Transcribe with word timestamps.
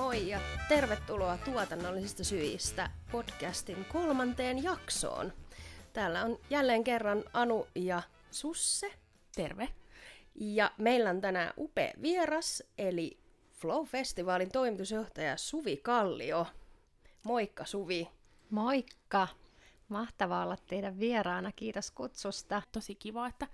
moi 0.00 0.28
ja 0.28 0.40
tervetuloa 0.68 1.38
tuotannollisista 1.38 2.24
syistä 2.24 2.90
podcastin 3.12 3.84
kolmanteen 3.84 4.62
jaksoon. 4.62 5.32
Täällä 5.92 6.22
on 6.24 6.38
jälleen 6.50 6.84
kerran 6.84 7.24
Anu 7.32 7.66
ja 7.74 8.02
Susse. 8.30 8.92
Terve. 9.36 9.68
Ja 10.34 10.70
meillä 10.78 11.10
on 11.10 11.20
tänään 11.20 11.52
upea 11.58 11.92
vieras, 12.02 12.62
eli 12.78 13.18
Flow-festivaalin 13.52 14.50
toimitusjohtaja 14.52 15.36
Suvi 15.36 15.76
Kallio. 15.76 16.46
Moikka 17.22 17.64
Suvi. 17.64 18.08
Moikka! 18.50 19.28
Mahtavaa 19.88 20.44
olla 20.44 20.56
teidän 20.66 20.98
vieraana. 20.98 21.52
Kiitos 21.52 21.90
kutsusta. 21.90 22.62
Tosi 22.72 22.94
kiva, 22.94 23.26
että 23.26 23.46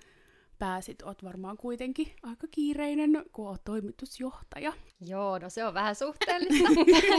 pääsit. 0.58 1.02
Oot 1.02 1.24
varmaan 1.24 1.56
kuitenkin 1.56 2.12
aika 2.22 2.46
kiireinen, 2.50 3.24
kun 3.32 3.48
oot 3.48 3.64
toimitusjohtaja. 3.64 4.72
Joo, 5.00 5.38
no 5.38 5.50
se 5.50 5.64
on 5.64 5.74
vähän 5.74 5.94
suhteellista. 5.94 6.68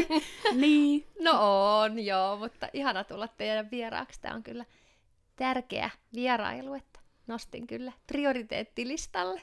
niin. 0.62 1.08
No 1.20 1.32
on, 1.80 2.00
joo, 2.00 2.38
mutta 2.38 2.70
ihana 2.74 3.04
tulla 3.04 3.28
teidän 3.28 3.72
vieraaksi. 3.72 4.22
Tämä 4.22 4.36
on 4.36 4.44
kyllä 4.44 4.66
tärkeä 5.36 5.90
vierailu, 6.14 6.74
että 6.74 7.00
nostin 7.28 7.68
kyllä 7.68 7.92
prioriteettilistalle. 8.08 9.42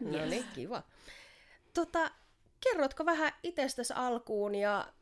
No 0.00 0.26
niin, 0.26 0.44
kiva. 0.54 0.82
Tota, 1.74 2.10
kerrotko 2.60 3.06
vähän 3.06 3.32
itsestäsi 3.42 3.92
alkuun 3.96 4.54
ja 4.54 4.92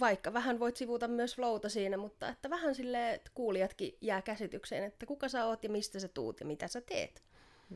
vaikka 0.00 0.32
vähän 0.32 0.60
voit 0.60 0.76
sivuta 0.76 1.08
myös 1.08 1.36
flowta 1.36 1.68
siinä, 1.68 1.96
mutta 1.96 2.28
että 2.28 2.50
vähän 2.50 2.74
sille 2.74 3.14
että 3.14 3.30
kuulijatkin 3.34 3.96
jää 4.00 4.22
käsitykseen, 4.22 4.84
että 4.84 5.06
kuka 5.06 5.28
sä 5.28 5.46
oot 5.46 5.64
ja 5.64 5.70
mistä 5.70 6.00
sä 6.00 6.08
tuut 6.08 6.40
ja 6.40 6.46
mitä 6.46 6.68
sä 6.68 6.80
teet. 6.80 7.22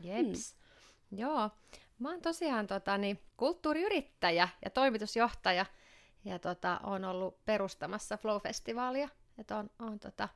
Jeps. 0.01 0.55
Hmm. 1.09 1.19
Joo. 1.19 1.49
Mä 1.99 2.09
oon 2.09 2.21
tosiaan 2.21 2.67
tota, 2.67 2.97
niin, 2.97 3.19
kulttuuriyrittäjä 3.37 4.49
ja 4.65 4.69
toimitusjohtaja 4.69 5.65
ja 6.25 6.39
tota, 6.39 6.79
on 6.83 7.05
ollut 7.05 7.45
perustamassa 7.45 8.17
Flow-festivaalia. 8.17 9.09
Että 9.37 9.57
on, 9.57 9.69
on 9.79 9.99
tota, 9.99 10.29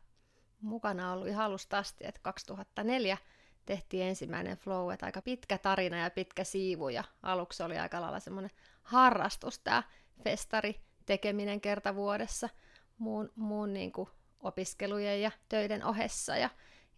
mukana 0.61 1.13
ollut 1.13 1.27
ihan 1.27 1.45
alusta 1.45 1.77
asti, 1.77 2.07
että 2.07 2.19
2004 2.23 3.17
tehtiin 3.65 4.03
ensimmäinen 4.03 4.57
Flow, 4.57 4.93
että 4.93 5.05
aika 5.05 5.21
pitkä 5.21 5.57
tarina 5.57 5.97
ja 5.97 6.09
pitkä 6.09 6.43
siivu 6.43 6.89
ja 6.89 7.03
aluksi 7.23 7.63
oli 7.63 7.77
aika 7.77 8.01
lailla 8.01 8.19
semmoinen 8.19 8.51
harrastus 8.81 9.59
tämä 9.59 9.83
festari 10.23 10.81
tekeminen 11.05 11.61
kerta 11.61 11.95
vuodessa 11.95 12.49
muun, 12.97 13.31
muun 13.35 13.73
niin 13.73 13.91
kuin 13.91 14.09
opiskelujen 14.39 15.21
ja 15.21 15.31
töiden 15.49 15.85
ohessa 15.85 16.37
ja, 16.37 16.49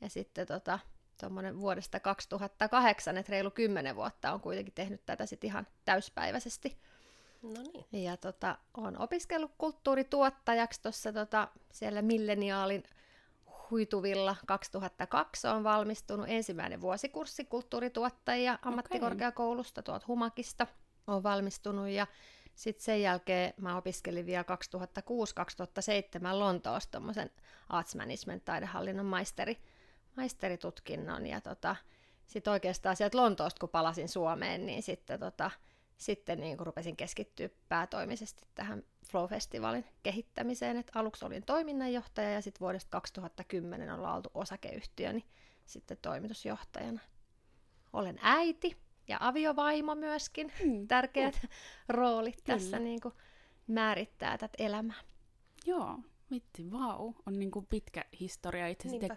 ja 0.02 0.10
sitten 0.10 0.48
tota, 0.48 0.80
tuommoinen 1.20 1.60
vuodesta 1.60 2.00
2008, 2.00 3.18
että 3.18 3.32
reilu 3.32 3.52
10 3.52 3.96
vuotta 3.96 4.34
on 4.34 4.42
kuitenkin 4.42 4.74
tehnyt 4.74 5.06
tätä 5.06 5.26
sitten 5.26 5.48
ihan 5.48 5.68
täyspäiväisesti. 5.86 6.78
No 7.42 7.62
niin. 7.74 8.04
Ja 8.04 8.18
tota, 8.18 8.58
on 8.74 9.02
opiskellut 9.02 9.52
kulttuurituottajaksi 9.58 10.82
tuossa 10.82 11.14
tota, 11.14 11.48
siellä 11.72 12.02
milleniaalin 12.02 12.84
huituvilla 13.72 14.36
2002 14.46 15.48
on 15.48 15.64
valmistunut 15.64 16.26
ensimmäinen 16.30 16.82
vuosikurssi 16.82 17.46
kulttuurituottajia 17.46 18.60
ammattikorkeakoulusta 18.62 19.84
tuolta 19.84 20.06
Humakista. 20.08 20.68
On 21.08 21.24
valmistunut 21.24 21.88
ja 21.88 22.08
sitten 22.56 22.84
sen 22.84 23.02
jälkeen 23.02 23.54
mä 23.58 23.78
opiskelin 23.78 24.26
vielä 24.26 24.46
2006-2007 26.32 26.40
Lontoossa 26.40 26.92
tuommoisen 26.92 27.32
Arts 27.70 27.96
Management 27.96 28.46
taidehallinnon 28.46 29.06
maisteri, 29.06 29.58
maisteritutkinnon. 30.20 31.26
Ja 31.26 31.42
tota, 31.42 31.76
sitten 32.28 32.54
oikeastaan 32.54 32.96
sieltä 32.96 33.18
Lontoosta, 33.18 33.60
kun 33.60 33.70
palasin 33.70 34.10
Suomeen, 34.10 34.66
niin 34.66 34.84
sitten, 34.84 35.20
tota, 35.20 35.52
sitten 35.98 36.40
niin 36.40 36.60
rupesin 36.60 36.96
keskittyä 36.96 37.50
päätoimisesti 37.70 38.48
tähän 38.56 38.84
Flow-festivaalin 39.12 39.86
kehittämiseen. 40.04 40.78
Et 40.78 40.92
aluksi 40.96 41.26
olin 41.26 41.44
toiminnanjohtaja 41.46 42.32
ja 42.32 42.42
sitten 42.42 42.60
vuodesta 42.60 42.90
2010 42.92 43.92
ollaan 43.92 44.16
oltu 44.16 44.30
osakeyhtiö, 44.34 45.14
niin 45.14 45.26
sitten 45.66 45.98
toimitusjohtajana. 46.02 47.00
Olen 47.94 48.20
äiti 48.22 48.78
ja 49.08 49.18
aviovaimo 49.20 49.96
myöskin. 49.96 50.52
Mm. 50.66 50.88
Tärkeät 50.88 51.42
roolit 51.90 52.42
Kyllä. 52.42 52.60
tässä 52.60 52.80
niin 52.80 53.02
kuin 53.02 53.14
määrittää 53.68 54.38
tätä 54.38 54.64
elämää. 54.64 55.02
Joo, 55.66 56.00
vitsi, 56.32 56.72
vau. 56.72 57.14
On 57.26 57.40
niin 57.40 57.52
kuin 57.52 57.66
pitkä 57.66 58.06
historia 58.20 58.68
itse 58.68 58.88
asiassa 58.88 59.16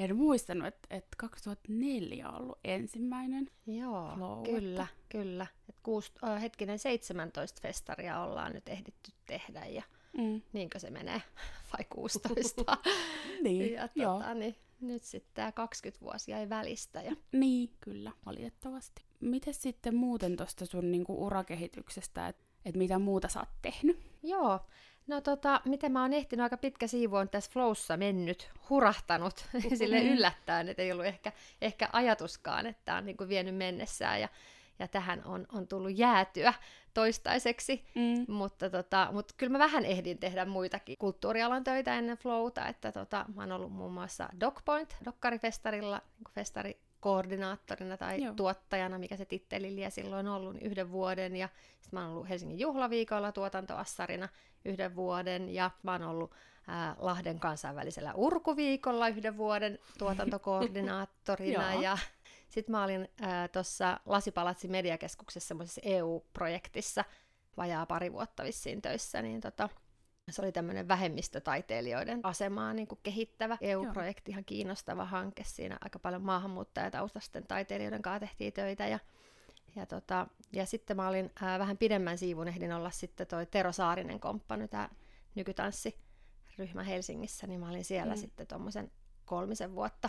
en 0.00 0.16
muistanut, 0.16 0.66
että, 0.66 0.96
että 0.96 1.16
2004 1.16 2.28
on 2.28 2.42
ollut 2.42 2.58
ensimmäinen 2.64 3.50
Joo, 3.66 4.12
flow, 4.16 4.42
kyllä, 4.42 4.82
että... 4.82 4.96
kyllä. 5.08 5.46
Et 5.68 5.76
kuus, 5.82 6.12
äh, 6.24 6.42
hetkinen 6.42 6.78
17 6.78 7.60
festaria 7.62 8.20
ollaan 8.20 8.52
nyt 8.52 8.68
ehditty 8.68 9.12
tehdä 9.26 9.66
ja 9.66 9.82
mm. 10.18 10.42
niinkö 10.52 10.78
se 10.78 10.90
menee, 10.90 11.22
vai 11.72 11.84
16? 11.90 12.78
niin, 13.44 13.72
ja, 13.72 13.88
tota, 13.88 14.34
niin, 14.34 14.56
nyt 14.80 15.02
sitten 15.02 15.34
tämä 15.34 15.52
20 15.52 16.04
vuosia 16.04 16.38
ei 16.38 16.48
välistä. 16.48 17.02
Ja... 17.02 17.16
Niin, 17.32 17.70
kyllä, 17.80 18.12
valitettavasti. 18.26 19.04
Miten 19.20 19.54
sitten 19.54 19.94
muuten 19.94 20.36
tuosta 20.36 20.66
sun 20.66 20.90
niinku, 20.90 21.26
urakehityksestä, 21.26 22.28
että 22.28 22.44
et 22.64 22.76
mitä 22.76 22.98
muuta 22.98 23.28
sä 23.28 23.40
oot 23.40 23.48
tehnyt? 23.62 23.98
Joo, 24.22 24.60
No 25.10 25.20
tota, 25.20 25.60
miten 25.64 25.92
mä 25.92 26.02
oon 26.02 26.12
ehtinyt, 26.12 26.42
aika 26.42 26.56
pitkä 26.56 26.86
siivu 26.86 27.16
on 27.16 27.28
tässä 27.28 27.50
flowssa 27.52 27.96
mennyt, 27.96 28.50
hurahtanut, 28.68 29.46
sille 29.78 29.96
mm-hmm. 29.96 30.12
yllättäen, 30.12 30.68
että 30.68 30.82
ei 30.82 30.92
ollut 30.92 31.06
ehkä, 31.06 31.32
ehkä 31.62 31.88
ajatuskaan, 31.92 32.66
että 32.66 32.96
on 32.96 33.06
niin 33.06 33.16
kuin 33.16 33.28
vienyt 33.28 33.56
mennessään 33.56 34.20
ja, 34.20 34.28
ja 34.78 34.88
tähän 34.88 35.24
on, 35.24 35.46
on 35.52 35.68
tullut 35.68 35.98
jäätyä 35.98 36.54
toistaiseksi, 36.94 37.84
mm. 37.94 38.34
mutta, 38.34 38.70
tota, 38.70 39.08
mutta 39.12 39.34
kyllä 39.36 39.52
mä 39.52 39.58
vähän 39.58 39.84
ehdin 39.84 40.18
tehdä 40.18 40.44
muitakin 40.44 40.98
kulttuurialan 40.98 41.64
töitä 41.64 41.98
ennen 41.98 42.16
flowta, 42.16 42.68
että 42.68 42.92
tota, 42.92 43.24
mä 43.34 43.42
oon 43.42 43.52
ollut 43.52 43.72
muun 43.72 43.92
muassa 43.92 44.28
DocPoint, 44.40 44.96
Dokkarifestarilla, 45.04 46.02
niin 46.18 46.34
festari 46.34 46.80
koordinaattorina 47.00 47.96
tai 47.96 48.22
Joo. 48.22 48.34
tuottajana, 48.34 48.98
mikä 48.98 49.16
se 49.16 49.24
titteli 49.24 49.76
silloin 49.88 50.28
ollut, 50.28 50.54
niin 50.54 50.66
yhden 50.66 50.90
vuoden. 50.90 51.36
Ja 51.36 51.48
sitten 51.80 51.98
mä 51.98 52.04
oon 52.04 52.12
ollut 52.12 52.28
Helsingin 52.28 52.58
juhlaviikolla 52.58 53.32
tuotantoassarina 53.32 54.28
yhden 54.64 54.96
vuoden. 54.96 55.54
Ja 55.54 55.70
mä 55.82 55.92
oon 55.92 56.02
ollut 56.02 56.34
ää, 56.66 56.96
Lahden 56.98 57.40
kansainvälisellä 57.40 58.14
urkuviikolla 58.14 59.08
yhden 59.08 59.36
vuoden 59.36 59.78
tuotantokoordinaattorina. 59.98 61.74
ja 61.82 61.98
sitten 62.48 62.72
mä 62.72 62.84
olin 62.84 63.08
tuossa 63.52 64.00
Lasipalatsi 64.06 64.68
mediakeskuksessa 64.68 65.48
semmoisessa 65.48 65.80
EU-projektissa 65.84 67.04
vajaa 67.56 67.86
pari 67.86 68.12
vuotta 68.12 68.44
vissiin 68.44 68.82
töissä, 68.82 69.22
niin 69.22 69.40
tota, 69.40 69.68
se 70.32 70.42
oli 70.42 70.52
tämmöinen 70.52 70.88
vähemmistötaiteilijoiden 70.88 72.20
asemaa 72.22 72.72
niin 72.72 72.88
kuin 72.88 72.98
kehittävä 73.02 73.58
EU-projekti, 73.60 74.30
ihan 74.30 74.44
kiinnostava 74.44 75.04
hanke. 75.04 75.44
Siinä 75.44 75.78
aika 75.80 75.98
paljon 75.98 76.22
maahanmuuttajataustaisten 76.22 77.46
taiteilijoiden 77.46 78.02
kanssa 78.02 78.20
tehtiin 78.20 78.52
töitä. 78.52 78.86
Ja, 78.86 78.98
ja, 79.76 79.86
tota, 79.86 80.26
ja 80.52 80.66
sitten 80.66 80.96
mä 80.96 81.08
olin 81.08 81.30
ää, 81.42 81.58
vähän 81.58 81.78
pidemmän 81.78 82.18
siivun, 82.18 82.48
ehdin 82.48 82.72
olla 82.72 82.90
sitten 82.90 83.26
toi 83.26 83.46
Tero 83.46 83.72
Saarinen 83.72 84.20
komppani, 84.20 84.68
tämä 84.68 84.88
nykytanssiryhmä 85.34 86.82
Helsingissä, 86.86 87.46
niin 87.46 87.60
mä 87.60 87.68
olin 87.68 87.84
siellä 87.84 88.14
mm. 88.14 88.20
sitten 88.20 88.46
tuommoisen 88.46 88.90
kolmisen 89.24 89.74
vuotta 89.74 90.08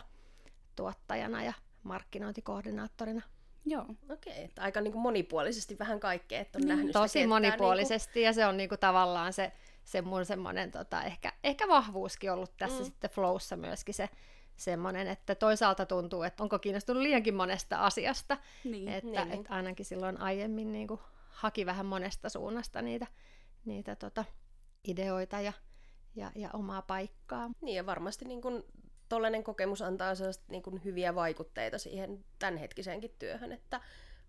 tuottajana 0.76 1.44
ja 1.44 1.54
markkinointikoordinaattorina. 1.84 3.22
Joo. 3.66 3.86
Okei, 4.10 4.34
okay, 4.34 4.48
aika 4.58 4.82
niin 4.82 4.92
kuin 4.92 5.02
monipuolisesti 5.02 5.80
vähän 5.80 6.00
kaikkea, 6.00 6.42
että 6.42 6.58
on 6.58 6.62
niin, 6.62 6.68
nähnyt 6.68 6.92
Tosi 6.92 7.28
monipuolisesti, 7.28 8.12
niin 8.14 8.14
kuin... 8.14 8.26
ja 8.26 8.34
se 8.34 8.46
on 8.46 8.58
niin 8.58 8.70
kuin 8.70 8.80
tavallaan 8.80 9.34
se 9.34 9.52
se 9.92 10.02
mun 10.02 10.26
semmoinen 10.26 10.72
tota, 10.72 11.04
ehkä, 11.04 11.34
ehkä 11.44 11.68
vahvuuskin 11.68 12.32
ollut 12.32 12.58
tässä 12.58 12.80
mm. 12.80 12.86
sitten 12.86 13.10
flowssa 13.10 13.56
myöskin 13.56 13.96
se 13.96 14.10
semmoinen, 14.56 15.08
että 15.08 15.36
toisaalta 15.36 15.86
tuntuu, 15.86 16.24
että 16.24 16.44
onko 16.44 16.60
kiinnostunut 16.60 17.04
liiankin 17.04 17.36
monesta 17.36 17.78
asiasta, 17.78 18.38
niin, 18.64 18.88
että, 18.88 19.10
niin, 19.10 19.18
että 19.18 19.36
niin. 19.36 19.52
ainakin 19.52 19.86
silloin 19.86 20.22
aiemmin 20.22 20.72
niin 20.72 20.88
kuin, 20.88 21.00
haki 21.30 21.66
vähän 21.66 21.86
monesta 21.86 22.30
suunnasta 22.30 22.82
niitä, 22.82 23.08
niitä 23.66 23.96
tota, 23.96 24.26
ideoita 24.88 25.40
ja, 25.40 25.54
ja, 26.16 26.32
ja 26.36 26.50
omaa 26.54 26.82
paikkaa. 26.82 27.52
Niin 27.62 27.76
ja 27.76 27.86
varmasti 27.86 28.26
niin 28.26 28.42
kuin, 28.42 28.64
tollainen 29.10 29.44
kokemus 29.44 29.82
antaa 29.82 30.14
niin 30.48 30.64
kuin, 30.64 30.84
hyviä 30.84 31.16
vaikutteita 31.16 31.78
siihen 31.78 32.26
tämänhetkiseenkin 32.40 33.16
työhön, 33.20 33.52
että 33.52 33.82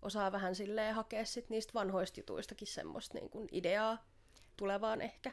osaa 0.03 0.33
vähän 0.33 0.55
silleen 0.55 0.95
hakea 0.95 1.25
sit 1.25 1.51
niistä 1.51 1.75
vanhoista 1.75 2.21
jutuistakin 2.21 2.69
semmoista 2.69 3.19
niin 3.19 3.31
kuin, 3.31 3.49
ideaa 3.53 3.99
tulevaan 4.57 5.01
ehkä. 5.01 5.33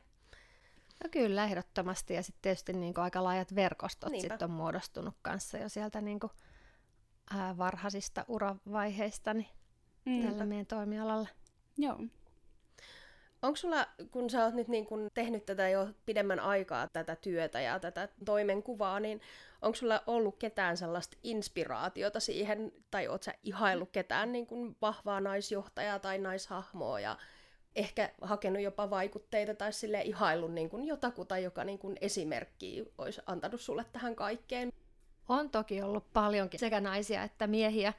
No 1.04 1.10
kyllä, 1.12 1.44
ehdottomasti. 1.44 2.13
Ja 2.13 2.24
sitten 2.24 2.42
tietysti 2.42 2.74
niin 2.74 2.94
kuin 2.94 3.04
aika 3.04 3.24
laajat 3.24 3.56
verkostot 3.56 4.13
sit 4.22 4.42
on 4.42 4.51
muodostunut 4.51 5.16
kanssa 5.22 5.57
jo 5.57 5.69
sieltä 5.69 6.01
niin 6.01 6.19
kuin, 6.19 6.31
ää, 7.36 7.57
varhaisista 7.57 8.25
uravaiheista 8.28 9.34
niin 9.34 9.50
mm. 10.06 10.22
tällä 10.22 10.46
meidän 10.46 10.66
toimialalla. 10.66 11.28
Joo. 11.78 12.00
Onko 13.42 13.56
sulla, 13.56 13.88
kun 14.12 14.30
sä 14.30 14.46
oot 14.46 14.54
nyt 14.54 14.68
niin 14.68 14.86
kun 14.86 15.07
tehnyt 15.13 15.46
tätä 15.46 15.69
jo 15.69 15.90
pidemmän 16.06 16.40
aikaa, 16.40 16.88
tätä 16.88 17.16
työtä 17.16 17.62
ja 17.62 17.80
tätä 17.80 18.07
toimenkuvaa, 18.25 19.00
niin 19.00 19.22
onko 19.62 19.75
sulla 19.75 20.04
ollut 20.07 20.38
ketään 20.38 20.78
sellaista 20.78 21.18
inspiraatiota 21.24 22.19
siihen, 22.19 22.72
tai 22.92 23.07
oot 23.07 23.24
sä 23.24 23.34
ihaillut 23.44 23.92
ketään 23.92 24.31
niin 24.31 24.48
kun 24.48 24.75
vahvaa 24.81 25.22
naisjohtajaa 25.22 26.00
tai 26.00 26.18
naishahmoa 26.18 27.00
ja 27.00 27.18
ehkä 27.80 28.10
hakenut 28.22 28.62
jopa 28.62 28.90
vaikutteita 28.90 29.56
tai 29.56 29.74
sille 29.74 30.02
ihaillut 30.02 30.54
niin 30.54 30.70
kuin 30.70 30.88
jotakuta, 30.88 31.38
joka 31.38 31.64
niin 31.64 31.80
kuin 31.80 31.98
esimerkki 32.02 32.94
olisi 32.98 33.22
antanut 33.26 33.62
sulle 33.62 33.86
tähän 33.92 34.16
kaikkeen? 34.16 34.74
On 35.30 35.50
toki 35.50 35.81
ollut 35.81 36.14
paljonkin 36.14 36.60
sekä 36.60 36.81
naisia 36.81 37.24
että 37.24 37.48
miehiä. 37.48 37.94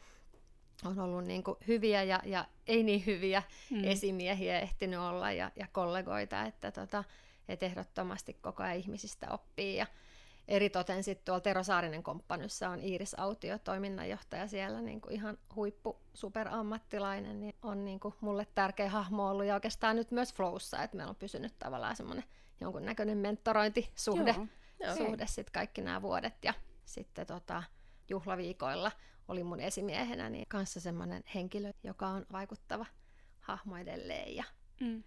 On 0.84 0.98
ollut 0.98 1.24
niin 1.24 1.42
kuin 1.42 1.56
hyviä 1.68 2.02
ja, 2.02 2.22
ja 2.24 2.44
ei 2.66 2.82
niin 2.82 3.06
hyviä 3.06 3.42
mm. 3.70 3.84
esimiehiä 3.84 4.60
ehtinyt 4.60 5.00
olla 5.00 5.32
ja, 5.32 5.50
ja 5.56 5.66
kollegoita, 5.72 6.42
että 6.42 6.70
tota, 6.70 7.04
et 7.48 7.62
ehdottomasti 7.62 8.34
koko 8.40 8.62
ajan 8.62 8.76
ihmisistä 8.76 9.26
oppii. 9.30 9.76
Ja, 9.76 9.86
eritoten 10.50 11.04
sitten 11.04 11.24
tuolla 11.24 11.40
Tero 11.40 11.62
Saarinen 11.62 12.02
komppanyssä 12.02 12.70
on 12.70 12.80
Iiris 12.80 13.14
Autio, 13.18 13.58
toiminnanjohtaja 13.58 14.48
siellä, 14.48 14.80
niin 14.80 15.00
kuin 15.00 15.14
ihan 15.14 15.38
huippu 15.54 16.00
superammattilainen, 16.14 17.40
niin 17.40 17.54
on 17.62 17.84
niin 17.84 18.00
kuin 18.00 18.14
mulle 18.20 18.46
tärkeä 18.54 18.90
hahmo 18.90 19.28
ollut. 19.28 19.46
Ja 19.46 19.54
oikeastaan 19.54 19.96
nyt 19.96 20.10
myös 20.10 20.34
Flowssa, 20.34 20.82
että 20.82 20.96
meillä 20.96 21.10
on 21.10 21.16
pysynyt 21.16 21.58
tavallaan 21.58 21.96
semmoinen 21.96 22.24
jonkunnäköinen 22.60 23.18
mentorointisuhde 23.18 24.34
Joo. 24.80 24.96
suhde 24.96 25.26
sitten 25.26 25.52
kaikki 25.52 25.80
nämä 25.82 26.02
vuodet. 26.02 26.34
Ja 26.44 26.54
sitten 26.84 27.26
tota, 27.26 27.62
juhlaviikoilla 28.08 28.92
oli 29.28 29.42
mun 29.44 29.60
esimiehenä, 29.60 30.30
niin 30.30 30.48
kanssa 30.48 30.80
semmoinen 30.80 31.22
henkilö, 31.34 31.72
joka 31.82 32.06
on 32.08 32.26
vaikuttava 32.32 32.86
hahmo 33.40 33.76
edelleen. 33.76 34.36
Ja 34.36 34.44
mm 34.80 35.02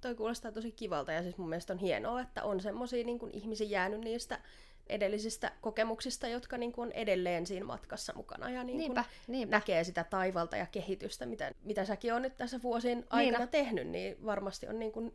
toi 0.00 0.14
kuulostaa 0.14 0.52
tosi 0.52 0.72
kivalta 0.72 1.12
ja 1.12 1.22
siis 1.22 1.36
mun 1.36 1.48
mielestä 1.48 1.72
on 1.72 1.78
hienoa, 1.78 2.20
että 2.20 2.42
on 2.44 2.60
semmoisia 2.60 3.04
niin 3.04 3.18
ihmisiä 3.32 3.66
jäänyt 3.66 4.00
niistä 4.00 4.40
edellisistä 4.86 5.52
kokemuksista, 5.60 6.28
jotka 6.28 6.58
niin 6.58 6.72
kuin 6.72 6.86
on 6.86 6.92
edelleen 6.92 7.46
siinä 7.46 7.66
matkassa 7.66 8.12
mukana 8.16 8.50
ja 8.50 8.64
niin 8.64 8.76
kuin 8.76 8.78
niinpä, 8.78 9.04
niinpä. 9.28 9.56
näkee 9.56 9.84
sitä 9.84 10.04
taivalta 10.04 10.56
ja 10.56 10.66
kehitystä, 10.66 11.26
mitä, 11.26 11.52
mitä 11.62 11.84
säkin 11.84 12.14
on 12.14 12.22
nyt 12.22 12.36
tässä 12.36 12.62
vuosien 12.62 13.04
aikana 13.10 13.38
Niina. 13.38 13.46
tehnyt, 13.46 13.88
niin 13.88 14.24
varmasti 14.24 14.68
on 14.68 14.78
niin 14.78 14.92
kuin 14.92 15.14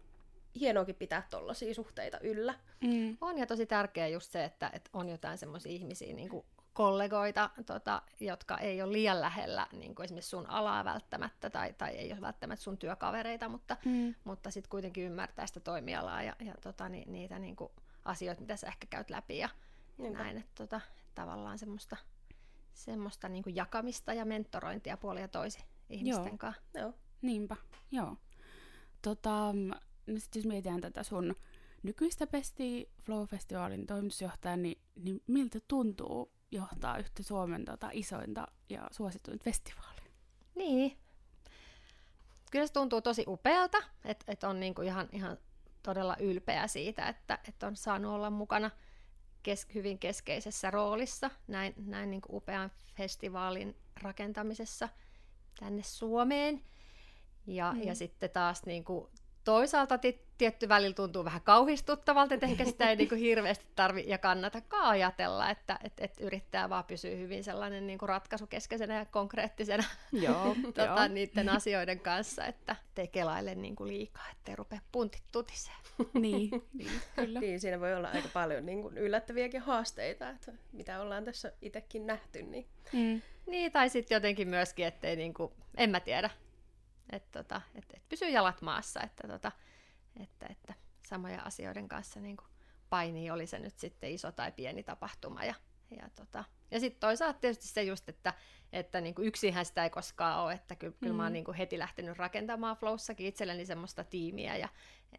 hienoakin 0.60 0.96
pitää 0.96 1.28
tollaisia 1.30 1.74
suhteita 1.74 2.20
yllä. 2.20 2.56
Mm. 2.82 3.18
On 3.22 3.38
ja 3.38 3.46
tosi 3.46 3.66
tärkeää 3.66 4.08
just 4.08 4.32
se, 4.32 4.44
että, 4.44 4.72
että 4.74 4.90
on 4.94 5.10
jotain 5.10 5.38
semmoisia 5.38 5.72
ihmisiä 5.72 6.14
niin 6.14 6.30
kuin 6.30 6.46
kollegoita, 6.76 7.50
tota, 7.66 8.02
jotka 8.20 8.58
ei 8.58 8.82
ole 8.82 8.92
liian 8.92 9.22
lähellä 9.22 9.68
niin 9.72 9.96
kuin 9.96 10.04
esimerkiksi 10.04 10.30
sun 10.30 10.50
alaa 10.50 10.86
välttämättä 10.86 11.50
tai, 11.50 11.74
tai 11.74 11.90
ei 11.90 12.12
ole 12.12 12.22
välttämättä 12.22 12.64
sun 12.64 12.78
työkavereita, 12.78 13.50
mutta, 13.50 13.78
mm. 13.86 14.16
mutta 14.24 14.52
sitten 14.52 14.70
kuitenkin 14.70 15.04
ymmärtää 15.04 15.48
sitä 15.48 15.60
toimialaa 15.60 16.24
ja, 16.24 16.36
ja 16.40 16.54
tota, 16.62 16.90
ni, 16.90 17.04
niitä 17.08 17.40
niin 17.40 17.56
kuin 17.56 17.72
asioita, 18.06 18.42
mitä 18.42 18.56
sä 18.56 18.68
ehkä 18.68 18.88
käyt 18.90 19.10
läpi 19.10 19.38
ja, 19.38 19.50
ja 20.04 20.10
näin, 20.10 20.38
että 20.38 20.52
tota, 20.56 20.82
tavallaan 21.16 21.58
semmoista, 21.58 21.98
semmoista 22.74 23.30
niin 23.30 23.44
kuin 23.44 23.56
jakamista 23.56 24.14
ja 24.14 24.26
mentorointia 24.26 24.98
puoli 24.98 25.22
ja 25.22 25.28
toisi 25.28 25.60
ihmisten 25.90 26.28
Joo. 26.28 26.38
kanssa. 26.38 26.62
Joo. 26.74 26.94
Niinpä, 27.22 27.56
joo. 27.92 28.18
Tota, 29.02 29.54
no 30.08 30.20
sit 30.20 30.36
jos 30.36 30.46
mietitään 30.46 30.82
tätä 30.82 31.04
sun 31.04 31.36
nykyistä 31.84 32.28
Pesti 32.28 32.90
Flow-festivaalin 33.04 33.86
toimitusjohtajaa, 33.86 34.58
niin, 34.58 34.82
niin 34.96 35.22
miltä 35.28 35.60
tuntuu 35.68 36.35
johtaa 36.52 36.98
yhtä 36.98 37.24
Suomen 37.24 37.66
tota, 37.66 37.90
isointa 37.94 38.48
ja 38.70 38.88
suosituinta 38.92 39.44
festivaalia. 39.44 40.06
Niin. 40.56 40.98
Kyllä 42.52 42.68
se 42.68 42.74
tuntuu 42.74 43.02
tosi 43.02 43.24
upealta, 43.28 43.78
että 44.06 44.32
et 44.32 44.44
on 44.44 44.60
niinku 44.60 44.82
ihan, 44.82 45.10
ihan 45.12 45.38
todella 45.84 46.16
ylpeä 46.20 46.68
siitä, 46.68 47.08
että 47.08 47.40
et 47.48 47.64
on 47.64 47.76
saanut 47.76 48.12
olla 48.12 48.30
mukana 48.30 48.72
kes- 49.44 49.68
hyvin 49.74 50.00
keskeisessä 50.00 50.72
roolissa 50.72 51.30
näin, 51.48 51.74
näin 51.78 52.12
niinku 52.12 52.38
upean 52.38 52.72
festivaalin 52.96 53.76
rakentamisessa 54.02 54.90
tänne 55.60 55.84
Suomeen. 55.84 56.62
Ja, 57.48 57.74
mm. 57.74 57.84
ja 57.84 57.96
sitten 57.96 58.30
taas 58.30 58.66
niinku 58.66 59.10
toisaalta 59.46 60.00
tietty 60.38 60.70
välillä 60.70 60.94
tuntuu 60.94 61.26
vähän 61.26 61.42
kauhistuttavalta, 61.42 62.34
että 62.34 62.46
ehkä 62.46 62.66
sitä 62.66 62.90
ei 62.90 62.96
niin 62.96 63.10
kuin 63.10 63.22
hirveästi 63.22 63.66
tarvi 63.76 64.04
ja 64.08 64.18
kannatakaan 64.18 64.90
ajatella, 64.90 65.50
että 65.50 65.80
et, 65.84 65.94
et 65.98 66.16
yrittää 66.20 66.70
vaan 66.70 66.84
pysyä 66.84 67.16
hyvin 67.16 67.44
sellainen 67.44 67.88
niin 67.88 68.00
kuin 68.00 68.10
ratkaisukeskeisenä 68.10 68.98
ja 68.98 69.06
konkreettisena 69.06 69.84
joo, 70.12 70.56
tota, 70.64 70.86
joo. 70.86 71.08
niiden 71.08 71.50
asioiden 71.50 72.00
kanssa, 72.00 72.46
että 72.46 72.76
ei 72.98 73.08
kelaile 73.08 73.56
niin 73.56 73.76
kuin 73.76 73.88
liikaa, 73.90 74.30
ettei 74.32 74.56
rupea 74.56 74.80
puntit 74.92 75.24
tutiseen. 75.32 75.78
niin, 76.14 76.50
niin, 76.74 76.92
kyllä. 77.16 77.40
niin, 77.40 77.60
siinä 77.60 77.80
voi 77.80 77.94
olla 77.94 78.10
aika 78.14 78.30
paljon 78.34 78.66
niin 78.66 78.82
kuin 78.82 78.98
yllättäviäkin 78.98 79.62
haasteita, 79.62 80.30
että 80.30 80.52
mitä 80.72 81.02
ollaan 81.02 81.24
tässä 81.24 81.52
itsekin 81.62 82.08
nähty. 82.08 82.44
Niin, 82.44 82.66
mm. 82.94 83.22
niin 83.48 83.72
tai 83.72 83.90
sitten 83.90 84.16
jotenkin 84.16 84.48
myöskin, 84.48 84.86
ettei 84.86 85.16
niin 85.16 85.34
kuin, 85.34 85.52
en 85.78 85.90
mä 85.90 86.00
tiedä, 86.00 86.30
että 87.10 87.44
tota, 87.44 87.62
et, 87.76 87.86
et 87.94 88.10
pysyy 88.10 88.30
jalat 88.30 88.62
maassa, 88.62 89.02
että, 89.02 89.28
tota, 89.28 89.52
että, 90.20 90.46
että 90.50 90.74
samoja 91.08 91.42
asioiden 91.42 91.88
kanssa 91.88 92.20
niin 92.20 92.38
painii, 92.90 93.32
oli 93.32 93.48
se 93.48 93.60
nyt 93.60 93.80
sitten 93.80 94.12
iso 94.12 94.32
tai 94.32 94.52
pieni 94.52 94.84
tapahtuma. 94.84 95.44
Ja, 95.44 95.56
ja, 96.00 96.10
tota, 96.16 96.44
ja 96.72 96.80
sitten 96.80 97.00
toisaalta 97.00 97.40
tietysti 97.40 97.68
se 97.68 97.84
just, 97.84 98.10
että, 98.10 98.34
että 98.76 99.02
niin 99.02 99.16
kuin 99.16 99.28
yksinhän 99.28 99.66
sitä 99.66 99.84
ei 99.84 99.90
koskaan 99.90 100.44
ole, 100.44 100.54
että 100.54 100.76
kyllä, 100.76 100.94
mm. 100.94 101.00
kyllä 101.00 101.16
mä 101.16 101.24
oon 101.24 101.32
mm. 101.32 101.34
niin 101.34 101.46
kuin 101.46 101.58
heti 101.58 101.80
lähtenyt 101.80 102.18
rakentamaan 102.18 102.78
Flowssakin 102.78 103.28
itselleni 103.28 103.66
semmoista 103.66 104.04
tiimiä 104.04 104.58
ja 104.58 104.70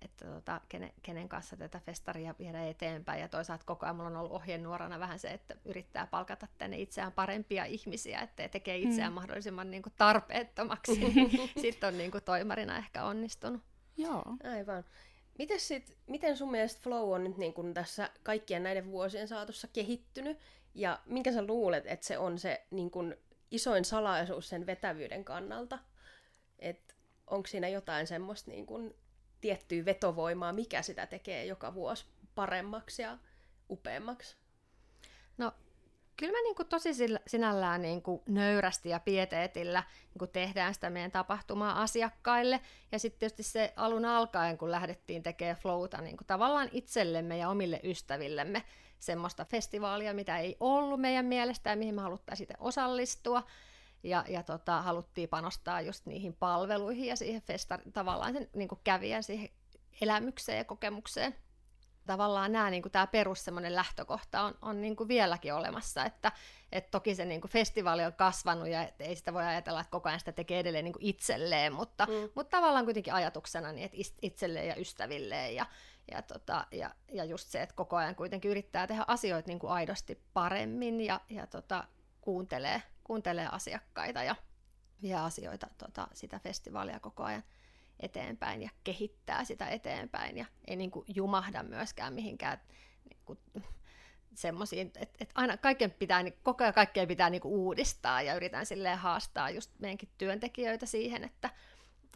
että 0.00 0.24
tota, 0.24 0.60
kenen, 0.68 0.92
kenen 1.02 1.28
kanssa 1.28 1.56
tätä 1.56 1.80
festaria 1.80 2.34
viedä 2.38 2.64
eteenpäin 2.64 3.20
ja 3.20 3.28
toisaalta 3.28 3.64
koko 3.64 3.86
ajan 3.86 3.96
mulla 3.96 4.08
on 4.08 4.16
ollut 4.16 4.32
ohjenuorana 4.32 4.98
vähän 4.98 5.18
se, 5.18 5.28
että 5.28 5.56
yrittää 5.64 6.06
palkata 6.06 6.48
tänne 6.58 6.78
itseään 6.78 7.12
parempia 7.12 7.64
ihmisiä, 7.64 8.20
että 8.20 8.48
tekee 8.48 8.76
itseään 8.76 9.12
mm. 9.12 9.14
mahdollisimman 9.14 9.70
niin 9.70 9.82
kuin 9.82 9.92
tarpeettomaksi, 9.98 10.98
niin 11.14 11.50
sitten 11.60 11.88
on 11.88 11.98
niin 11.98 12.10
kuin 12.10 12.24
toimarina 12.24 12.78
ehkä 12.78 13.04
onnistunut. 13.04 13.62
Joo. 13.96 14.22
Aivan. 14.44 14.84
Miten, 15.38 15.60
sit, 15.60 15.96
miten 16.06 16.36
sun 16.36 16.50
mielestä 16.50 16.80
Flow 16.82 17.12
on 17.12 17.24
nyt 17.24 17.36
niin 17.36 17.52
kun 17.52 17.74
tässä 17.74 18.10
kaikkien 18.22 18.62
näiden 18.62 18.90
vuosien 18.90 19.28
saatossa 19.28 19.68
kehittynyt? 19.68 20.38
Ja 20.74 21.00
minkä 21.06 21.32
sä 21.32 21.46
luulet, 21.46 21.86
että 21.86 22.06
se 22.06 22.18
on 22.18 22.38
se 22.38 22.66
niin 22.70 22.90
kun 22.90 23.16
isoin 23.50 23.84
salaisuus 23.84 24.48
sen 24.48 24.66
vetävyyden 24.66 25.25
kannalta? 25.25 25.78
Että 26.58 26.94
onko 27.26 27.46
siinä 27.46 27.69
jotain 27.69 28.06
semmoista 28.06 28.50
niin 28.50 28.66
kun 28.66 28.94
tiettyä 29.40 29.84
vetovoimaa, 29.84 30.52
mikä 30.52 30.82
sitä 30.82 31.06
tekee 31.06 31.44
joka 31.44 31.75
vuosi 31.75 32.04
paremmaksi 32.34 33.02
ja 33.02 33.19
upeammaksi? 33.70 34.37
No 35.38 35.52
kyllä 36.16 36.32
me 36.32 36.43
niin 36.43 36.69
tosi 36.69 36.90
sinällään 37.26 37.82
niin 37.82 38.02
kuin 38.02 38.23
nöyrästi 38.28 38.88
ja 38.88 39.00
pieteetillä 39.00 39.82
niin 40.00 40.18
kuin 40.18 40.30
tehdään 40.30 40.75
sitä 40.75 40.90
meidän 40.90 41.11
tapahtumaa 41.11 41.82
asiakkaille. 41.82 42.61
Ja 42.92 42.99
sitten 42.99 43.18
tietysti 43.18 43.42
se 43.42 43.73
alun 43.76 44.04
alkaen, 44.04 44.59
kun 44.59 44.70
lähdettiin 44.70 45.23
tekemään 45.23 45.56
flowta 45.56 46.00
niin 46.00 46.16
tavallaan 46.26 46.68
itsellemme 46.73 47.38
ja 47.38 47.49
omille 47.49 47.80
ystävillemme 47.85 48.62
semmoista 48.98 49.44
festivaalia, 49.44 50.14
mitä 50.14 50.38
ei 50.38 50.56
ollut 50.60 51.00
meidän 51.00 51.26
mielestä 51.26 51.70
ja 51.70 51.76
mihin 51.76 51.94
me 51.94 52.02
haluttaisiin 52.02 52.48
osallistua. 52.58 53.42
Ja, 54.02 54.24
ja 54.28 54.42
tota, 54.42 54.82
haluttiin 54.82 55.28
panostaa 55.28 55.80
just 55.80 56.06
niihin 56.06 56.32
palveluihin 56.32 57.06
ja 57.06 57.16
siihen 57.16 57.42
festa, 57.42 57.78
tavallaan 57.92 58.32
sen 58.32 58.50
niin 58.54 58.68
kävijän 58.84 59.22
siihen 59.22 59.48
elämykseen 60.00 60.58
ja 60.58 60.64
kokemukseen 60.64 61.34
tavallaan 62.06 62.52
nämä, 62.52 62.70
niin 62.70 62.82
kuin 62.82 62.92
tämä 62.92 63.06
perus 63.06 63.44
semmoinen 63.44 63.75
lähtökohta 63.75 64.42
on, 64.42 64.54
on 64.62 64.80
niin 64.80 64.96
kuin 64.96 65.08
vieläkin 65.08 65.54
olemassa, 65.54 66.04
että 66.04 66.32
et 66.72 66.90
toki 66.90 67.14
se 67.14 67.25
niin 67.25 67.40
kuin 67.40 67.50
festivaali 67.50 68.04
on 68.04 68.12
kasvanut 68.12 68.68
ja 68.68 68.88
ei 68.98 69.16
sitä 69.16 69.34
voi 69.34 69.44
ajatella, 69.44 69.80
että 69.80 69.90
koko 69.90 70.08
ajan 70.08 70.18
sitä 70.18 70.32
tekee 70.32 70.60
edelleen 70.60 70.84
niin 70.84 70.92
kuin 70.92 71.06
itselleen, 71.06 71.72
mutta, 71.72 72.06
mm. 72.06 72.30
mutta 72.34 72.56
tavallaan 72.56 72.84
kuitenkin 72.84 73.14
ajatuksena 73.14 73.72
niin, 73.72 73.84
että 73.84 73.96
itselleen 74.22 74.68
ja 74.68 74.76
ystävilleen 74.76 75.54
ja, 75.54 75.66
ja, 76.10 76.22
tota, 76.22 76.66
ja, 76.72 76.90
ja 77.12 77.25
just 77.25 77.48
se, 77.48 77.62
että 77.62 77.75
koko 77.75 77.96
ajan 77.96 78.14
kuitenkin 78.14 78.50
yrittää 78.50 78.86
tehdä 78.86 79.04
asioita 79.06 79.48
niin 79.48 79.58
kuin 79.58 79.72
aidosti 79.72 80.22
paremmin 80.32 81.00
ja, 81.00 81.20
ja 81.28 81.46
tota, 81.46 81.84
kuuntelee, 82.20 82.82
kuuntelee 83.04 83.48
asiakkaita 83.52 84.22
ja 84.22 84.36
vie 85.02 85.14
asioita 85.14 85.66
tota, 85.78 86.08
sitä 86.12 86.38
festivaalia 86.38 87.00
koko 87.00 87.22
ajan 87.22 87.42
eteenpäin 88.00 88.62
ja 88.62 88.70
kehittää 88.84 89.44
sitä 89.44 89.68
eteenpäin 89.68 90.38
ja 90.38 90.46
ei 90.66 90.76
niin 90.76 90.90
kuin 90.90 91.04
jumahda 91.14 91.62
myöskään 91.62 92.14
mihinkään 92.14 92.60
niin 93.10 93.20
kuin, 93.24 93.38
semmoisiin, 94.34 94.86
että, 94.86 95.00
että 95.20 95.32
aina 95.34 95.56
kaiken 95.56 95.90
pitää, 95.90 96.22
niin 96.22 96.38
koko 96.42 96.64
ajan 96.64 96.74
kaikkea 96.74 97.06
pitää 97.06 97.30
niin 97.30 97.40
kuin 97.40 97.52
uudistaa 97.52 98.22
ja 98.22 98.34
yritän 98.34 98.66
silleen 98.66 98.98
haastaa 98.98 99.50
just 99.50 99.70
meidänkin 99.78 100.08
työntekijöitä 100.18 100.86
siihen, 100.86 101.24
että, 101.24 101.50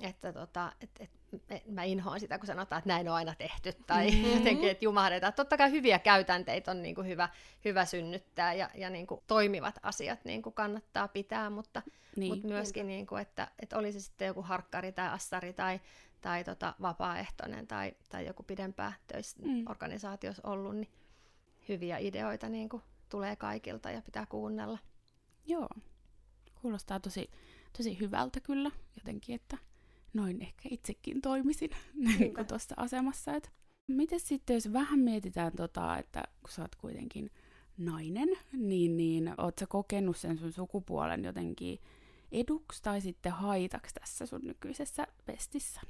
että, 0.01 0.33
tota, 0.33 0.73
että, 0.81 1.05
että 1.05 1.20
mä 1.67 1.83
inhoan 1.83 2.21
sitä, 2.21 2.39
kun 2.39 2.47
sanotaan, 2.47 2.79
että 2.79 2.89
näin 2.89 3.09
on 3.09 3.15
aina 3.15 3.35
tehty, 3.35 3.73
tai 3.87 4.11
mm-hmm. 4.11 4.33
jotenkin, 4.37 4.71
että 4.71 4.85
jumahdetaan. 4.85 5.33
Totta 5.33 5.57
kai 5.57 5.71
hyviä 5.71 5.99
käytänteitä 5.99 6.71
on 6.71 6.83
niin 6.83 6.95
kuin 6.95 7.07
hyvä, 7.07 7.29
hyvä 7.65 7.85
synnyttää, 7.85 8.55
ja, 8.55 8.71
ja 8.75 8.91
niin 8.91 9.07
kuin 9.07 9.21
toimivat 9.27 9.75
asiat 9.83 10.25
niin 10.25 10.43
kuin 10.43 10.53
kannattaa 10.53 11.09
pitää, 11.09 11.51
mutta, 11.51 11.83
niin. 12.17 12.33
mutta 12.33 12.49
myöskin, 12.49 12.87
niin 12.87 13.07
kuin, 13.07 13.23
että, 13.23 13.49
että 13.59 13.79
oli 13.79 13.93
se 13.93 14.01
sitten 14.01 14.27
joku 14.27 14.43
harkkari 14.43 14.93
tai 14.93 15.09
assari 15.09 15.53
tai, 15.53 15.81
tai 16.21 16.45
tota, 16.45 16.75
vapaaehtoinen 16.83 17.67
tai, 17.67 17.93
tai 18.09 18.27
joku 18.27 18.43
pidempää 18.43 18.93
töissä 19.07 19.37
mm. 19.43 19.65
organisaatiossa 19.69 20.49
ollut, 20.49 20.77
niin 20.77 20.91
hyviä 21.69 21.99
ideoita 21.99 22.49
niin 22.49 22.69
kuin 22.69 22.83
tulee 23.09 23.37
kaikilta 23.37 23.91
ja 23.91 24.03
pitää 24.03 24.27
kuunnella. 24.27 24.79
Joo, 25.47 25.69
kuulostaa 26.63 27.01
tosi, 27.01 27.31
tosi 27.77 28.01
hyvältä 28.01 28.41
kyllä 28.41 28.71
jotenkin, 28.97 29.35
että 29.35 29.59
noin 30.15 30.43
ehkä 30.43 30.69
itsekin 30.71 31.21
toimisin 31.21 31.71
niin 32.19 32.35
kuin 32.35 32.47
tuossa 32.47 32.75
asemassa. 32.79 33.35
Et 33.35 33.51
miten 33.87 34.21
sitten, 34.21 34.55
jos 34.55 34.73
vähän 34.73 34.99
mietitään, 34.99 35.53
tota, 35.57 35.99
että 35.99 36.23
kun 36.41 36.51
sä 36.51 36.63
oot 36.63 36.77
kuitenkin 36.77 37.31
nainen, 37.79 38.29
niin, 38.53 38.97
niin 38.97 39.35
oot 39.39 39.59
sä 39.59 39.67
kokenut 39.67 40.17
sen 40.17 40.39
sun 40.39 40.53
sukupuolen 40.53 41.25
jotenkin 41.25 41.79
eduksi 42.33 42.83
tai 42.83 43.01
sitten 43.01 43.33
haitaksi 43.33 43.95
tässä 43.95 44.27
sun 44.27 44.41
nykyisessä 44.43 45.07
pestissä? 45.27 45.81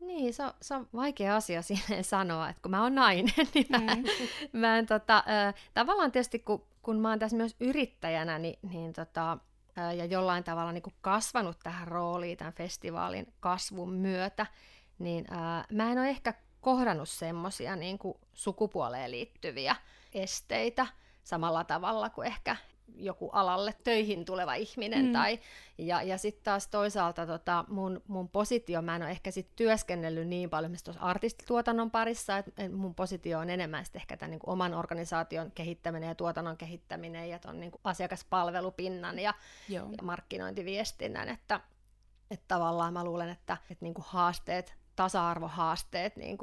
Niin, 0.00 0.34
se 0.34 0.42
on, 0.42 0.52
se 0.62 0.74
on 0.74 0.88
vaikea 0.94 1.36
asia 1.36 1.62
siihen 1.62 2.04
sanoa, 2.14 2.48
että 2.48 2.62
kun 2.62 2.70
mä 2.70 2.82
oon 2.82 2.94
nainen, 2.94 3.34
niin 3.54 3.66
mä, 3.70 3.78
mm. 3.78 4.58
mä 4.60 4.78
en, 4.78 4.86
tota, 4.86 5.16
äh, 5.16 5.54
tavallaan 5.74 6.12
tietysti 6.12 6.38
kun, 6.38 6.66
kun 6.82 7.00
mä 7.00 7.08
oon 7.10 7.18
tässä 7.18 7.36
myös 7.36 7.56
yrittäjänä, 7.60 8.38
niin, 8.38 8.58
niin 8.72 8.92
tota, 8.92 9.38
ja 9.76 10.04
jollain 10.04 10.44
tavalla 10.44 10.72
niin 10.72 10.82
kuin 10.82 10.94
kasvanut 11.00 11.58
tähän 11.62 11.88
rooliin 11.88 12.38
tämän 12.38 12.52
festivaalin 12.52 13.32
kasvun 13.40 13.92
myötä, 13.92 14.46
niin 14.98 15.24
äh, 15.32 15.64
mä 15.72 15.92
en 15.92 15.98
ole 15.98 16.08
ehkä 16.08 16.34
kohdannut 16.60 17.08
semmoisia 17.08 17.76
niin 17.76 17.98
sukupuoleen 18.32 19.10
liittyviä 19.10 19.76
esteitä 20.14 20.86
samalla 21.24 21.64
tavalla 21.64 22.10
kuin 22.10 22.26
ehkä 22.26 22.56
joku 22.94 23.30
alalle 23.30 23.74
töihin 23.84 24.24
tuleva 24.24 24.54
ihminen. 24.54 25.06
Mm. 25.06 25.12
Tai, 25.12 25.40
ja 25.78 26.02
ja 26.02 26.18
sitten 26.18 26.44
taas 26.44 26.68
toisaalta 26.68 27.26
tota, 27.26 27.64
mun, 27.68 28.02
mun 28.08 28.28
positio, 28.28 28.82
mä 28.82 28.96
en 28.96 29.02
ole 29.02 29.10
ehkä 29.10 29.30
sit 29.30 29.56
työskennellyt 29.56 30.28
niin 30.28 30.50
paljon 30.50 30.72
tuossa 30.84 31.02
artistituotannon 31.02 31.90
parissa, 31.90 32.38
että 32.38 32.68
mun 32.68 32.94
positio 32.94 33.38
on 33.38 33.50
enemmän 33.50 33.84
sit 33.84 33.96
ehkä 33.96 34.16
tämän 34.16 34.30
niin 34.30 34.40
oman 34.46 34.74
organisaation 34.74 35.52
kehittäminen 35.52 36.08
ja 36.08 36.14
tuotannon 36.14 36.56
kehittäminen 36.56 37.28
ja 37.28 37.38
ton 37.38 37.60
niin 37.60 37.72
asiakaspalvelupinnan 37.84 39.18
ja, 39.18 39.34
Joo. 39.68 39.88
ja 39.96 40.02
markkinointiviestinnän, 40.02 41.28
että, 41.28 41.60
että 42.30 42.44
tavallaan 42.48 42.92
mä 42.92 43.04
luulen, 43.04 43.28
että, 43.28 43.56
että 43.70 43.84
niin 43.84 43.94
haasteet, 43.98 44.74
tasa-arvohaasteet 44.96 46.16
niin 46.16 46.38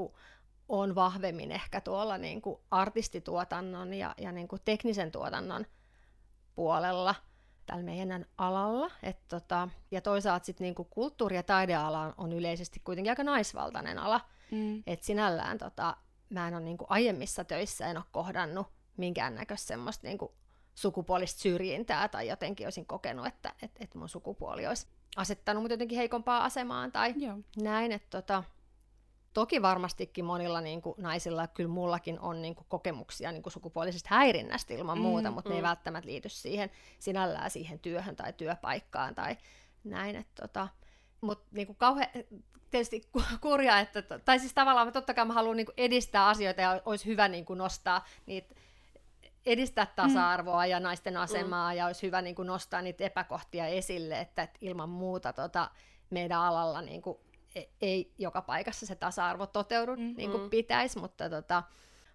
on 0.70 0.96
vahvemmin 0.96 1.52
ehkä 1.52 1.82
tuolla 1.82 2.18
niin 2.18 2.42
artistituotannon 2.72 3.94
ja, 3.94 4.16
ja 4.18 4.32
niin 4.32 4.48
teknisen 4.66 5.12
tuotannon 5.12 5.66
puolella 6.55 7.15
tällä 7.65 7.83
meidän 7.83 8.25
alalla. 8.38 8.91
Et 9.03 9.17
tota, 9.27 9.69
ja 9.91 10.01
toisaalta 10.01 10.45
sitten 10.45 10.65
niinku 10.65 10.83
kulttuuri- 10.83 11.36
ja 11.36 11.43
taideala 11.43 12.13
on 12.17 12.33
yleisesti 12.33 12.81
kuitenkin 12.83 13.12
aika 13.12 13.24
naisvaltainen 13.24 14.00
ala. 14.00 14.22
Mm. 14.51 14.83
Et 14.88 15.03
sinällään 15.03 15.57
tota, 15.57 15.98
mä 16.29 16.48
en 16.48 16.53
ole 16.53 16.63
niinku 16.63 16.86
aiemmissa 16.89 17.43
töissä 17.43 17.88
en 17.88 17.98
ole 17.98 18.05
kohdannut 18.12 18.67
minkäännäköistä 18.98 19.67
semmoista 19.67 20.07
niinku 20.07 20.33
sukupuolista 20.75 21.41
syrjintää 21.41 22.07
tai 22.07 22.27
jotenkin 22.27 22.67
olisin 22.67 22.86
kokenut, 22.86 23.27
että 23.27 23.53
et, 23.62 23.72
et 23.79 23.95
mun 23.95 24.10
sukupuoli 24.10 24.67
olisi 24.67 24.88
asettanut 25.15 25.63
mut 25.63 25.72
jotenkin 25.72 25.98
heikompaa 25.98 26.43
asemaan 26.43 26.91
tai 26.91 27.13
Joo. 27.17 27.38
näin. 27.62 27.91
Että 27.91 28.22
tota, 28.22 28.43
Toki 29.34 29.62
varmastikin 29.62 30.25
monilla 30.25 30.62
niin 30.62 30.82
kuin, 30.82 30.96
naisilla, 30.98 31.48
kyllä 31.48 31.70
mullakin 31.70 32.20
on 32.20 32.42
niin 32.42 32.56
kuin, 32.56 32.66
kokemuksia 32.70 33.32
niin 33.32 33.44
kuin, 33.44 33.54
sukupuolisesta 33.54 34.10
häirinnästä 34.12 34.74
ilman 34.74 34.98
mm, 34.98 35.02
muuta, 35.02 35.32
mutta 35.32 35.50
mm. 35.50 35.54
ne 35.54 35.58
ei 35.58 35.62
mm. 35.62 35.68
välttämättä 35.68 36.10
liity 36.10 36.30
siihen 36.30 36.72
sinällään 37.00 37.52
siihen 37.52 37.80
työhön 37.80 38.16
tai 38.16 38.34
työpaikkaan 38.34 39.16
tai 39.16 39.38
näin. 39.84 40.16
Että, 40.16 40.42
tota, 40.42 40.68
mutta 41.22 41.46
niin 41.52 41.68
kuin, 41.68 41.78
kauhean, 41.78 42.10
tietysti 42.72 43.10
kurjaa, 43.42 43.80
että, 43.80 44.02
tai 44.25 44.40
siis 44.40 44.54
tavallaan 44.54 44.94
totta 44.94 45.13
kai 45.13 45.25
mä 45.25 45.34
haluan 45.34 45.58
niin 45.58 45.66
kuin, 45.66 45.75
edistää 45.78 46.28
asioita 46.28 46.62
ja 46.62 46.82
olisi 46.86 47.06
hyvä 47.06 47.28
niin 47.28 47.46
kuin, 47.46 47.58
nostaa 47.58 48.06
niitä 48.25 48.56
edistää 49.46 49.86
tasa-arvoa 49.96 50.63
mm. 50.63 50.70
ja 50.70 50.80
naisten 50.80 51.18
asemaa 51.18 51.72
mm. 51.72 51.78
ja 51.78 51.86
olisi 51.86 52.02
hyvä 52.02 52.22
niin 52.22 52.36
kuin, 52.36 52.48
nostaa 52.48 52.82
niitä 52.82 53.04
epäkohtia 53.04 53.68
esille, 53.68 54.20
että, 54.20 54.44
että 54.44 54.58
ilman 54.62 54.90
muuta 54.90 55.34
tota, 55.34 55.72
meidän 56.10 56.40
alalla 56.40 56.82
niin 56.82 57.02
kuin, 57.02 57.18
ei 57.81 58.13
joka 58.17 58.41
paikassa 58.41 58.86
se 58.86 58.95
tasa-arvo 58.95 59.48
toteudu 59.48 59.95
mm-hmm. 59.95 60.13
niin 60.17 60.31
kuin 60.31 60.50
pitäisi, 60.50 61.00
mutta, 61.00 61.29
tota, 61.29 61.63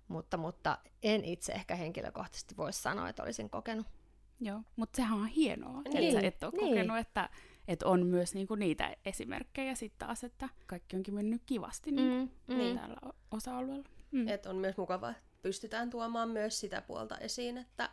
mutta, 0.08 0.36
mutta 0.36 0.78
en 1.02 1.24
itse 1.24 1.52
ehkä 1.52 1.74
henkilökohtaisesti 1.74 2.56
voi 2.56 2.72
sanoa, 2.72 3.08
että 3.08 3.22
olisin 3.22 3.50
kokenut. 3.50 3.86
Joo, 4.40 4.60
mutta 4.76 4.96
sehän 4.96 5.18
on 5.18 5.26
hienoa, 5.26 5.82
niin, 5.82 5.96
että 5.96 6.20
sä 6.20 6.26
et 6.26 6.42
ole 6.42 6.52
niin. 6.52 6.68
kokenut, 6.68 6.98
että, 6.98 7.28
että 7.68 7.86
on 7.86 8.06
myös 8.06 8.34
niinku 8.34 8.54
niitä 8.54 8.96
esimerkkejä 9.04 9.74
sitten 9.74 10.06
taas, 10.06 10.24
että 10.24 10.48
kaikki 10.66 10.96
onkin 10.96 11.14
mennyt 11.14 11.42
kivasti 11.46 11.92
niinku 11.92 12.32
mm, 12.48 12.54
mm. 12.54 12.78
tällä 12.78 13.12
osa-alueella. 13.30 13.88
Mm. 14.10 14.28
Et 14.28 14.46
on 14.46 14.56
myös 14.56 14.76
mukava, 14.76 15.10
että 15.10 15.22
pystytään 15.42 15.90
tuomaan 15.90 16.28
myös 16.28 16.60
sitä 16.60 16.82
puolta 16.82 17.18
esiin, 17.18 17.58
että 17.58 17.90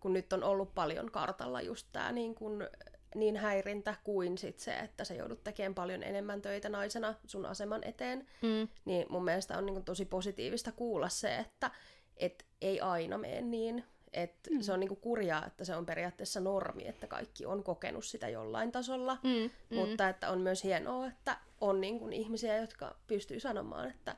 kun 0.00 0.12
nyt 0.12 0.32
on 0.32 0.42
ollut 0.42 0.74
paljon 0.74 1.10
kartalla 1.10 1.60
just 1.60 1.88
tämä 1.92 2.12
niin 2.12 2.34
kun 2.34 2.68
niin 3.14 3.36
häirintä 3.36 3.94
kuin 4.04 4.38
sit 4.38 4.58
se, 4.58 4.78
että 4.78 5.04
sä 5.04 5.14
joudut 5.14 5.44
tekemään 5.44 5.74
paljon 5.74 6.02
enemmän 6.02 6.42
töitä 6.42 6.68
naisena 6.68 7.14
sun 7.26 7.46
aseman 7.46 7.84
eteen, 7.84 8.26
mm. 8.42 8.68
niin 8.84 9.06
mun 9.08 9.24
mielestä 9.24 9.58
on 9.58 9.66
niin 9.66 9.84
tosi 9.84 10.04
positiivista 10.04 10.72
kuulla 10.72 11.08
se, 11.08 11.36
että 11.36 11.70
et 12.16 12.46
ei 12.62 12.80
aina 12.80 13.18
mene 13.18 13.40
niin. 13.40 13.84
Et 14.12 14.34
mm. 14.50 14.60
Se 14.60 14.72
on 14.72 14.80
niin 14.80 14.96
kurjaa, 14.96 15.46
että 15.46 15.64
se 15.64 15.76
on 15.76 15.86
periaatteessa 15.86 16.40
normi, 16.40 16.86
että 16.86 17.06
kaikki 17.06 17.46
on 17.46 17.64
kokenut 17.64 18.04
sitä 18.04 18.28
jollain 18.28 18.72
tasolla, 18.72 19.18
mm. 19.22 19.50
Mm. 19.70 19.76
mutta 19.76 20.08
että 20.08 20.30
on 20.30 20.40
myös 20.40 20.64
hienoa, 20.64 21.06
että 21.06 21.36
on 21.60 21.80
niin 21.80 22.12
ihmisiä, 22.12 22.56
jotka 22.56 22.96
pystyy 23.06 23.40
sanomaan, 23.40 23.90
että 23.90 24.16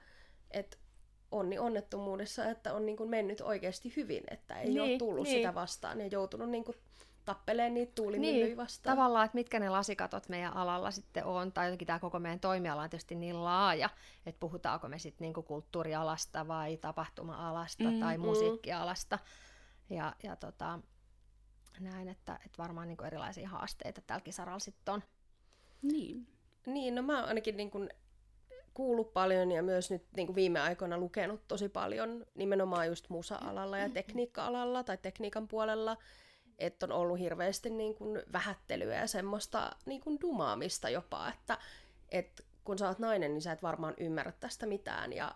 et 0.50 0.78
onni 1.30 1.58
onnettomuudessa, 1.58 2.44
että 2.44 2.74
on 2.74 2.86
niin 2.86 3.08
mennyt 3.08 3.40
oikeasti 3.40 3.92
hyvin, 3.96 4.24
että 4.30 4.60
ei 4.60 4.68
niin, 4.68 4.80
ole 4.80 4.98
tullut 4.98 5.24
niin. 5.24 5.36
sitä 5.36 5.54
vastaan 5.54 6.00
ja 6.00 6.06
joutunut 6.06 6.50
niin 6.50 6.64
tappelee 7.26 7.70
niitä 7.70 7.92
tuulimyllyjä 7.94 8.46
niin, 8.46 8.56
vastaan. 8.56 8.96
Tavallaan, 8.96 9.24
että 9.24 9.34
mitkä 9.34 9.60
ne 9.60 9.68
lasikatot 9.68 10.28
meidän 10.28 10.52
alalla 10.52 10.90
sitten 10.90 11.24
on, 11.24 11.52
tai 11.52 11.66
jotenkin 11.66 11.86
tämä 11.86 11.98
koko 11.98 12.18
meidän 12.18 12.40
toimiala 12.40 12.82
on 12.82 12.90
tietysti 12.90 13.14
niin 13.14 13.44
laaja, 13.44 13.90
että 14.26 14.40
puhutaanko 14.40 14.88
me 14.88 14.98
sitten 14.98 15.24
niinku 15.24 15.42
kulttuurialasta 15.42 16.48
vai 16.48 16.76
tapahtuma-alasta 16.76 17.84
mm, 17.84 18.00
tai 18.00 18.18
mm. 18.18 18.24
musiikkialasta. 18.24 19.18
Ja, 19.90 20.14
ja 20.22 20.36
tota, 20.36 20.78
näin, 21.80 22.08
että, 22.08 22.38
että 22.46 22.58
varmaan 22.58 22.88
niinku 22.88 23.04
erilaisia 23.04 23.48
haasteita 23.48 24.00
tälläkin 24.06 24.32
saralla 24.32 24.58
sitten 24.58 24.94
on. 24.94 25.02
Niin. 25.82 26.26
Niin, 26.66 26.94
no 26.94 27.02
mä 27.02 27.18
oon 27.18 27.28
ainakin 27.28 27.56
niin 27.56 27.70
kun 27.70 27.88
kuullut 28.74 29.12
paljon 29.12 29.52
ja 29.52 29.62
myös 29.62 29.90
nyt 29.90 30.04
niin 30.16 30.26
kuin 30.26 30.36
viime 30.36 30.60
aikoina 30.60 30.98
lukenut 30.98 31.48
tosi 31.48 31.68
paljon 31.68 32.26
nimenomaan 32.34 32.86
just 32.86 33.08
musa-alalla 33.08 33.78
ja 33.78 33.88
tekniikka-alalla 33.88 34.84
tai 34.84 34.98
tekniikan 34.98 35.48
puolella 35.48 35.96
että 36.58 36.86
on 36.86 36.92
ollut 36.92 37.18
hirveästi 37.18 37.70
niin 37.70 37.94
kuin 37.94 38.22
vähättelyä 38.32 38.94
ja 38.94 39.06
semmoista 39.06 39.76
niin 39.86 40.00
kuin 40.00 40.20
dumaamista 40.20 40.88
jopa, 40.88 41.28
että, 41.28 41.58
että 42.08 42.42
kun 42.64 42.78
sä 42.78 42.88
oot 42.88 42.98
nainen, 42.98 43.32
niin 43.34 43.42
sä 43.42 43.52
et 43.52 43.62
varmaan 43.62 43.94
ymmärrä 43.96 44.32
tästä 44.40 44.66
mitään. 44.66 45.12
Ja 45.12 45.34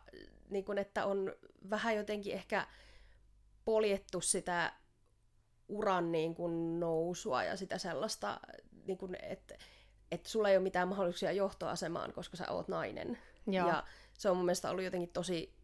niin 0.51 0.65
kuin, 0.65 0.79
että 0.79 1.07
on 1.07 1.33
vähän 1.71 1.97
jotenkin 1.97 2.35
ehkä 2.35 2.67
poljettu 3.65 4.21
sitä 4.21 4.73
uran 5.69 6.13
niin 6.13 6.35
kuin 6.35 6.81
nousua 6.81 7.45
ja 7.45 7.57
sitä 7.57 7.79
sellaista, 7.79 8.41
niin 8.87 8.99
kuin, 8.99 9.17
että, 9.23 9.55
että 10.11 10.29
sulla 10.29 10.49
ei 10.49 10.57
ole 10.57 10.63
mitään 10.63 10.89
mahdollisuuksia 10.89 11.33
johtoasemaan, 11.33 12.13
koska 12.13 12.37
sä 12.37 12.51
oot 12.51 12.69
nainen. 12.69 13.19
Joo. 13.47 13.69
Ja 13.69 13.85
se 14.19 14.31
on 14.31 14.37
mun 14.37 14.47
mielestä 14.47 14.71
ollut 14.71 14.85
jotenkin 14.85 15.13
tosi 15.13 15.55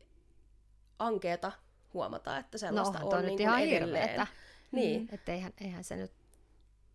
ankeeta 0.98 1.52
huomata, 1.94 2.38
että 2.38 2.58
sellaista 2.58 2.98
no, 2.98 3.06
on, 3.06 3.14
on 3.14 3.26
niin 3.26 3.38
kuin 3.38 3.48
edelleen. 3.48 4.08
Hirveetä. 4.08 4.26
Niin. 4.72 5.02
Mm. 5.02 5.08
Että 5.12 5.32
eihän, 5.32 5.52
eihän 5.60 5.84
se 5.84 5.96
nyt 5.96 6.12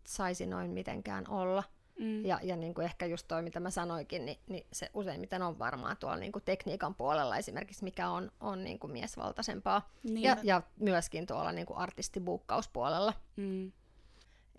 saisi 0.08 0.46
noin 0.46 0.72
mitenkään 0.72 1.30
olla. 1.30 1.64
Mm. 2.00 2.26
Ja, 2.26 2.40
ja 2.44 2.56
niin 2.56 2.74
kuin 2.74 2.86
ehkä 2.86 3.06
just 3.06 3.28
toi, 3.28 3.42
mitä 3.42 3.60
mä 3.60 3.70
sanoikin, 3.70 4.26
niin, 4.26 4.40
niin 4.48 4.68
se 4.74 4.90
useimmiten 4.94 5.42
on 5.42 5.60
varmaan 5.60 5.98
tuolla 5.98 6.18
niin 6.18 6.32
kuin 6.32 6.46
tekniikan 6.46 6.96
puolella 6.96 7.38
esimerkiksi, 7.38 7.84
mikä 7.84 8.10
on, 8.10 8.32
on 8.40 8.64
niin 8.64 8.80
kuin 8.80 8.94
miesvaltaisempaa. 8.94 9.90
Niin. 10.04 10.24
Ja, 10.24 10.38
ja 10.44 10.62
myöskin 10.80 11.26
tuolla 11.26 11.52
niin 11.52 11.66
kuin 11.66 11.78
artistibuukkauspuolella. 11.78 13.14
Mm. 13.36 13.72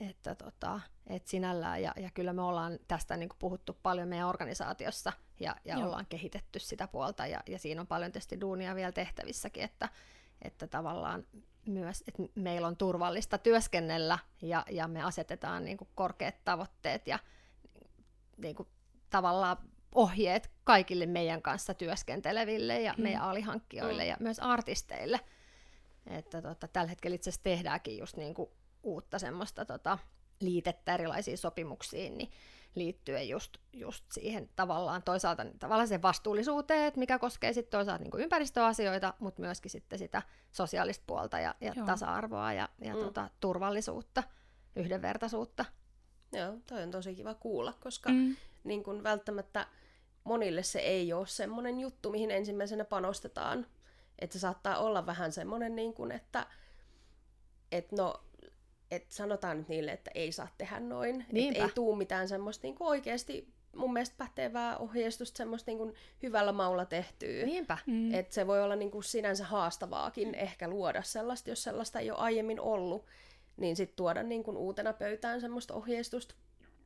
Että 0.01 0.35
tota, 0.35 0.81
et 1.07 1.27
sinällään, 1.27 1.83
ja, 1.83 1.93
ja 1.97 2.11
kyllä 2.15 2.33
me 2.33 2.43
ollaan 2.43 2.79
tästä 2.89 3.17
niin 3.17 3.29
kuin 3.29 3.39
puhuttu 3.39 3.79
paljon 3.83 4.09
meidän 4.09 4.29
organisaatiossa, 4.29 5.13
ja, 5.41 5.57
ja 5.65 5.79
ollaan 5.79 6.07
kehitetty 6.07 6.59
sitä 6.59 6.89
puolta, 6.89 7.27
ja, 7.27 7.41
ja 7.49 7.59
siinä 7.59 7.81
on 7.81 7.87
paljon 7.87 8.13
tietysti 8.13 8.41
duunia 8.41 8.75
vielä 8.75 8.93
tehtävissäkin, 8.93 9.63
että, 9.63 9.89
että 10.43 10.67
tavallaan 10.67 11.27
myös, 11.67 12.05
että 12.09 12.23
meillä 12.35 12.67
on 12.67 12.77
turvallista 12.77 13.39
työskennellä 13.39 14.19
ja, 14.43 14.65
ja 14.71 14.89
me 14.89 15.03
asetetaan 15.03 15.65
niin 15.65 15.77
kuin 15.77 15.89
korkeat 15.95 16.35
tavoitteet 16.45 17.07
ja 17.07 17.19
niin 18.37 18.55
kuin, 18.55 18.69
tavallaan 19.11 19.57
ohjeet 19.95 20.51
kaikille 20.65 21.07
meidän 21.07 21.43
kanssa 21.43 21.75
työskenteleville 21.75 22.81
ja 22.81 22.93
hmm. 22.93 23.03
meidän 23.03 23.23
alihankkijoille 23.23 24.03
hmm. 24.03 24.11
ja 24.11 24.17
myös 24.21 24.39
artisteille. 24.39 25.21
Että 26.07 26.43
tota, 26.43 26.69
tällä 26.69 26.89
hetkellä 26.89 27.15
itse 27.15 27.31
asiassa 27.31 27.43
tehdäänkin 27.43 27.99
just 27.99 28.17
niin 28.17 28.35
kuin 28.35 28.51
uutta 28.83 29.19
semmoista 29.19 29.65
tota, 29.65 29.99
liitettä 30.41 30.95
erilaisiin 30.95 31.39
sopimuksiin, 31.39 32.19
niin 32.19 32.31
liittyen 32.75 33.29
just, 33.29 33.57
just 33.73 34.05
siihen 34.13 34.51
tavallaan 34.57 35.03
toisaalta 35.03 35.47
tavallaan 35.59 35.89
sen 35.89 36.03
vastuullisuuteen, 36.03 36.85
että 36.85 37.01
mikä 37.01 37.19
koskee 37.19 37.53
sitten 37.53 37.79
toisaalta 37.79 38.05
niin 38.05 38.23
ympäristöasioita, 38.23 39.15
mutta 39.19 39.41
myöskin 39.41 39.71
sitten 39.71 39.99
sitä 39.99 40.23
sosiaalista 40.53 41.05
puolta 41.07 41.39
ja, 41.39 41.55
ja 41.61 41.75
tasa-arvoa 41.87 42.53
ja, 42.53 42.69
ja 42.81 42.95
mm. 42.95 43.01
tota, 43.01 43.31
turvallisuutta, 43.41 44.23
yhdenvertaisuutta. 44.77 45.65
Joo, 46.33 46.55
toi 46.67 46.83
on 46.83 46.91
tosi 46.91 47.15
kiva 47.15 47.35
kuulla, 47.35 47.73
koska 47.81 48.11
mm. 48.11 48.37
niin 48.65 48.83
kun 48.85 49.03
välttämättä 49.03 49.67
monille 50.25 50.63
se 50.63 50.79
ei 50.79 51.13
ole 51.13 51.27
semmoinen 51.27 51.81
juttu, 51.81 52.11
mihin 52.11 52.31
ensimmäisenä 52.31 52.85
panostetaan. 52.85 53.67
Että 54.19 54.33
se 54.33 54.39
saattaa 54.39 54.79
olla 54.79 55.07
vähän 55.07 55.33
semmoinen, 55.33 55.77
niin 55.77 55.95
kun, 55.95 56.13
että 56.13 56.47
et 57.73 57.93
no, 57.93 58.25
et 58.93 59.11
sanotaan 59.11 59.59
nyt 59.59 59.69
niille, 59.69 59.93
että 59.93 60.11
ei 60.15 60.33
saa 60.33 60.49
tehdä 60.59 60.81
noin. 60.81 61.21
Että 61.21 61.65
ei 61.65 61.71
tuu 61.75 61.97
mitään 61.97 62.29
semmoista 62.29 62.67
niin 62.67 62.77
oikeasti 62.81 63.49
mun 63.77 63.93
mielestä 63.93 64.15
pätevää 64.19 64.77
ohjeistusta, 64.77 65.37
semmoista 65.37 65.71
niin 65.71 65.79
kuin 65.79 65.95
hyvällä 66.23 66.53
maulla 66.53 66.85
tehtyä. 66.85 67.45
Niinpä. 67.45 67.79
Mm. 67.87 68.15
Että 68.15 68.35
se 68.35 68.47
voi 68.47 68.63
olla 68.63 68.77
niin 68.77 68.91
kuin 68.91 69.05
sinänsä 69.05 69.45
haastavaakin 69.45 70.35
ehkä 70.35 70.69
luoda 70.69 71.03
sellaista, 71.03 71.51
jos 71.51 71.63
sellaista 71.63 72.01
ei 72.01 72.11
ole 72.11 72.19
aiemmin 72.19 72.61
ollut, 72.61 73.07
niin 73.57 73.77
sitten 73.77 73.97
tuoda 73.97 74.23
niin 74.23 74.45
kuin 74.45 74.57
uutena 74.57 74.93
pöytään 74.93 75.41
semmoista 75.41 75.75
ohjeistusta, 75.75 76.35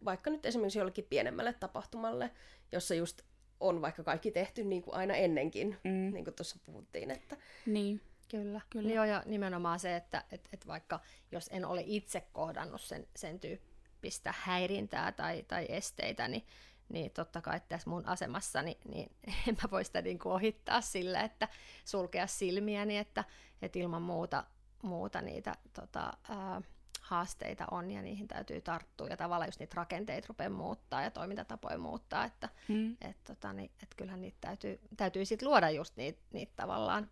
vaikka 0.04 0.30
nyt 0.30 0.46
esimerkiksi 0.46 0.78
jollekin 0.78 1.06
pienemmälle 1.10 1.52
tapahtumalle, 1.52 2.30
jossa 2.72 2.94
just 2.94 3.22
on 3.60 3.82
vaikka 3.82 4.02
kaikki 4.02 4.30
tehty 4.30 4.64
niin 4.64 4.82
kuin 4.82 4.94
aina 4.94 5.14
ennenkin, 5.14 5.76
mm. 5.84 6.12
niin 6.12 6.24
kuin 6.24 6.34
tuossa 6.34 6.56
puhuttiin. 6.66 7.10
Että... 7.10 7.36
Niin. 7.66 8.00
Kyllä. 8.28 8.60
Kyllä. 8.70 8.94
Joo, 8.94 9.04
ja 9.04 9.22
nimenomaan 9.26 9.80
se, 9.80 9.96
että 9.96 10.24
et, 10.30 10.48
et 10.52 10.66
vaikka 10.66 11.00
jos 11.32 11.48
en 11.52 11.64
ole 11.64 11.82
itse 11.86 12.20
kohdannut 12.20 12.80
sen, 12.80 13.06
sen 13.16 13.40
tyyppistä 13.40 14.34
häirintää 14.38 15.12
tai, 15.12 15.44
tai 15.48 15.66
esteitä, 15.68 16.28
niin, 16.28 16.46
niin 16.88 17.10
totta 17.10 17.40
kai 17.40 17.60
tässä 17.68 17.90
mun 17.90 18.08
asemassani 18.08 18.78
niin 18.88 19.12
en 19.48 19.56
mä 19.62 19.70
voi 19.70 19.84
sitä 19.84 20.02
niin 20.02 20.18
kuin 20.18 20.32
ohittaa 20.32 20.80
sillä, 20.80 21.20
että 21.20 21.48
sulkea 21.84 22.26
silmiäni, 22.26 22.98
että, 22.98 23.24
että 23.62 23.78
ilman 23.78 24.02
muuta, 24.02 24.44
muuta 24.82 25.22
niitä 25.22 25.56
tota, 25.72 26.12
ää, 26.28 26.62
haasteita 27.00 27.66
on 27.70 27.90
ja 27.90 28.02
niihin 28.02 28.28
täytyy 28.28 28.60
tarttua 28.60 29.08
ja 29.08 29.16
tavallaan 29.16 29.48
just 29.48 29.60
niitä 29.60 29.74
rakenteita 29.76 30.26
rupeaa 30.28 30.50
muuttaa 30.50 31.02
ja 31.02 31.10
toimintatapoja 31.10 31.78
muuttaa, 31.78 32.24
että 32.24 32.48
mm. 32.68 32.96
et, 33.00 33.24
tota, 33.24 33.52
niin, 33.52 33.70
et 33.82 33.94
kyllähän 33.96 34.20
niitä 34.20 34.38
täytyy, 34.40 34.80
täytyy 34.96 35.24
sit 35.24 35.42
luoda 35.42 35.70
just 35.70 35.96
niitä, 35.96 36.20
niitä 36.32 36.52
tavallaan 36.56 37.10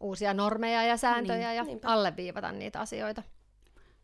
uusia 0.00 0.34
normeja 0.34 0.82
ja 0.82 0.96
sääntöjä 0.96 1.48
niin, 1.48 1.56
ja 1.56 1.64
niinpä. 1.64 1.88
alleviivata 1.88 2.52
niitä 2.52 2.80
asioita. 2.80 3.22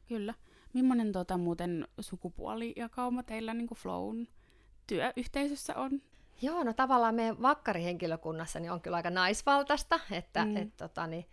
Kyllä. 0.08 0.34
Millainen 0.72 1.12
tota, 1.12 1.38
muuten 1.38 1.88
sukupuolijakauma 2.00 3.22
teillä 3.22 3.54
niin 3.54 3.66
kuin 3.66 3.78
Flown 3.78 4.26
työyhteisössä 4.86 5.74
on? 5.76 6.02
Joo, 6.42 6.64
no 6.64 6.72
tavallaan 6.72 7.14
meidän 7.14 7.42
vakkarihenkilökunnassa 7.42 8.60
niin 8.60 8.72
on 8.72 8.80
kyllä 8.80 8.96
aika 8.96 9.10
naisvaltaista, 9.10 10.00
että 10.10 10.44
mm. 10.44 10.56
et, 10.56 10.76
tota, 10.76 11.06
niin, 11.06 11.26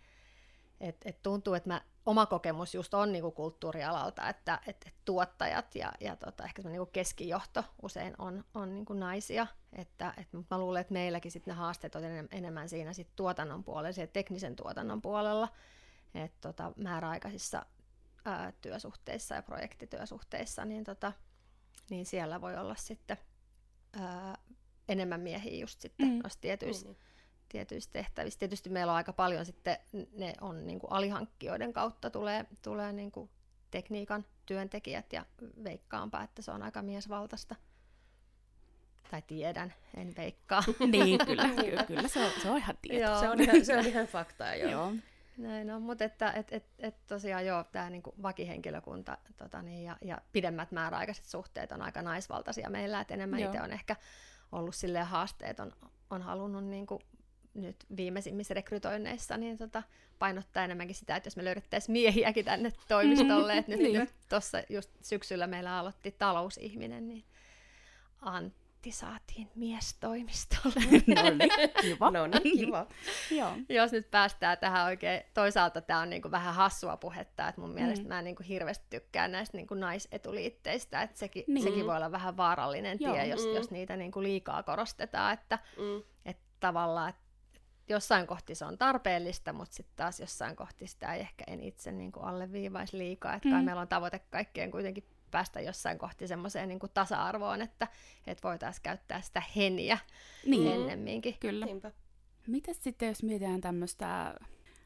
et, 0.80 0.96
et 1.04 1.22
tuntuu, 1.22 1.54
että 1.54 1.68
mä, 1.68 1.80
oma 2.06 2.26
kokemus 2.26 2.74
just 2.74 2.94
on 2.94 3.12
niinku 3.12 3.30
kulttuurialalta, 3.30 4.28
että 4.28 4.60
et, 4.66 4.76
et 4.86 4.94
tuottajat 5.04 5.74
ja, 5.74 5.92
ja 6.00 6.16
tota, 6.16 6.44
ehkä 6.44 6.62
niinku 6.62 6.86
keskijohto 6.86 7.64
usein 7.82 8.14
on, 8.18 8.44
on 8.54 8.74
niinku 8.74 8.92
naisia, 8.92 9.46
että 9.72 10.14
et 10.16 10.28
mä 10.50 10.58
luulen, 10.58 10.80
että 10.80 10.92
meilläkin 10.92 11.32
sit 11.32 11.46
ne 11.46 11.52
haasteet 11.52 11.94
on 11.94 12.02
enemmän 12.30 12.68
siinä 12.68 12.92
sit 12.92 13.08
tuotannon 13.16 13.64
puolella, 13.64 14.06
teknisen 14.12 14.56
tuotannon 14.56 15.02
puolella, 15.02 15.48
että 16.14 16.38
tota, 16.40 16.72
määräaikaisissa 16.76 17.66
ää, 18.24 18.52
työsuhteissa 18.60 19.34
ja 19.34 19.42
projektityösuhteissa, 19.42 20.64
niin, 20.64 20.84
tota, 20.84 21.12
niin 21.90 22.06
siellä 22.06 22.40
voi 22.40 22.56
olla 22.56 22.74
sitten 22.74 23.16
ää, 24.00 24.38
enemmän 24.88 25.20
miehiä 25.20 25.60
just 25.60 25.80
sitten 25.80 26.08
mm. 26.08 26.20
noissa 26.22 26.40
tietyissä, 26.40 26.88
mm. 26.88 26.94
Tietyissä 27.54 27.90
tehtävissä. 27.92 28.38
Tietysti 28.38 28.70
meillä 28.70 28.90
on 28.90 28.96
aika 28.96 29.12
paljon 29.12 29.46
sitten, 29.46 29.76
ne 30.16 30.34
on 30.40 30.66
niin 30.66 30.78
kuin 30.78 30.92
alihankkijoiden 30.92 31.72
kautta 31.72 32.10
tulee, 32.10 32.44
tulee 32.62 32.92
niin 32.92 33.12
kuin 33.12 33.30
tekniikan 33.70 34.24
työntekijät 34.46 35.12
ja 35.12 35.24
veikkaanpa, 35.64 36.22
että 36.22 36.42
se 36.42 36.50
on 36.50 36.62
aika 36.62 36.82
miesvaltaista. 36.82 37.54
Tai 39.10 39.22
tiedän, 39.26 39.74
en 39.96 40.12
veikkaa. 40.16 40.62
niin, 40.92 41.26
kyllä, 41.26 41.48
kyllä, 41.64 41.84
kyllä 41.84 42.08
se, 42.08 42.24
on, 42.24 42.30
se 42.42 42.50
on 42.50 42.58
ihan 42.58 42.76
tieto. 42.82 43.10
Joo. 43.10 43.20
Se, 43.20 43.28
on 43.28 43.40
ihan, 43.40 43.64
se 43.64 43.78
on 43.78 43.86
ihan 43.86 44.06
faktaa, 44.06 44.54
joo. 44.54 44.70
joo. 44.70 44.92
Näin 45.38 45.70
on, 45.70 45.82
mutta 45.82 46.04
että 46.04 46.32
et, 46.32 46.52
et, 46.52 46.64
et 46.78 47.06
tosiaan 47.06 47.46
joo, 47.46 47.64
tämä 47.64 47.90
niinku 47.90 48.14
vakihenkilökunta 48.22 49.18
tota 49.36 49.62
niin, 49.62 49.84
ja, 49.84 49.96
ja 50.02 50.18
pidemmät 50.32 50.72
määräaikaiset 50.72 51.24
suhteet 51.24 51.72
on 51.72 51.82
aika 51.82 52.02
naisvaltaisia 52.02 52.70
meillä, 52.70 53.00
että 53.00 53.14
enemmän 53.14 53.40
itse 53.40 53.62
on 53.62 53.72
ehkä 53.72 53.96
ollut 54.52 54.74
silleen 54.74 55.06
haasteet, 55.06 55.60
on, 55.60 55.72
on 56.10 56.22
halunnut 56.22 56.64
niinku 56.64 57.00
nyt 57.54 57.76
viimeisimmissä 57.96 58.54
rekrytoinneissa 58.54 59.36
niin 59.36 59.58
tota, 59.58 59.82
painottaa 60.18 60.64
enemmänkin 60.64 60.96
sitä, 60.96 61.16
että 61.16 61.26
jos 61.26 61.36
me 61.36 61.44
löydettäisiin 61.44 61.92
miehiäkin 61.92 62.44
tänne 62.44 62.72
toimistolle, 62.88 63.58
että 63.58 63.72
nyt, 63.72 63.80
niin. 63.80 64.00
nyt 64.00 64.14
tuossa 64.28 64.62
just 64.68 64.90
syksyllä 65.02 65.46
meillä 65.46 65.78
aloitti 65.78 66.12
talousihminen, 66.12 67.08
niin 67.08 67.24
Antti 68.24 68.90
saatiin 68.90 69.50
miestoimistolle. 69.54 70.74
no 71.14 71.22
niin, 71.22 71.70
kiva. 71.80 72.10
no 72.10 72.26
niin, 72.26 72.58
kiva. 72.58 72.86
Joo. 73.38 73.50
Jos 73.68 73.92
nyt 73.92 74.10
päästään 74.10 74.58
tähän 74.58 74.86
oikein, 74.86 75.22
toisaalta 75.34 75.80
tämä 75.80 76.00
on 76.00 76.10
niinku 76.10 76.30
vähän 76.30 76.54
hassua 76.54 76.96
puhetta, 76.96 77.48
että 77.48 77.60
mun 77.60 77.70
mm. 77.70 77.74
mielestä 77.74 78.08
mä 78.08 78.22
niinku 78.22 78.42
hirveästi 78.48 78.86
tykkään 78.90 79.32
näistä 79.32 79.56
niinku 79.56 79.74
naisetuliitteistä, 79.74 81.02
että 81.02 81.18
sekin, 81.18 81.44
niin. 81.46 81.62
sekin 81.62 81.86
voi 81.86 81.96
olla 81.96 82.12
vähän 82.12 82.36
vaarallinen 82.36 82.98
tie, 82.98 83.26
jos, 83.26 83.46
mm. 83.46 83.54
jos 83.54 83.70
niitä 83.70 83.96
niinku 83.96 84.22
liikaa 84.22 84.62
korostetaan, 84.62 85.34
että 85.34 85.58
mm. 85.76 86.02
et 86.24 86.38
tavallaan, 86.60 87.10
että 87.10 87.23
jossain 87.88 88.26
kohti 88.26 88.54
se 88.54 88.64
on 88.64 88.78
tarpeellista, 88.78 89.52
mutta 89.52 89.74
sitten 89.74 89.96
taas 89.96 90.20
jossain 90.20 90.56
kohti 90.56 90.86
sitä 90.86 91.14
ei 91.14 91.20
ehkä 91.20 91.44
en 91.46 91.60
itse 91.60 91.92
niin 91.92 92.12
kuin 92.12 92.24
alleviivaisi 92.24 92.98
liikaa. 92.98 93.34
Että 93.34 93.48
mm. 93.48 93.54
kai 93.54 93.62
meillä 93.62 93.80
on 93.80 93.88
tavoite 93.88 94.18
kaikkien 94.30 94.70
kuitenkin 94.70 95.04
päästä 95.30 95.60
jossain 95.60 95.98
kohti 95.98 96.28
semmoiseen 96.28 96.68
niin 96.68 96.80
tasa-arvoon, 96.94 97.62
että, 97.62 97.88
että 98.26 98.48
voitaisiin 98.48 98.82
käyttää 98.82 99.20
sitä 99.20 99.42
heniä 99.56 99.98
niin. 100.46 100.72
ennemminkin. 100.72 101.36
Kyllä. 101.40 101.66
Niinpä. 101.66 101.92
Mitäs 102.46 102.76
sitten, 102.80 103.08
jos 103.08 103.22
mietitään 103.22 103.60
tämmöistä, 103.60 104.34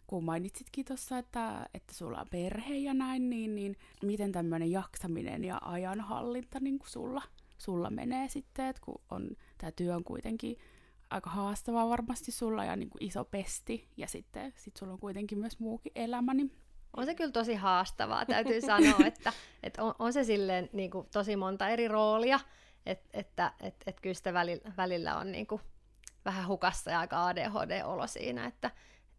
kun 0.06 0.24
mainitsitkin 0.24 0.84
tuossa, 0.84 1.18
että, 1.18 1.66
että 1.74 1.94
sulla 1.94 2.20
on 2.20 2.26
perhe 2.30 2.76
ja 2.76 2.94
näin, 2.94 3.30
niin, 3.30 3.54
niin 3.54 3.76
miten 4.02 4.32
tämmöinen 4.32 4.70
jaksaminen 4.70 5.44
ja 5.44 5.58
ajanhallinta 5.62 6.60
niin 6.60 6.78
kuin 6.78 6.90
sulla, 6.90 7.22
sulla 7.58 7.90
menee 7.90 8.28
sitten, 8.28 8.66
että 8.66 8.82
kun 8.84 9.00
on, 9.10 9.30
tämä 9.58 9.72
työ 9.72 9.96
on 9.96 10.04
kuitenkin 10.04 10.56
aika 11.10 11.30
haastavaa 11.30 11.88
varmasti 11.88 12.32
sulla 12.32 12.64
ja 12.64 12.76
niin 12.76 12.90
kuin 12.90 13.02
iso 13.02 13.24
pesti, 13.24 13.88
ja 13.96 14.08
sitten 14.08 14.52
sit 14.56 14.76
sulla 14.76 14.92
on 14.92 14.98
kuitenkin 14.98 15.38
myös 15.38 15.58
muukin 15.58 15.92
elämä, 15.94 16.34
niin 16.34 16.56
on 16.96 17.06
se 17.06 17.14
kyllä 17.14 17.32
tosi 17.32 17.54
haastavaa, 17.54 18.26
täytyy 18.26 18.60
sanoa, 18.60 19.06
että, 19.06 19.32
että 19.62 19.82
on, 19.82 19.94
on 19.98 20.12
se 20.12 20.24
silleen 20.24 20.70
niin 20.72 20.90
kuin, 20.90 21.08
tosi 21.12 21.36
monta 21.36 21.68
eri 21.68 21.88
roolia, 21.88 22.40
että, 22.86 23.08
että 23.12 23.52
et, 23.60 23.74
et 23.86 24.00
kyllä 24.00 24.14
sitä 24.14 24.32
välillä, 24.32 24.72
välillä 24.76 25.18
on 25.18 25.32
niin 25.32 25.46
kuin, 25.46 25.60
vähän 26.24 26.48
hukassa 26.48 26.90
ja 26.90 27.00
aika 27.00 27.26
ADHD-olo 27.26 28.06
siinä, 28.06 28.46
että 28.46 28.70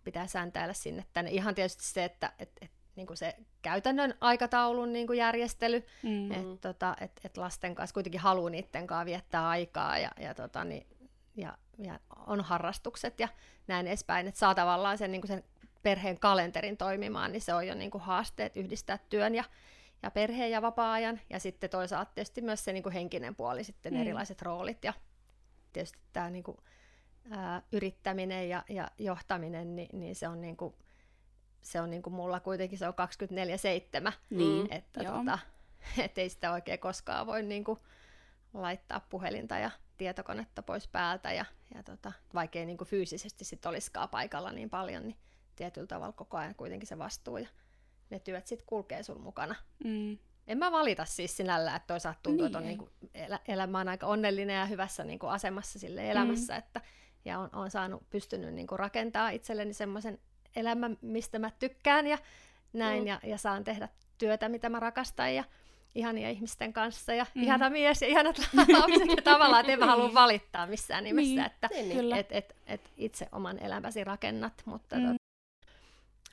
pitää 0.03 0.27
sääntäillä 0.27 0.73
sinne 0.73 1.05
tänne. 1.13 1.31
Ihan 1.31 1.55
tietysti 1.55 1.83
se, 1.83 2.03
että 2.03 2.33
et, 2.39 2.51
et, 2.61 2.71
niin 2.95 3.07
kuin 3.07 3.17
se 3.17 3.35
käytännön 3.61 4.13
aikataulun 4.21 4.93
niin 4.93 5.07
kuin 5.07 5.19
järjestely, 5.19 5.83
mm-hmm. 6.03 6.31
että 6.31 6.73
tota, 6.73 6.95
et, 7.01 7.11
et 7.23 7.37
lasten 7.37 7.75
kanssa 7.75 7.93
kuitenkin 7.93 8.21
haluaa 8.21 8.49
niiden 8.49 8.87
kanssa 8.87 9.05
viettää 9.05 9.49
aikaa 9.49 9.97
ja, 9.97 10.11
ja, 10.19 10.33
tota, 10.33 10.63
niin, 10.63 10.87
ja, 11.35 11.57
ja 11.79 11.99
on 12.27 12.41
harrastukset 12.41 13.19
ja 13.19 13.27
näin 13.67 13.87
edespäin, 13.87 14.27
että 14.27 14.39
saa 14.39 14.55
tavallaan 14.55 14.97
sen, 14.97 15.11
niin 15.11 15.21
kuin 15.21 15.27
sen 15.27 15.43
perheen 15.83 16.19
kalenterin 16.19 16.77
toimimaan, 16.77 17.31
niin 17.31 17.41
se 17.41 17.53
on 17.53 17.67
jo 17.67 17.75
niin 17.75 17.91
kuin 17.91 18.01
haasteet 18.01 18.57
yhdistää 18.57 18.99
työn 19.09 19.35
ja, 19.35 19.43
ja 20.03 20.11
perheen 20.11 20.51
ja 20.51 20.61
vapaa-ajan. 20.61 21.19
Ja 21.29 21.39
sitten 21.39 21.69
toisaalta 21.69 22.11
tietysti 22.15 22.41
myös 22.41 22.63
se 22.63 22.73
niin 22.73 22.83
kuin 22.83 22.93
henkinen 22.93 23.35
puoli, 23.35 23.63
sitten 23.63 23.93
mm. 23.93 24.01
erilaiset 24.01 24.41
roolit 24.41 24.83
ja 24.83 24.93
tietysti 25.73 25.99
tämä 26.13 26.29
niin 26.29 26.43
kuin, 26.43 26.57
ää, 27.31 27.61
yrittäminen 27.71 28.49
ja, 28.49 28.63
ja 28.69 28.91
johtaminen, 28.97 29.75
niin, 29.75 29.99
niin 29.99 30.15
se 30.15 30.27
on 30.27 30.41
niin 30.41 30.57
kuin, 30.57 30.73
se 31.61 31.81
on 31.81 31.89
niin 31.89 32.01
kuin 32.01 32.13
mulla 32.13 32.39
kuitenkin 32.39 32.79
se 32.79 32.87
on 32.87 32.93
24-7, 34.09 34.11
niin, 34.29 34.73
että 34.73 35.03
tota, 35.03 35.39
et 36.03 36.17
ei 36.17 36.29
sitä 36.29 36.51
oikein 36.51 36.79
koskaan 36.79 37.27
voi 37.27 37.43
niin 37.43 37.63
kuin 37.63 37.79
laittaa 38.53 38.99
puhelinta 39.09 39.57
ja 39.57 39.71
tietokonetta 39.99 40.63
pois 40.63 40.87
päältä 40.87 41.31
ja, 41.31 41.45
ja 41.75 41.83
tota, 41.83 42.11
vaikka 42.33 42.59
ei 42.59 42.65
niin 42.65 42.77
kuin 42.77 42.87
fyysisesti 42.87 43.45
sit 43.45 43.65
olisikaan 43.65 44.09
paikalla 44.09 44.51
niin 44.51 44.69
paljon, 44.69 45.07
niin 45.07 45.17
tietyllä 45.55 45.87
tavalla 45.87 46.13
koko 46.13 46.37
ajan 46.37 46.55
kuitenkin 46.55 46.87
se 46.87 46.97
vastuu 46.97 47.37
ja 47.37 47.47
ne 48.09 48.19
työt 48.19 48.47
sitten 48.47 48.65
kulkee 48.67 49.03
sun 49.03 49.21
mukana. 49.21 49.55
Mm. 49.83 50.17
En 50.47 50.57
mä 50.57 50.71
valita 50.71 51.05
siis 51.05 51.37
sinällä, 51.37 51.75
että 51.75 51.87
toisaalta 51.87 52.19
tuntuu, 52.23 52.45
niin, 52.45 52.47
että 52.47 52.57
on 52.57 52.65
niinku 52.65 52.89
elä, 53.13 53.39
elämä 53.47 53.79
on 53.79 53.87
aika 53.87 54.07
onnellinen 54.07 54.55
ja 54.55 54.65
hyvässä 54.65 55.03
niinku 55.03 55.27
asemassa 55.27 55.79
sille 55.79 56.11
elämässä, 56.11 56.53
mm. 56.53 56.59
että, 56.59 56.81
ja 57.25 57.39
on, 57.39 57.49
on 57.53 57.71
saanut, 57.71 58.09
pystynyt 58.09 58.53
niinku 58.53 58.77
rakentaa 58.77 59.29
itselleni 59.29 59.73
semmoisen 59.73 60.19
elämän, 60.55 60.97
mistä 61.01 61.39
mä 61.39 61.51
tykkään 61.59 62.07
ja 62.07 62.17
näin, 62.73 63.03
mm. 63.03 63.07
ja, 63.07 63.19
ja 63.23 63.37
saan 63.37 63.63
tehdä 63.63 63.89
työtä, 64.17 64.49
mitä 64.49 64.69
mä 64.69 64.79
rakastan, 64.79 65.35
ja 65.35 65.43
ihania 65.99 66.29
ihmisten 66.29 66.73
kanssa, 66.73 67.13
ja 67.13 67.25
mm. 67.35 67.43
ihana 67.43 67.69
mies 67.69 68.01
ja 68.01 68.07
ihanat 68.07 68.37
lapset, 68.79 69.09
ja 69.15 69.21
tavallaan, 69.23 69.59
että 69.61 69.73
en 69.73 69.79
mä 69.79 69.85
halua 69.85 70.05
niin. 70.05 70.15
valittaa 70.15 70.67
missään 70.67 71.03
nimessä, 71.03 71.29
niin. 71.29 71.45
että 71.45 71.69
niin, 71.71 71.89
niin. 71.89 72.15
Et, 72.15 72.27
et, 72.31 72.55
et 72.67 72.81
itse 72.97 73.27
oman 73.31 73.59
elämäsi 73.59 74.03
rakennat, 74.03 74.53
mutta 74.65 74.95
mm 74.95 75.19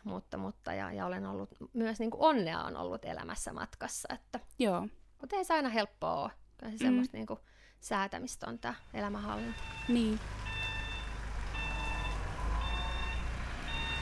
mutta, 0.06 0.36
mutta 0.36 0.72
ja, 0.72 0.92
ja 0.92 1.06
olen 1.06 1.26
ollut, 1.26 1.50
myös 1.72 1.98
niin 1.98 2.10
kuin 2.10 2.22
onnea 2.22 2.60
on 2.62 2.76
ollut 2.76 3.04
elämässä 3.04 3.52
matkassa. 3.52 4.08
Että, 4.14 4.40
Joo. 4.58 4.88
Mutta 5.20 5.36
ei 5.36 5.44
se 5.44 5.54
aina 5.54 5.68
helppoa 5.68 6.22
ole. 6.22 6.30
Kyllä 6.58 6.72
se 6.72 6.84
mm. 6.84 6.86
semmoista, 6.86 7.16
niin 7.16 7.26
kuin, 7.26 7.40
säätämistä 7.80 8.46
on 8.46 8.58
tämä 8.58 8.74
elämänhallinta. 8.94 9.62
Niin. 9.88 10.20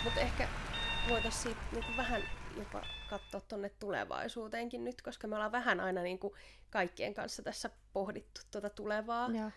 Mutta 0.05 0.21
ehkä 0.21 0.49
voitaisiin 1.09 1.57
niinku 1.73 1.91
vähän 1.97 2.23
jopa 2.59 2.83
katsoa 3.11 3.41
tuonne 3.41 3.69
tulevaisuuteenkin 3.69 4.85
nyt, 4.85 5.03
koska 5.03 5.27
me 5.27 5.35
ollaan 5.35 5.53
vähän 5.53 5.81
aina 5.81 6.03
niinku 6.03 6.37
kaikkien 6.71 7.15
kanssa 7.15 7.43
tässä 7.43 7.71
pohdittu 7.93 8.41
tuota 8.51 8.71
tulevaa. 8.71 9.31
Joo. 9.39 9.51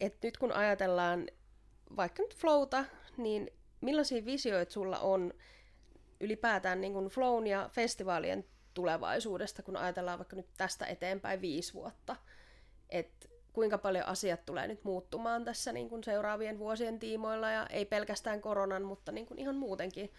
Et 0.00 0.16
nyt 0.22 0.38
kun 0.38 0.52
ajatellaan 0.52 1.28
vaikka 1.96 2.22
nyt 2.22 2.36
flowta, 2.36 2.84
niin 3.16 3.50
millaisia 3.80 4.24
visioita 4.24 4.72
sulla 4.72 4.98
on 4.98 5.34
ylipäätään 6.20 6.80
niin 6.80 6.92
kuin 6.92 7.08
flown 7.08 7.46
ja 7.46 7.68
festivaalien 7.72 8.44
tulevaisuudesta, 8.74 9.62
kun 9.62 9.76
ajatellaan 9.76 10.18
vaikka 10.18 10.36
nyt 10.36 10.48
tästä 10.56 10.86
eteenpäin 10.86 11.40
viisi 11.40 11.74
vuotta? 11.74 12.16
Et 12.90 13.30
kuinka 13.52 13.78
paljon 13.78 14.06
asiat 14.06 14.46
tulee 14.46 14.66
nyt 14.66 14.84
muuttumaan 14.84 15.44
tässä 15.44 15.72
niin 15.72 15.88
kuin 15.88 16.04
seuraavien 16.04 16.58
vuosien 16.58 16.98
tiimoilla, 16.98 17.50
ja 17.50 17.66
ei 17.66 17.84
pelkästään 17.84 18.40
koronan, 18.40 18.82
mutta 18.82 19.12
niin 19.12 19.26
kuin 19.26 19.38
ihan 19.38 19.56
muutenkin. 19.56 20.12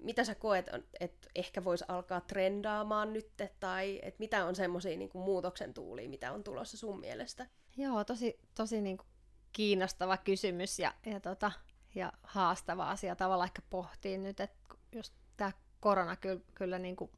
Mitä 0.00 0.24
sä 0.24 0.34
koet, 0.34 0.66
että 1.00 1.28
ehkä 1.34 1.64
voisi 1.64 1.84
alkaa 1.88 2.20
trendaamaan 2.20 3.12
nyt, 3.12 3.30
tai 3.60 4.00
että 4.02 4.18
mitä 4.18 4.44
on 4.44 4.56
semmoisia 4.56 4.96
niin 4.96 5.10
muutoksen 5.14 5.74
tuulia, 5.74 6.08
mitä 6.08 6.32
on 6.32 6.44
tulossa 6.44 6.76
sun 6.76 7.00
mielestä? 7.00 7.46
Joo, 7.76 8.04
tosi, 8.04 8.38
tosi 8.54 8.80
niin 8.80 8.96
kuin 8.96 9.06
kiinnostava 9.52 10.16
kysymys 10.16 10.78
ja, 10.78 10.94
ja, 11.06 11.20
tota, 11.20 11.52
ja 11.94 12.12
haastava 12.22 12.90
asia 12.90 13.16
tavallaan 13.16 13.48
ehkä 13.48 13.62
pohtii 13.70 14.18
nyt, 14.18 14.40
että 14.40 14.74
just 14.92 15.14
tämä 15.36 15.52
korona 15.80 16.16
kyllä, 16.16 16.40
kyllä 16.54 16.78
niin 16.78 16.96
kuin 16.96 17.10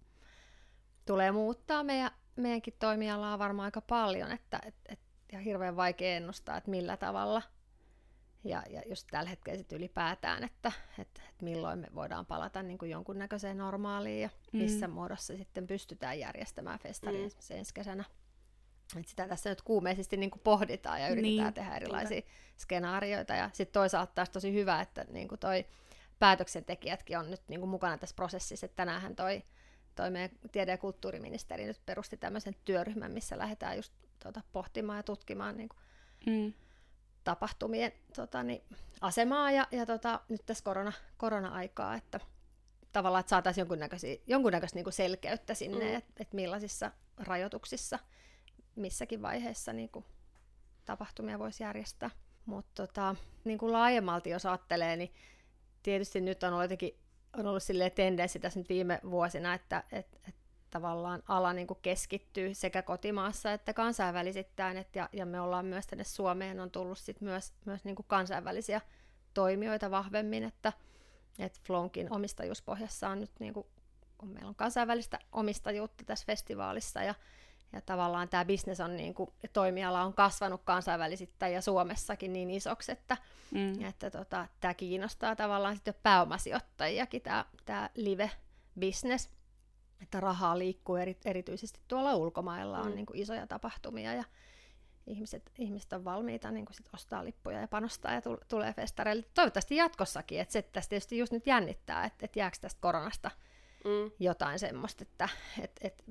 tulee 1.06 1.32
muuttaa 1.32 1.84
meidän, 1.84 2.10
meidänkin 2.36 2.74
toimialaa 2.78 3.38
varmaan 3.38 3.64
aika 3.64 3.80
paljon, 3.80 4.32
että 4.32 4.60
et, 4.66 4.74
et, 4.88 5.00
ja 5.32 5.38
hirveän 5.38 5.76
vaikea 5.76 6.16
ennustaa, 6.16 6.56
että 6.56 6.70
millä 6.70 6.96
tavalla. 6.96 7.42
Ja, 8.44 8.62
ja 8.70 8.82
just 8.88 9.06
tällä 9.10 9.30
hetkellä 9.30 9.58
sitten 9.58 9.78
ylipäätään, 9.78 10.44
että 10.44 10.72
et, 10.98 11.08
et 11.28 11.42
milloin 11.42 11.78
me 11.78 11.86
voidaan 11.94 12.26
palata 12.26 12.62
niin 12.62 12.78
kuin 12.78 12.90
jonkunnäköiseen 12.90 13.58
normaaliin 13.58 14.22
ja 14.22 14.30
missä 14.52 14.88
mm. 14.88 14.94
muodossa 14.94 15.36
sitten 15.36 15.66
pystytään 15.66 16.18
järjestämään 16.18 16.78
festaria 16.78 17.20
mm. 17.20 17.56
ensi 17.56 17.74
kesänä. 17.74 18.04
Et 18.96 19.08
sitä 19.08 19.28
tässä 19.28 19.50
nyt 19.50 19.62
kuumeisesti 19.62 20.16
niin 20.16 20.30
kuin 20.30 20.40
pohditaan 20.44 21.00
ja 21.00 21.08
yritetään 21.08 21.44
niin, 21.44 21.54
tehdä 21.54 21.76
erilaisia 21.76 22.22
kyllä. 22.22 22.34
skenaarioita. 22.56 23.34
Ja 23.34 23.50
sitten 23.52 23.72
toisaalta 23.72 24.12
taas 24.14 24.30
tosi 24.30 24.52
hyvä, 24.52 24.80
että 24.80 25.04
niin 25.08 25.28
kuin 25.28 25.38
toi 25.38 25.66
päätöksentekijätkin 26.18 27.18
on 27.18 27.30
nyt 27.30 27.42
niin 27.48 27.60
kuin 27.60 27.70
mukana 27.70 27.98
tässä 27.98 28.16
prosessissa. 28.16 28.66
Että 28.66 28.76
tänäänhän 28.76 29.16
toi, 29.16 29.42
toi 29.94 30.10
meidän 30.10 30.30
tiede- 30.52 30.70
ja 30.70 30.78
kulttuuriministeri 30.78 31.64
nyt 31.64 31.80
perusti 31.86 32.16
tämmöisen 32.16 32.54
työryhmän, 32.64 33.12
missä 33.12 33.38
lähdetään 33.38 33.76
just 33.76 33.92
tuota, 34.22 34.42
pohtimaan 34.52 34.98
ja 34.98 35.02
tutkimaan 35.02 35.56
niin 35.56 35.68
kuin 35.68 35.80
mm. 36.26 36.52
Tapahtumien 37.24 37.92
tota, 38.16 38.42
niin, 38.42 38.62
asemaa 39.00 39.50
ja, 39.50 39.66
ja 39.70 39.86
tota, 39.86 40.20
nyt 40.28 40.46
tässä 40.46 40.64
korona, 40.64 40.92
korona-aikaa, 41.16 41.94
että 41.94 42.20
tavallaan, 42.92 43.20
että 43.20 43.30
saataisiin 43.30 43.66
jonkunnäköistä 44.26 44.76
niin 44.76 44.84
kuin 44.84 44.94
selkeyttä 44.94 45.54
sinne, 45.54 45.90
mm. 45.90 45.94
että 45.94 46.12
et 46.20 46.32
millaisissa 46.32 46.90
rajoituksissa– 47.18 47.98
missäkin 48.76 49.22
vaiheessa 49.22 49.72
niin 49.72 49.88
kuin, 49.88 50.04
tapahtumia 50.84 51.38
voisi 51.38 51.62
järjestää. 51.62 52.10
Mutta 52.46 52.86
tota, 52.86 53.16
niin 53.44 53.58
kuin 53.58 53.72
laajemmalti 53.72 54.30
jos 54.30 54.46
ajattelee, 54.46 54.96
niin 54.96 55.12
tietysti 55.82 56.20
nyt 56.20 56.42
on 56.42 56.52
ollut 56.52 56.64
jotenkin 56.64 56.96
on 57.36 57.46
ollut 57.46 57.62
tendenssi 57.94 58.38
tässä 58.38 58.60
nyt 58.60 58.68
viime 58.68 59.00
vuosina, 59.10 59.54
että 59.54 59.84
et, 59.92 60.20
et 60.28 60.34
tavallaan 60.70 61.22
ala 61.28 61.52
niin 61.52 61.66
kuin 61.66 61.78
keskittyy 61.82 62.54
sekä 62.54 62.82
kotimaassa 62.82 63.52
että 63.52 63.74
kansainvälisittäin, 63.74 64.76
et 64.76 64.96
ja, 64.96 65.08
ja 65.12 65.26
me 65.26 65.40
ollaan 65.40 65.66
myös 65.66 65.86
tänne 65.86 66.04
Suomeen 66.04 66.60
on 66.60 66.70
tullut 66.70 66.98
sit 66.98 67.20
myös, 67.20 67.52
myös 67.64 67.84
niin 67.84 67.96
kuin 67.96 68.06
kansainvälisiä 68.08 68.80
toimijoita 69.34 69.90
vahvemmin, 69.90 70.44
että 70.44 70.72
et 71.38 71.60
Flonkin 71.66 72.12
omistajuuspohjassa 72.12 73.08
on 73.08 73.20
nyt, 73.20 73.30
niin 73.38 73.54
kuin, 73.54 73.66
kun 74.18 74.28
meillä 74.28 74.48
on 74.48 74.54
kansainvälistä 74.54 75.18
omistajuutta 75.32 76.04
tässä 76.04 76.26
festivaalissa 76.26 77.02
ja 77.02 77.14
ja 77.72 77.80
tavallaan 77.80 78.28
tämä 78.28 78.44
bisnes 78.44 78.80
on 78.80 78.96
niin 78.96 79.14
kuin, 79.14 79.30
toimiala 79.52 80.02
on 80.02 80.14
kasvanut 80.14 80.60
kansainvälisittäin 80.64 81.54
ja 81.54 81.62
Suomessakin 81.62 82.32
niin 82.32 82.50
isoksi, 82.50 82.92
että, 82.92 83.16
mm. 83.50 83.84
että 83.84 84.10
tota, 84.10 84.46
tämä 84.60 84.74
kiinnostaa 84.74 85.36
tavallaan 85.36 85.74
sitten 85.76 85.94
pääomasijoittajiakin, 86.02 87.22
tämä, 87.22 87.44
tämä 87.64 87.90
live-business, 87.94 89.28
että 90.02 90.20
rahaa 90.20 90.58
liikkuu 90.58 90.96
eri, 90.96 91.16
erityisesti 91.24 91.80
tuolla 91.88 92.14
ulkomailla, 92.14 92.80
on 92.80 92.88
mm. 92.88 92.94
niin 92.94 93.06
kuin 93.06 93.18
isoja 93.18 93.46
tapahtumia 93.46 94.14
ja 94.14 94.24
ihmiset, 95.06 95.50
ihmiset 95.58 95.92
on 95.92 96.04
valmiita 96.04 96.50
niin 96.50 96.66
kuin 96.66 96.76
sit 96.76 96.88
ostaa 96.94 97.24
lippuja 97.24 97.60
ja 97.60 97.68
panostaa 97.68 98.12
ja 98.12 98.22
tulee 98.48 98.72
festareille. 98.72 99.24
Toivottavasti 99.34 99.76
jatkossakin, 99.76 100.40
että 100.40 100.52
se 100.52 100.62
tästä 100.62 100.90
tietysti 100.90 101.18
just 101.18 101.32
nyt 101.32 101.46
jännittää, 101.46 102.04
että, 102.04 102.26
että 102.26 102.38
jääkö 102.38 102.56
tästä 102.60 102.80
koronasta 102.80 103.30
mm. 103.84 104.10
jotain 104.18 104.58
semmoista, 104.58 105.02
että 105.02 105.28
että 105.62 105.80
että 105.88 106.04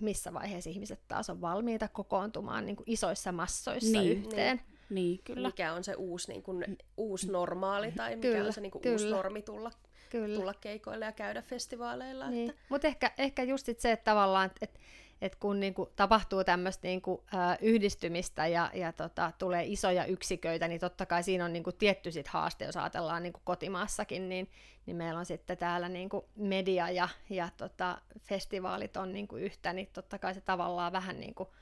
missä 0.00 0.32
vaiheessa 0.32 0.70
ihmiset 0.70 1.00
taas 1.08 1.30
on 1.30 1.40
valmiita 1.40 1.88
kokoontumaan 1.88 2.66
niin 2.66 2.76
kuin 2.76 2.90
isoissa 2.90 3.32
massoissa 3.32 4.00
niin, 4.00 4.18
yhteen. 4.18 4.56
Niin. 4.56 4.76
Niin, 4.90 5.20
kyllä. 5.24 5.48
Mikä 5.48 5.72
on 5.72 5.84
se 5.84 5.94
uusi, 5.94 6.32
niin 6.32 6.42
kuin, 6.42 6.78
uusi 6.96 7.30
normaali 7.30 7.92
tai 7.92 8.16
mikä 8.16 8.28
kyllä, 8.28 8.46
on 8.46 8.52
se 8.52 8.60
niin 8.60 8.70
kuin, 8.70 8.82
kyllä. 8.82 8.94
uusi 8.94 9.10
normi 9.10 9.42
tulla, 9.42 9.70
kyllä. 10.10 10.38
tulla 10.38 10.54
keikoille 10.54 11.04
ja 11.04 11.12
käydä 11.12 11.42
festivaaleilla. 11.42 12.30
Niin. 12.30 12.50
Että... 12.50 12.62
Mutta 12.68 12.86
ehkä, 12.86 13.12
ehkä 13.18 13.42
just 13.42 13.68
se, 13.78 13.92
että 13.92 14.04
tavallaan, 14.04 14.50
että 14.60 14.78
että 15.20 15.38
kun 15.40 15.60
niinku 15.60 15.92
tapahtuu 15.96 16.44
tämmöistä 16.44 16.88
niinku, 16.88 17.24
äh, 17.34 17.58
yhdistymistä 17.60 18.46
ja, 18.46 18.70
ja 18.74 18.92
tota, 18.92 19.32
tulee 19.38 19.64
isoja 19.66 20.04
yksiköitä, 20.04 20.68
niin 20.68 20.80
totta 20.80 21.06
kai 21.06 21.22
siinä 21.22 21.44
on 21.44 21.52
niinku 21.52 21.72
tietty 21.72 22.10
sit 22.10 22.28
haaste, 22.28 22.64
jos 22.64 22.76
ajatellaan 22.76 23.22
niinku 23.22 23.40
kotimaassakin, 23.44 24.28
niin, 24.28 24.50
niin 24.86 24.96
meillä 24.96 25.18
on 25.18 25.26
sitten 25.26 25.58
täällä 25.58 25.88
niinku 25.88 26.28
media 26.36 26.90
ja, 26.90 27.08
ja 27.30 27.48
tota, 27.56 27.98
festivaalit 28.20 28.96
on 28.96 29.12
niinku 29.12 29.36
yhtä, 29.36 29.72
niin 29.72 29.88
totta 29.92 30.18
kai 30.18 30.34
se 30.34 30.40
tavallaan 30.40 30.92
vähän 30.92 31.20
niinku 31.20 31.54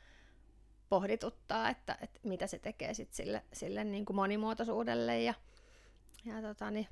pohdituttaa, 0.89 1.71
että, 1.71 1.99
että 2.01 2.21
mitä 2.23 2.47
se 2.47 2.59
tekee 2.59 2.95
sit 2.95 3.13
sille, 3.13 3.43
sille 3.53 3.85
niinku 3.85 4.13
monimuotoisuudelle 4.13 5.21
ja, 5.21 5.35
ja 6.25 6.43
tota, 6.43 6.71
niin, 6.71 6.89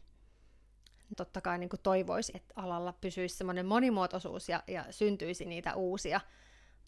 totta 1.16 1.40
kai 1.40 1.58
niin 1.58 1.70
toivoisi, 1.82 2.32
että 2.34 2.54
alalla 2.56 2.92
pysyisi 2.92 3.36
semmoinen 3.36 3.66
monimuotoisuus 3.66 4.48
ja, 4.48 4.62
ja 4.66 4.84
syntyisi 4.90 5.44
niitä 5.44 5.74
uusia 5.74 6.20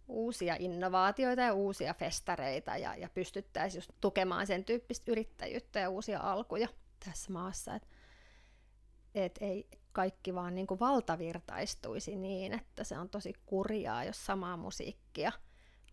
uusia 0.08 0.56
innovaatioita 0.58 1.42
ja 1.42 1.54
uusia 1.54 1.94
festareita 1.94 2.76
ja, 2.76 2.96
ja 2.96 3.08
pystyttäisiin 3.08 3.78
just 3.78 3.90
tukemaan 4.00 4.46
sen 4.46 4.64
tyyppistä 4.64 5.12
yrittäjyyttä 5.12 5.80
ja 5.80 5.90
uusia 5.90 6.20
alkuja 6.20 6.68
tässä 7.04 7.32
maassa. 7.32 7.74
Että 7.74 7.88
et 9.14 9.38
ei 9.40 9.68
kaikki 9.92 10.34
vaan 10.34 10.54
niin 10.54 10.66
kuin 10.66 10.80
valtavirtaistuisi 10.80 12.16
niin, 12.16 12.52
että 12.52 12.84
se 12.84 12.98
on 12.98 13.08
tosi 13.08 13.32
kurjaa, 13.46 14.04
jos 14.04 14.26
samaa 14.26 14.56
musiikkia 14.56 15.32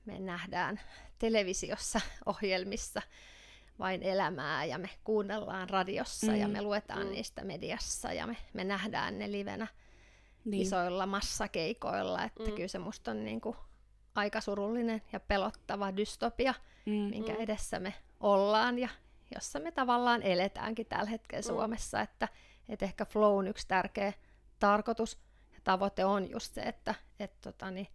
me 0.05 0.19
nähdään 0.19 0.79
televisiossa, 1.19 2.01
ohjelmissa, 2.25 3.01
vain 3.79 4.03
elämää 4.03 4.65
ja 4.65 4.77
me 4.77 4.89
kuunnellaan 5.03 5.69
radiossa 5.69 6.31
mm. 6.31 6.37
ja 6.37 6.47
me 6.47 6.61
luetaan 6.61 7.05
mm. 7.05 7.11
niistä 7.11 7.43
mediassa 7.43 8.13
ja 8.13 8.27
me, 8.27 8.37
me 8.53 8.63
nähdään 8.63 9.19
ne 9.19 9.31
livenä 9.31 9.67
niin. 10.45 10.61
isoilla 10.61 11.05
massakeikoilla, 11.05 12.23
että 12.23 12.43
mm. 12.43 12.51
kyllä 12.51 12.67
se 12.67 12.79
musta 12.79 13.11
on 13.11 13.25
niin 13.25 13.41
kuin 13.41 13.55
aika 14.15 14.41
surullinen 14.41 15.01
ja 15.13 15.19
pelottava 15.19 15.97
dystopia, 15.97 16.53
mm. 16.85 16.91
minkä 16.91 17.33
mm. 17.33 17.39
edessä 17.39 17.79
me 17.79 17.93
ollaan 18.19 18.79
ja 18.79 18.89
jossa 19.35 19.59
me 19.59 19.71
tavallaan 19.71 20.23
eletäänkin 20.23 20.85
tällä 20.85 21.09
hetkellä 21.09 21.41
mm. 21.41 21.47
Suomessa, 21.47 22.01
että, 22.01 22.27
että 22.69 22.85
ehkä 22.85 23.05
flown 23.05 23.47
yksi 23.47 23.67
tärkeä 23.67 24.13
tarkoitus 24.59 25.19
ja 25.53 25.59
tavoite 25.63 26.05
on 26.05 26.31
just 26.31 26.53
se, 26.53 26.61
että 26.61 26.95
et, 27.19 27.41
tota, 27.41 27.71
niin, 27.71 27.87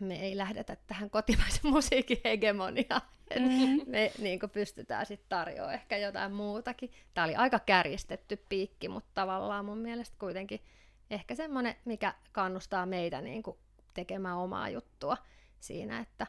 me 0.00 0.20
ei 0.20 0.36
lähdetä 0.36 0.76
tähän 0.86 1.10
kotimaisen 1.10 1.70
musiikin 1.74 2.20
hegemoniaan. 2.24 3.02
Mm-hmm. 3.38 3.90
Me 3.90 4.12
niin 4.18 4.40
pystytään 4.52 5.06
sitten 5.06 5.28
tarjoamaan 5.28 5.74
ehkä 5.74 5.96
jotain 5.96 6.32
muutakin. 6.32 6.90
Tämä 7.14 7.24
oli 7.24 7.34
aika 7.34 7.58
kärjistetty 7.58 8.44
piikki, 8.48 8.88
mutta 8.88 9.10
tavallaan 9.14 9.64
mun 9.64 9.78
mielestä 9.78 10.16
kuitenkin 10.18 10.60
ehkä 11.10 11.34
semmoinen, 11.34 11.74
mikä 11.84 12.14
kannustaa 12.32 12.86
meitä 12.86 13.20
niin 13.20 13.42
tekemään 13.94 14.36
omaa 14.36 14.68
juttua 14.68 15.16
siinä, 15.60 16.00
että, 16.00 16.26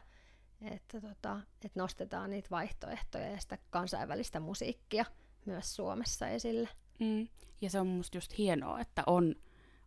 että, 0.62 1.00
tota, 1.00 1.40
että 1.64 1.80
nostetaan 1.80 2.30
niitä 2.30 2.50
vaihtoehtoja 2.50 3.30
ja 3.30 3.40
sitä 3.40 3.58
kansainvälistä 3.70 4.40
musiikkia 4.40 5.04
myös 5.44 5.76
Suomessa 5.76 6.28
esille. 6.28 6.68
Mm. 6.98 7.28
Ja 7.60 7.70
se 7.70 7.80
on 7.80 7.86
musta 7.86 8.16
just 8.16 8.38
hienoa, 8.38 8.80
että 8.80 9.02
on, 9.06 9.34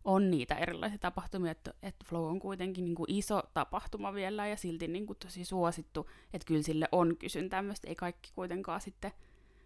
on 0.04 0.30
niitä 0.30 0.54
erilaisia 0.54 0.98
tapahtumia, 0.98 1.52
että, 1.52 1.74
että 1.82 2.04
Flow 2.08 2.28
on 2.28 2.38
kuitenkin 2.40 2.84
niin 2.84 2.94
kuin 2.94 3.10
iso 3.10 3.42
tapahtuma 3.54 4.14
vielä 4.14 4.46
ja 4.46 4.56
silti 4.56 4.88
niin 4.88 5.06
kuin 5.06 5.18
tosi 5.18 5.44
suosittu, 5.44 6.10
että 6.34 6.46
kyllä 6.46 6.62
sille 6.62 6.88
on 6.92 7.16
kysyntää 7.16 7.62
myös, 7.62 7.80
ei 7.86 7.94
kaikki 7.94 8.30
kuitenkaan 8.34 8.80
sitten, 8.80 9.12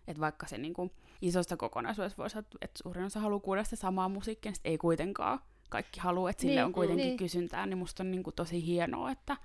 että 0.09 0.21
vaikka 0.21 0.47
se 0.47 0.59
niin 0.59 0.75
kuin 0.75 0.91
isosta 1.23 1.57
kokonaisuudesta 1.57 2.23
voisi 2.23 2.39
että 2.39 2.83
suurin 2.83 3.05
osa 3.05 3.21
haluaa 3.21 3.41
kuulla 3.41 3.65
sitä 3.65 3.77
samaa 3.77 4.09
musiikkia, 4.09 4.53
niin 4.53 4.61
ei 4.65 4.79
kuitenkaan 4.79 5.41
kaikki 5.71 6.01
haluaa, 6.01 6.31
että 6.31 6.41
sille 6.41 6.55
niin, 6.55 6.65
on 6.65 6.73
kuitenkin 6.73 7.07
niin. 7.07 7.17
kysyntää, 7.17 7.67
niin 7.67 7.79
musta 7.79 8.03
on 8.03 8.11
niin 8.11 8.23
kuin 8.23 8.35
tosi 8.35 8.67
hienoa, 8.67 9.11
että 9.11 9.37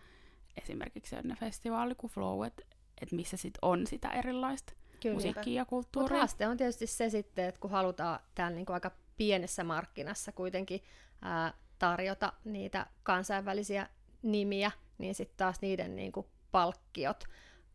esimerkiksi 0.61 1.09
sellainen 1.09 1.37
festivaali 1.37 1.95
kuin 1.95 2.11
Flow, 2.11 2.45
että 2.45 2.63
että 3.01 3.15
missä 3.15 3.37
sit 3.37 3.53
on 3.61 3.87
sitä 3.87 4.09
erilaista 4.09 4.73
Kyllä. 5.01 5.15
musiikkia 5.15 5.53
ja 5.53 5.61
Mutta 5.61 5.69
kulttuuria. 5.69 6.17
haaste 6.17 6.47
on 6.47 6.57
tietysti 6.57 6.87
se 6.87 7.09
sitten, 7.09 7.45
että 7.45 7.61
kun 7.61 7.71
halutaan 7.71 8.19
täällä 8.35 8.55
niinku 8.55 8.73
aika 8.73 8.91
pienessä 9.19 9.63
markkinassa 9.63 10.31
kuitenkin 10.31 10.83
ää, 11.21 11.53
tarjota 11.79 12.33
niitä 12.45 12.85
kansainvälisiä 13.03 13.89
nimiä, 14.21 14.71
niin 14.97 15.15
sitten 15.15 15.37
taas 15.37 15.61
niiden 15.61 15.95
niinku 15.95 16.29
palkkiot 16.51 17.23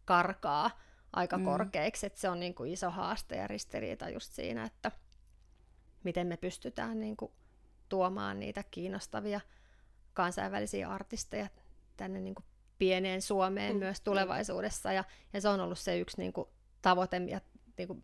karkaa 0.04 0.80
aika 1.12 1.36
Mm. 1.38 1.42
mm. 1.42 1.44
korkeiksi. 1.44 2.06
Et 2.06 2.16
se 2.16 2.28
on 2.28 2.40
niinku 2.40 2.64
iso 2.64 2.90
haaste 2.90 3.36
ja 3.36 3.46
ristiriita 3.46 4.08
just 4.08 4.32
siinä, 4.32 4.64
että 4.64 4.92
miten 6.04 6.26
me 6.26 6.36
pystytään 6.36 7.00
niinku 7.00 7.32
tuomaan 7.88 8.40
niitä 8.40 8.64
kiinnostavia 8.70 9.40
kansainvälisiä 10.14 10.88
artisteja 10.90 11.48
tänne 11.96 12.20
niinku 12.20 12.42
pieneen 12.78 13.22
Suomeen 13.22 13.72
Mm, 13.72 13.76
mm, 13.76 13.84
myös 13.84 14.00
tulevaisuudessa. 14.00 14.92
Ja, 14.92 15.04
ja 15.32 15.40
se 15.40 15.48
on 15.48 15.60
ollut 15.60 15.78
se 15.78 15.98
yksi 15.98 16.18
niinku 16.18 16.48
tavoite 16.82 17.16
ja 17.16 17.40
niinku 17.78 18.02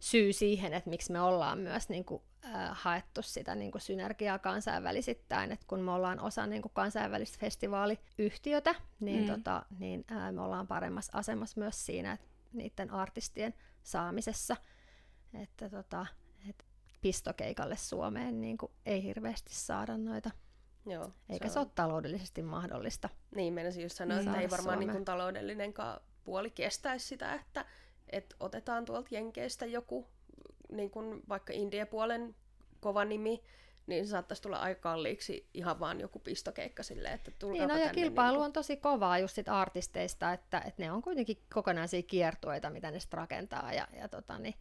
syy 0.00 0.32
siihen, 0.32 0.74
että 0.74 0.90
miksi 0.90 1.12
me 1.12 1.20
ollaan 1.20 1.58
myös 1.58 1.88
niinku, 1.88 2.22
äh, 2.35 2.35
haettu 2.72 3.22
sitä 3.22 3.54
niinku 3.54 3.78
synergiaa 3.78 4.38
kansainvälisittäin. 4.38 5.52
Et 5.52 5.64
kun 5.64 5.80
me 5.80 5.90
ollaan 5.90 6.20
osa 6.20 6.46
niinku 6.46 6.68
kansainvälistä 6.68 7.38
festivaaliyhtiötä, 7.40 8.74
niin, 9.00 9.20
Mm. 9.24 9.26
tota, 9.36 9.66
niin 9.78 10.04
äh, 10.12 10.32
me 10.32 10.40
ollaan 10.40 10.66
paremmassa 10.66 11.18
asemassa 11.18 11.60
myös 11.60 11.86
siinä, 11.86 12.12
että 12.12 12.26
niiden 12.52 12.90
artistien 12.90 13.54
saamisessa. 13.82 14.56
Että 15.42 15.68
tota, 15.70 16.06
et 16.48 16.64
pistokeikalle 17.00 17.76
Suomeen 17.76 18.40
niin 18.40 18.58
kuin 18.58 18.72
ei 18.86 19.02
hirveästi 19.02 19.54
saada 19.54 19.96
noita, 19.98 20.30
Joo, 20.86 21.10
eikä 21.28 21.48
se, 21.48 21.58
on- 21.58 21.64
ole 21.66 21.72
taloudellisesti 21.74 22.42
mahdollista. 22.42 23.08
Niin, 23.34 23.52
meinasin 23.54 23.82
just 23.82 23.96
sanoa, 23.96 24.16
että 24.16 24.24
Saada 24.24 24.40
ei 24.40 24.50
varmaan 24.50 24.76
Suomeen. 24.78 24.94
niin 24.96 25.04
taloudellinenkaan 25.04 26.00
puoli 26.24 26.50
kestäisi 26.50 27.06
sitä, 27.06 27.34
että, 27.34 27.64
että 28.08 28.36
otetaan 28.40 28.84
tuolta 28.84 29.08
Jenkeistä 29.10 29.66
joku 29.66 30.06
niin 30.72 30.90
kuin 30.90 31.22
vaikka 31.28 31.52
India-puolen 31.52 32.34
kova 32.80 33.04
nimi, 33.04 33.42
niin 33.86 34.06
se 34.06 34.10
saattaisi 34.10 34.42
tulla 34.42 34.58
aika 34.58 34.80
kalliiksi 34.80 35.48
ihan 35.54 35.80
vaan 35.80 36.00
joku 36.00 36.18
pistokeikka 36.18 36.82
silleen, 36.82 37.14
että 37.14 37.30
Niin, 37.30 37.38
tulkaapa 37.38 37.72
no 37.72 37.78
ja 37.78 37.86
tänne 37.86 38.00
kilpailu 38.00 38.36
niin 38.36 38.44
on 38.44 38.52
tosi 38.52 38.76
kovaa 38.76 39.18
just 39.18 39.34
sit 39.34 39.48
artisteista, 39.48 40.32
että, 40.32 40.62
että 40.66 40.82
ne 40.82 40.92
on 40.92 41.02
kuitenkin 41.02 41.42
kokonaisia 41.54 42.02
kiertueita, 42.02 42.70
mitä 42.70 42.90
ne 42.90 42.98
rakentaa. 43.12 43.72
Ja, 43.72 43.88
ja, 43.96 44.08
tota, 44.08 44.38
niin, 44.38 44.54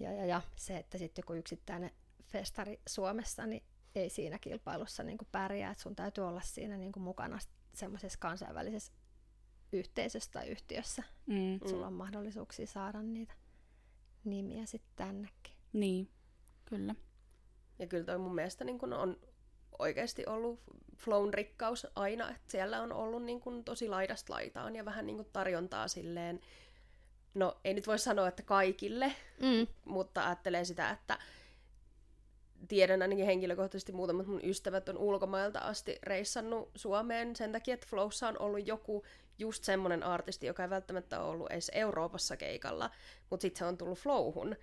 ja, 0.00 0.12
ja, 0.12 0.26
ja 0.26 0.42
se, 0.56 0.76
että 0.76 0.98
sitten 0.98 1.22
joku 1.22 1.34
yksittäinen 1.34 1.90
festari 2.22 2.80
Suomessa, 2.86 3.46
niin 3.46 3.62
ei 3.94 4.10
siinä 4.10 4.38
kilpailussa 4.38 5.02
niin 5.02 5.18
kuin 5.18 5.28
pärjää. 5.32 5.70
Et 5.70 5.78
sun 5.78 5.96
täytyy 5.96 6.26
olla 6.26 6.40
siinä 6.40 6.76
niin 6.76 6.92
kuin 6.92 7.02
mukana 7.02 7.38
semmoisessa 7.74 8.18
kansainvälisessä 8.18 8.92
yhteisössä 9.72 10.30
tai 10.32 10.48
yhtiössä. 10.48 11.02
Mm. 11.26 11.34
Mm. 11.34 11.68
Sulla 11.68 11.86
on 11.86 11.92
mahdollisuuksia 11.92 12.66
saada 12.66 13.02
niitä 13.02 13.34
nimiä 14.24 14.66
sitten 14.66 14.92
tännekin. 14.96 15.54
Niin, 15.72 16.08
kyllä. 16.64 16.94
Ja 17.78 17.86
kyllä 17.86 18.04
toi 18.04 18.18
mun 18.18 18.34
mielestä 18.34 18.64
niin 18.64 18.78
kun 18.78 18.92
on 18.92 19.16
oikeasti 19.78 20.26
ollut 20.26 20.60
flown 20.96 21.34
rikkaus 21.34 21.86
aina, 21.96 22.30
että 22.30 22.50
siellä 22.52 22.82
on 22.82 22.92
ollut 22.92 23.22
niin 23.22 23.40
kun 23.40 23.64
tosi 23.64 23.88
laidasta 23.88 24.32
laitaan 24.32 24.76
ja 24.76 24.84
vähän 24.84 25.06
niin 25.06 25.16
kun 25.16 25.26
tarjontaa 25.32 25.88
silleen, 25.88 26.40
no 27.34 27.56
ei 27.64 27.74
nyt 27.74 27.86
voi 27.86 27.98
sanoa, 27.98 28.28
että 28.28 28.42
kaikille, 28.42 29.12
Mm. 29.40 29.66
mutta 29.84 30.26
ajattelee 30.26 30.64
sitä, 30.64 30.90
että 30.90 31.18
tiedän 32.68 33.02
ainakin 33.02 33.26
henkilökohtaisesti 33.26 33.92
muutamat 33.92 34.26
mun 34.26 34.40
ystävät 34.44 34.88
on 34.88 34.98
ulkomailta 34.98 35.58
asti 35.58 35.98
reissannut 36.02 36.70
Suomeen 36.74 37.36
sen 37.36 37.52
takia, 37.52 37.74
että 37.74 37.86
Flowssa 37.90 38.28
on 38.28 38.38
ollut 38.38 38.66
joku 38.66 39.04
just 39.38 39.64
semmoinen 39.64 40.02
artisti, 40.02 40.46
joka 40.46 40.62
ei 40.62 40.70
välttämättä 40.70 41.20
ole 41.20 41.30
ollut 41.30 41.50
edes 41.50 41.70
Euroopassa 41.74 42.36
keikalla, 42.36 42.90
mutta 43.30 43.42
sitten 43.42 43.58
se 43.58 43.64
on 43.64 43.78
tullut 43.78 43.98
Flowhun. 43.98 44.56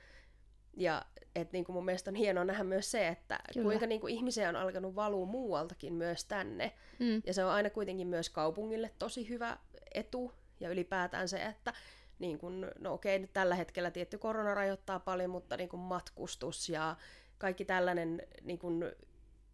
Ja 0.78 1.06
et 1.36 1.52
niinku 1.52 1.72
mun 1.72 1.86
mielestä 1.86 2.12
on 2.12 2.16
hienoa 2.16 2.44
nähdä 2.44 2.64
myös 2.64 2.92
se, 2.92 3.08
että 3.08 3.40
Kyllä. 3.54 3.64
Kuinka 3.64 3.88
niinku 3.88 4.08
ihmisiä 4.08 4.50
on 4.50 4.56
alkanut 4.56 4.96
valua 4.96 5.26
muualtakin 5.26 5.94
myös 5.94 6.26
tänne. 6.26 6.72
Mm. 7.00 7.22
Ja 7.26 7.34
se 7.34 7.46
on 7.46 7.52
aina 7.52 7.70
kuitenkin 7.70 8.08
myös 8.08 8.30
kaupungille 8.30 8.92
tosi 9.00 9.30
hyvä 9.30 9.58
etu. 9.94 10.34
Ja 10.60 10.70
ylipäätään 10.70 11.28
se, 11.28 11.44
että 11.44 11.74
niin 12.20 12.40
kun, 12.40 12.72
no 12.80 12.94
okei, 12.94 13.20
nyt 13.20 13.34
tällä 13.34 13.56
hetkellä 13.56 13.92
tietty 13.92 14.18
korona 14.18 14.54
rajoittaa 14.54 15.00
paljon, 15.00 15.30
mutta 15.30 15.58
niin 15.58 15.70
kun 15.70 15.80
matkustus 15.80 16.70
ja 16.70 16.96
kaikki 17.38 17.66
tällainen 17.66 18.22
niin 18.42 18.60
kun 18.60 18.92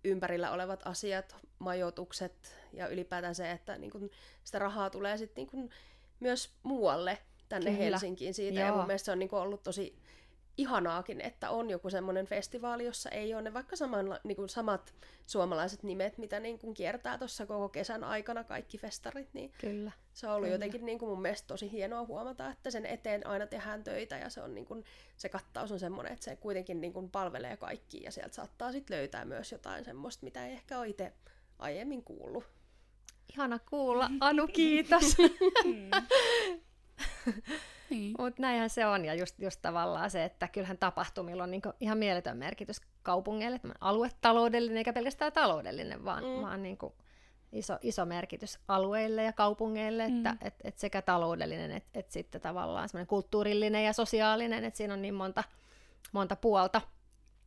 ympärillä 0.08 0.52
olevat 0.52 0.82
asiat, 0.86 1.36
majoitukset 1.60 2.56
ja 2.74 2.88
ylipäätään 2.88 3.36
se, 3.36 3.52
että 3.52 3.78
niin 3.78 3.92
kun 3.92 4.10
sitä 4.44 4.60
rahaa 4.60 4.90
tulee 4.90 5.18
sitten 5.18 5.42
niin 5.42 5.52
kun 5.52 5.70
myös 6.20 6.52
muualle 6.64 7.18
tänne 7.50 7.72
Kyllä. 7.72 7.84
Helsinkiin 7.84 8.34
siitä. 8.34 8.60
Ja 8.60 8.68
Joo. 8.68 8.78
mun 8.78 8.88
mielestä 8.88 9.06
se 9.06 9.12
on 9.12 9.20
niin 9.20 9.34
ollut 9.34 9.64
tosi 9.64 10.00
ihanaakin, 10.58 11.22
että 11.22 11.50
on 11.50 11.70
joku 11.70 11.90
semmoinen 11.90 12.26
festivaali, 12.26 12.86
jossa 12.86 13.10
ei 13.10 13.34
ole 13.34 13.42
ne 13.42 13.54
vaikka 13.54 13.76
samanla, 13.76 14.20
niin 14.24 14.36
kuin 14.36 14.50
samat 14.50 14.94
suomalaiset 15.26 15.84
nimet, 15.84 16.18
mitä 16.18 16.40
niin 16.40 16.60
kuin 16.60 16.74
kiertää 16.74 17.18
tuossa 17.18 17.46
koko 17.46 17.70
kesän 17.70 18.04
aikana 18.04 18.44
kaikki 18.44 18.78
festarit, 18.78 19.34
niin 19.34 19.52
Kyllä. 19.62 19.92
se 20.14 20.28
on 20.28 20.34
ollut 20.34 20.46
Kyllä. 20.46 20.56
jotenkin 20.56 20.86
niin 20.86 21.00
kuin 21.00 21.10
mun 21.10 21.22
mielestä 21.22 21.48
tosi 21.48 21.72
hienoa 21.72 22.06
huomata, 22.06 22.50
että 22.50 22.72
sen 22.72 22.86
eteen 22.86 23.28
aina 23.28 23.48
tehdään 23.48 23.84
töitä 23.84 24.18
ja 24.18 24.30
se, 24.30 24.42
on 24.42 24.56
niin 24.56 24.66
kuin, 24.66 24.84
se 25.18 25.30
kattaus 25.30 25.72
on 25.72 25.80
semmoinen, 25.80 26.14
että 26.14 26.26
se 26.26 26.36
kuitenkin 26.36 26.82
niin 26.82 26.94
kuin 26.94 27.10
palvelee 27.10 27.58
kaikkia 27.58 28.04
ja 28.04 28.12
sieltä 28.12 28.36
saattaa 28.36 28.72
sitten 28.72 28.98
löytää 28.98 29.26
myös 29.26 29.52
jotain 29.52 29.86
semmoista, 29.86 30.24
mitä 30.24 30.46
ei 30.46 30.54
ehkä 30.54 30.80
ole 30.80 30.90
itse 30.90 31.14
aiemmin 31.60 32.04
kuullut. 32.04 32.44
Ihana 33.34 33.60
kuulla. 33.60 34.10
Anu, 34.20 34.48
kiitos. 34.48 35.16
Niin. 37.90 38.16
Mutta 38.20 38.42
näinhän 38.42 38.70
se 38.70 38.86
on, 38.86 39.06
ja 39.06 39.14
just, 39.14 39.40
just 39.40 39.62
tavallaan 39.62 40.12
se, 40.12 40.24
että 40.24 40.48
kyllähän 40.48 40.78
tapahtumilla 40.78 41.44
on 41.44 41.52
niinku 41.52 41.74
ihan 41.80 41.98
mieletön 41.98 42.38
merkitys 42.38 42.82
kaupungeille, 43.04 43.60
aluetaloudellinen, 43.82 44.78
eikä 44.78 44.94
pelkästään 44.94 45.34
taloudellinen, 45.34 46.06
vaan, 46.06 46.24
Mm. 46.24 46.42
vaan 46.42 46.64
niinku 46.64 46.96
iso, 47.52 47.78
iso 47.82 48.06
merkitys 48.06 48.60
alueille 48.68 49.24
ja 49.24 49.34
kaupungeille, 49.34 50.04
että 50.04 50.32
Mm. 50.32 50.38
et, 50.42 50.54
et 50.64 50.78
sekä 50.78 51.02
taloudellinen, 51.02 51.72
että 51.72 52.00
et 52.00 52.12
sitten 52.12 52.42
tavallaan 52.42 52.90
semmoinen 52.90 53.08
kulttuurillinen 53.08 53.86
ja 53.86 53.94
sosiaalinen, 53.94 54.64
että 54.64 54.78
siinä 54.78 54.94
on 54.94 55.02
niin 55.02 55.14
monta, 55.14 55.44
monta 56.12 56.36
puolta. 56.36 56.82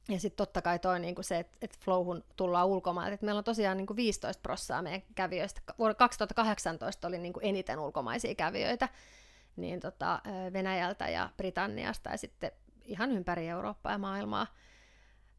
Ja 0.08 0.20
sitten 0.20 0.36
totta 0.36 0.62
kai 0.62 0.78
toi 0.78 1.00
niinku 1.00 1.22
se, 1.22 1.38
että 1.38 1.58
et 1.62 1.78
Flowhun 1.78 2.24
tullaan 2.36 2.66
ulkomailta. 2.66 3.14
Et 3.14 3.22
meillä 3.22 3.38
on 3.38 3.44
tosiaan 3.44 3.76
niinku 3.76 3.96
15 3.96 4.40
prossaa 4.42 4.82
meidän 4.82 5.02
kävijöistä. 5.14 5.60
Vuonna 5.78 5.94
2018 5.94 7.08
oli 7.08 7.18
niinku 7.18 7.40
eniten 7.42 7.78
ulkomaisia 7.78 8.34
kävijöitä 8.34 8.88
niin 9.60 9.80
tota, 9.80 10.20
Venäjältä 10.52 11.08
ja 11.08 11.30
Britanniasta 11.36 12.10
ja 12.10 12.16
sitten 12.16 12.52
ihan 12.84 13.12
ympäri 13.12 13.48
Eurooppaa 13.48 13.92
ja 13.92 13.98
maailmaa 13.98 14.46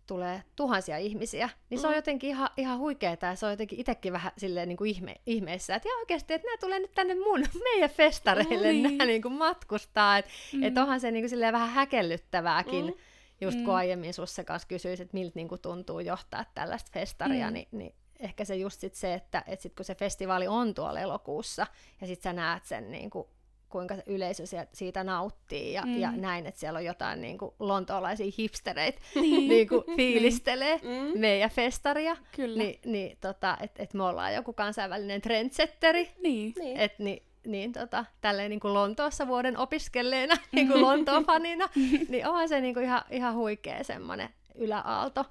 tulee 0.07 0.43
tuhansia 0.55 0.97
ihmisiä, 0.97 1.49
niin 1.69 1.79
se 1.79 1.87
on 1.87 1.93
Mm. 1.93 1.95
jotenkin 1.95 2.29
ihan, 2.29 2.49
ihan 2.57 2.79
huikeeta 2.79 3.25
ja 3.25 3.35
se 3.35 3.45
on 3.45 3.51
jotenkin 3.51 3.79
itsekin 3.79 4.13
vähän 4.13 4.31
silleen 4.37 4.67
niin 4.67 4.77
kuin 4.77 4.89
ihme, 4.89 5.15
ihmeessä, 5.25 5.75
että 5.75 5.89
oikeasti, 5.99 6.33
että 6.33 6.47
nämä 6.47 6.57
tulee 6.57 6.79
nyt 6.79 6.91
tänne 6.95 7.15
mun, 7.15 7.39
meidän 7.63 7.89
festareille, 7.89 8.71
niin. 8.73 8.83
nämä 8.97 9.05
niin 9.05 9.21
kuin 9.21 9.33
matkustaa, 9.33 10.17
että 10.17 10.31
Mm. 10.53 10.63
et 10.63 10.77
onhan 10.77 10.99
se 10.99 11.11
niin 11.11 11.23
kuin 11.23 11.29
silleen 11.29 11.53
vähän 11.53 11.69
häkellyttävääkin, 11.69 12.85
Mm. 12.85 12.93
just 13.41 13.57
Mm. 13.57 13.65
kun 13.65 13.75
aiemmin 13.75 14.13
sussa 14.13 14.43
kanssa 14.43 14.67
kysyisit, 14.67 15.03
että 15.05 15.17
miltä 15.17 15.31
niin 15.35 15.47
kuin 15.47 15.61
tuntuu 15.61 15.99
johtaa 15.99 16.45
tällaista 16.55 16.91
festaria, 16.93 17.47
Mm. 17.47 17.53
niin, 17.53 17.67
niin 17.71 17.95
ehkä 18.19 18.45
se 18.45 18.55
just 18.55 18.79
sit 18.79 18.95
se, 18.95 19.13
että 19.13 19.43
et 19.47 19.61
sit 19.61 19.75
kun 19.75 19.85
se 19.85 19.95
festivaali 19.95 20.47
on 20.47 20.73
tuolla 20.73 20.99
elokuussa 20.99 21.67
ja 22.01 22.07
sitten 22.07 22.29
sä 22.29 22.33
näet 22.33 22.65
sen 22.65 22.91
niin 22.91 23.09
kuin, 23.09 23.27
kuinka 23.71 23.95
se 23.95 24.03
yleisö 24.05 24.43
siitä 24.73 25.03
nauttii 25.03 25.73
ja, 25.73 25.81
Mm. 25.85 25.99
ja 25.99 26.11
näin, 26.11 26.45
että 26.45 26.59
siellä 26.59 26.77
on 26.77 26.85
jotain 26.85 27.21
niin 27.21 27.37
kuin 27.37 27.51
lontoolaisia 27.59 28.31
hipstereitä 28.37 29.01
Niin. 29.15 29.47
niin 29.53 29.67
kuin 29.67 29.83
fiilistelee 29.95 30.77
Mm. 30.83 31.19
meidän 31.19 31.49
festaria, 31.49 32.17
Kyllä. 32.35 32.57
niin, 32.63 32.79
niin 32.85 33.17
tota, 33.21 33.57
että 33.61 33.83
et 33.83 33.93
me 33.93 34.03
ollaan 34.03 34.33
joku 34.33 34.53
kansainvälinen 34.53 35.21
trendsetteri, 35.21 36.11
Niin. 36.23 36.53
Niin. 36.59 36.77
et, 36.77 36.99
niin, 36.99 37.23
niin 37.47 37.71
tota, 37.73 38.05
tälleen 38.21 38.49
niin 38.49 38.59
kuin 38.59 38.73
Lontoossa 38.73 39.27
vuoden 39.27 39.57
opiskelleena, 39.57 40.35
niin 40.51 40.67
kuin 40.67 40.81
Lontoon 40.81 41.25
fanina, 41.25 41.69
niin 42.09 42.27
onhan 42.27 42.49
se 42.49 42.61
niin 42.61 42.73
kuin 42.73 42.85
ihan, 42.85 43.01
ihan 43.09 43.35
huikea 43.35 43.83
semmoinen 43.83 44.29
yläaalto 44.55 45.25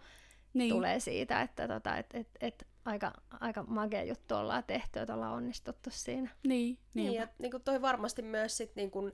Niin. 0.54 0.70
tulee 0.74 1.00
siitä, 1.00 1.42
että 1.42 1.68
tota, 1.68 1.96
et, 1.96 2.06
et, 2.14 2.28
et, 2.40 2.66
aika, 2.84 3.12
aika 3.40 3.62
magea 3.62 4.02
juttu 4.02 4.34
ollaan 4.34 4.64
tehty, 4.64 4.98
että 4.98 5.14
ollaan 5.14 5.32
onnistuttu 5.32 5.90
siinä. 5.92 6.30
Niin. 6.42 6.78
Niin, 6.94 7.14
ja 7.14 7.28
niin 7.38 7.50
kuin 7.50 7.62
toi 7.62 7.82
varmasti 7.82 8.22
myös 8.22 8.56
sit 8.56 8.76
niin 8.76 8.90
kuin 8.90 9.12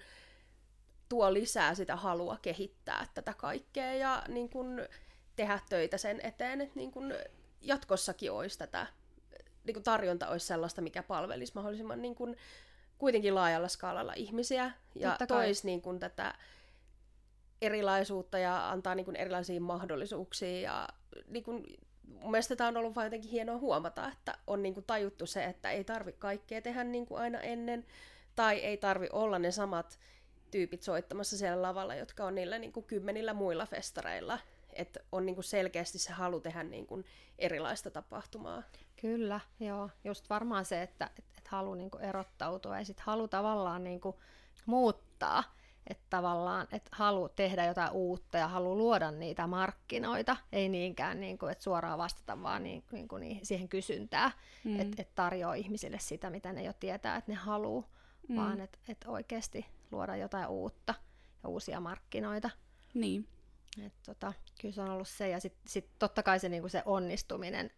tuo 1.09 1.33
lisää 1.33 1.75
sitä 1.75 1.97
halua 1.97 2.39
kehittää 2.43 3.07
tätä 3.15 3.35
kaikkea 3.35 3.95
ja 3.95 4.23
niin 4.29 4.51
kuin 4.51 4.89
tehdä 5.37 5.61
töitä 5.69 5.99
sen 5.99 6.21
eteen, 6.23 6.61
että 6.61 6.77
niin 6.77 6.93
kuin 6.93 7.15
jatkossakin 7.61 8.33
olisi 8.33 8.59
tätä, 8.59 8.87
niin 9.65 9.75
kuin 9.75 9.85
tarjonta 9.85 10.29
olisi 10.29 10.47
sellaista, 10.47 10.83
mikä 10.83 11.03
palvelisi 11.03 11.53
mahdollisimman 11.55 12.03
niin 12.03 12.15
kuin 12.15 12.37
kuitenkin 12.99 13.35
laajalla 13.35 13.69
skaalalla 13.69 14.13
ihmisiä 14.15 14.73
ja 14.95 15.17
toisi 15.29 15.67
niin 15.67 15.83
kuin 15.83 15.99
tätä 15.99 16.35
erilaisuutta 17.63 18.39
ja 18.39 18.71
antaa 18.71 18.95
niin 18.95 19.05
kuin 19.05 19.17
erilaisia 19.17 19.61
mahdollisuuksia 19.61 20.61
ja 20.61 20.89
niin 21.27 21.45
kuin, 21.45 21.65
mun 22.21 22.31
mielestä 22.31 22.57
tämä 22.57 22.69
on 22.69 22.77
ollut 22.77 22.95
vain 22.95 23.07
jotenkin 23.07 23.31
hienoa 23.31 23.59
huomata, 23.59 24.09
että 24.09 24.39
on 24.47 24.63
niin 24.63 24.75
kuin 24.75 24.87
tajuttu 24.87 25.27
se, 25.27 25.45
että 25.45 25.71
ei 25.71 25.85
tarvitse 25.85 26.21
kaikkea 26.21 26.63
tehdä 26.63 26.85
niin 26.85 27.07
kuin 27.07 27.21
aina 27.21 27.41
ennen, 27.41 27.87
Tai 28.37 28.59
ei 28.59 28.77
tarvi 28.77 29.09
olla 29.13 29.39
ne 29.39 29.51
samat 29.51 29.99
tyypit 30.51 30.83
soittamassa 30.83 31.39
siellä 31.39 31.63
lavalla, 31.63 31.95
jotka 31.95 32.25
on 32.25 32.35
niillä 32.35 32.59
niin 32.59 32.73
kuin 32.73 32.87
kymmenillä 32.87 33.35
muilla 33.35 33.67
festareilla. 33.67 34.39
Että 34.73 35.01
on 35.13 35.27
niin 35.27 35.35
kuin 35.35 35.45
selkeästi 35.45 35.99
se 35.99 36.13
halu 36.13 36.41
tehdä 36.41 36.63
niin 36.63 36.87
kuin 36.87 37.05
erilaista 37.39 37.91
tapahtumaa. 37.91 38.63
Kyllä, 39.01 39.41
joo. 39.61 39.91
Just 40.05 40.31
varmaan 40.31 40.65
se, 40.65 40.83
että 40.83 41.11
et, 41.19 41.25
et 41.39 41.49
halu 41.49 41.75
niinku 41.75 41.99
erottautua 41.99 42.79
ja 42.79 42.85
sitten 42.85 43.07
halu 43.07 43.29
tavallaan 43.29 43.85
niinku 43.85 44.21
muuttaa. 44.67 45.56
Että 45.91 46.05
tavallaan, 46.11 46.69
että 46.73 46.91
halu 46.93 47.29
tehdä 47.29 47.65
jotain 47.65 47.93
uutta 47.93 48.39
ja 48.39 48.49
halu 48.49 48.77
luoda 48.77 49.11
niitä 49.11 49.47
markkinoita, 49.47 50.37
ei 50.53 50.69
niinkään 50.69 51.21
niin 51.21 51.39
kuin, 51.39 51.53
että 51.53 51.65
suoraan 51.65 51.99
vastata 51.99 52.43
vaan 52.43 52.63
niin, 52.63 52.85
niin 52.93 53.09
kuin 53.09 53.21
niin, 53.21 53.47
siihen 53.47 53.69
kysyntää, 53.69 54.31
mm. 54.65 54.81
että 54.81 55.03
et 55.03 55.15
tarjoaa 55.15 55.55
ihmisille 55.55 55.99
sitä, 55.99 56.31
mitä 56.31 56.53
ne 56.53 56.63
jo 56.63 56.73
tietää, 56.73 57.17
että 57.17 57.33
ne 57.33 57.37
haluaa, 57.37 57.89
mm. 58.29 58.37
vaan 58.37 58.61
että 58.61 58.79
et 58.89 59.05
oikeasti 59.07 59.67
luoda 59.91 60.17
jotain 60.17 60.49
uutta 60.49 60.95
ja 61.43 61.49
uusia 61.49 61.81
markkinoita. 61.81 62.51
Niin. 62.95 63.29
Et 63.87 63.95
tota, 64.07 64.33
kyllä 64.61 64.75
se 64.75 64.83
on 64.83 64.91
ollut 64.91 65.09
se, 65.09 65.29
ja 65.29 65.41
sitten 65.41 65.63
sit 65.69 65.89
totta 65.99 66.23
kai 66.23 66.41
se, 66.41 66.49
niinku 66.49 66.69
se 66.69 66.83
onnistuminen 66.85 67.71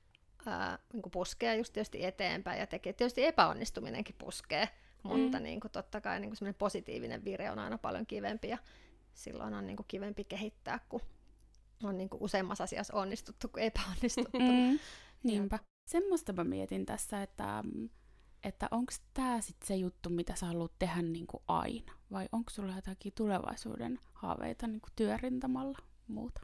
ää, 0.46 0.78
niinku 0.92 1.10
puskee 1.10 1.56
just 1.56 1.72
tietysti 1.72 2.04
eteenpäin, 2.04 2.60
ja 2.60 2.66
tekee 2.66 2.92
tietysti 2.92 3.24
epäonnistuminenkin 3.24 4.14
puskee, 4.18 4.68
mutta 5.02 5.38
mm. 5.38 5.42
niin 5.42 5.60
kuin, 5.60 5.70
totta 5.72 6.00
kai 6.00 6.20
niin 6.20 6.32
kuin 6.38 6.54
positiivinen 6.54 7.24
vire 7.24 7.50
on 7.50 7.58
aina 7.58 7.78
paljon 7.78 8.06
kivempi 8.06 8.48
ja 8.48 8.58
silloin 9.14 9.54
on 9.54 9.66
niin 9.66 9.76
kuin, 9.76 9.86
kivempi 9.88 10.24
kehittää, 10.24 10.80
kun 10.88 11.00
on 11.82 11.98
niin 11.98 12.08
kuin, 12.08 12.22
useammassa 12.22 12.64
asiassa 12.64 12.94
onnistuttu 12.94 13.48
kuin 13.48 13.64
epäonnistuttu. 13.64 14.38
Mm. 14.38 14.78
Niinpä. 15.22 15.58
Semmoista 15.86 16.32
mä 16.32 16.44
mietin 16.44 16.86
tässä, 16.86 17.22
että, 17.22 17.64
että 18.42 18.68
onko 18.70 18.92
tämä 19.14 19.40
sitten 19.40 19.66
se 19.66 19.76
juttu, 19.76 20.10
mitä 20.10 20.34
sä 20.36 20.46
haluat 20.46 20.72
tehdä 20.78 21.02
niin 21.02 21.26
kuin 21.26 21.42
aina? 21.48 21.92
Vai 22.12 22.28
onko 22.32 22.50
sulla 22.50 22.74
jotakin 22.76 23.12
tulevaisuuden 23.12 23.98
haaveita 24.12 24.66
niin 24.66 24.80
kuin 24.80 24.92
työrintamalla 24.96 25.78
muuta? 26.08 26.40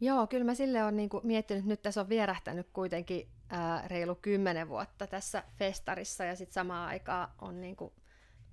Joo, 0.00 0.26
kyllä 0.26 0.44
mä 0.44 0.54
sille 0.54 0.84
on 0.84 0.96
niinku 0.96 1.20
miettinyt, 1.24 1.64
nyt 1.64 1.82
tässä 1.82 2.00
on 2.00 2.08
vierähtänyt 2.08 2.66
kuitenkin 2.72 3.28
ää, 3.48 3.88
reilu 3.88 4.14
kymmenen 4.14 4.68
vuotta 4.68 5.06
tässä 5.06 5.42
festarissa 5.58 6.24
ja 6.24 6.36
sitten 6.36 6.54
samaan 6.54 6.88
aikaan 6.88 7.28
on 7.40 7.60
niinku 7.60 7.92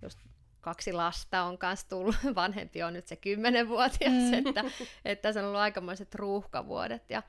just 0.01 0.19
kaksi 0.61 0.93
lasta 0.93 1.43
on 1.43 1.57
kanssa 1.57 1.89
tullut, 1.89 2.15
vanhempi 2.35 2.83
on 2.83 2.93
nyt 2.93 3.07
se 3.07 3.15
kymmenenvuotias, 3.15 4.13
mm. 4.13 4.33
että, 4.33 4.63
että 5.05 5.21
tässä 5.21 5.39
on 5.39 5.45
ollut 5.45 5.59
aikamoiset 5.59 6.15
ruuhkavuodet 6.15 7.09
ja, 7.09 7.23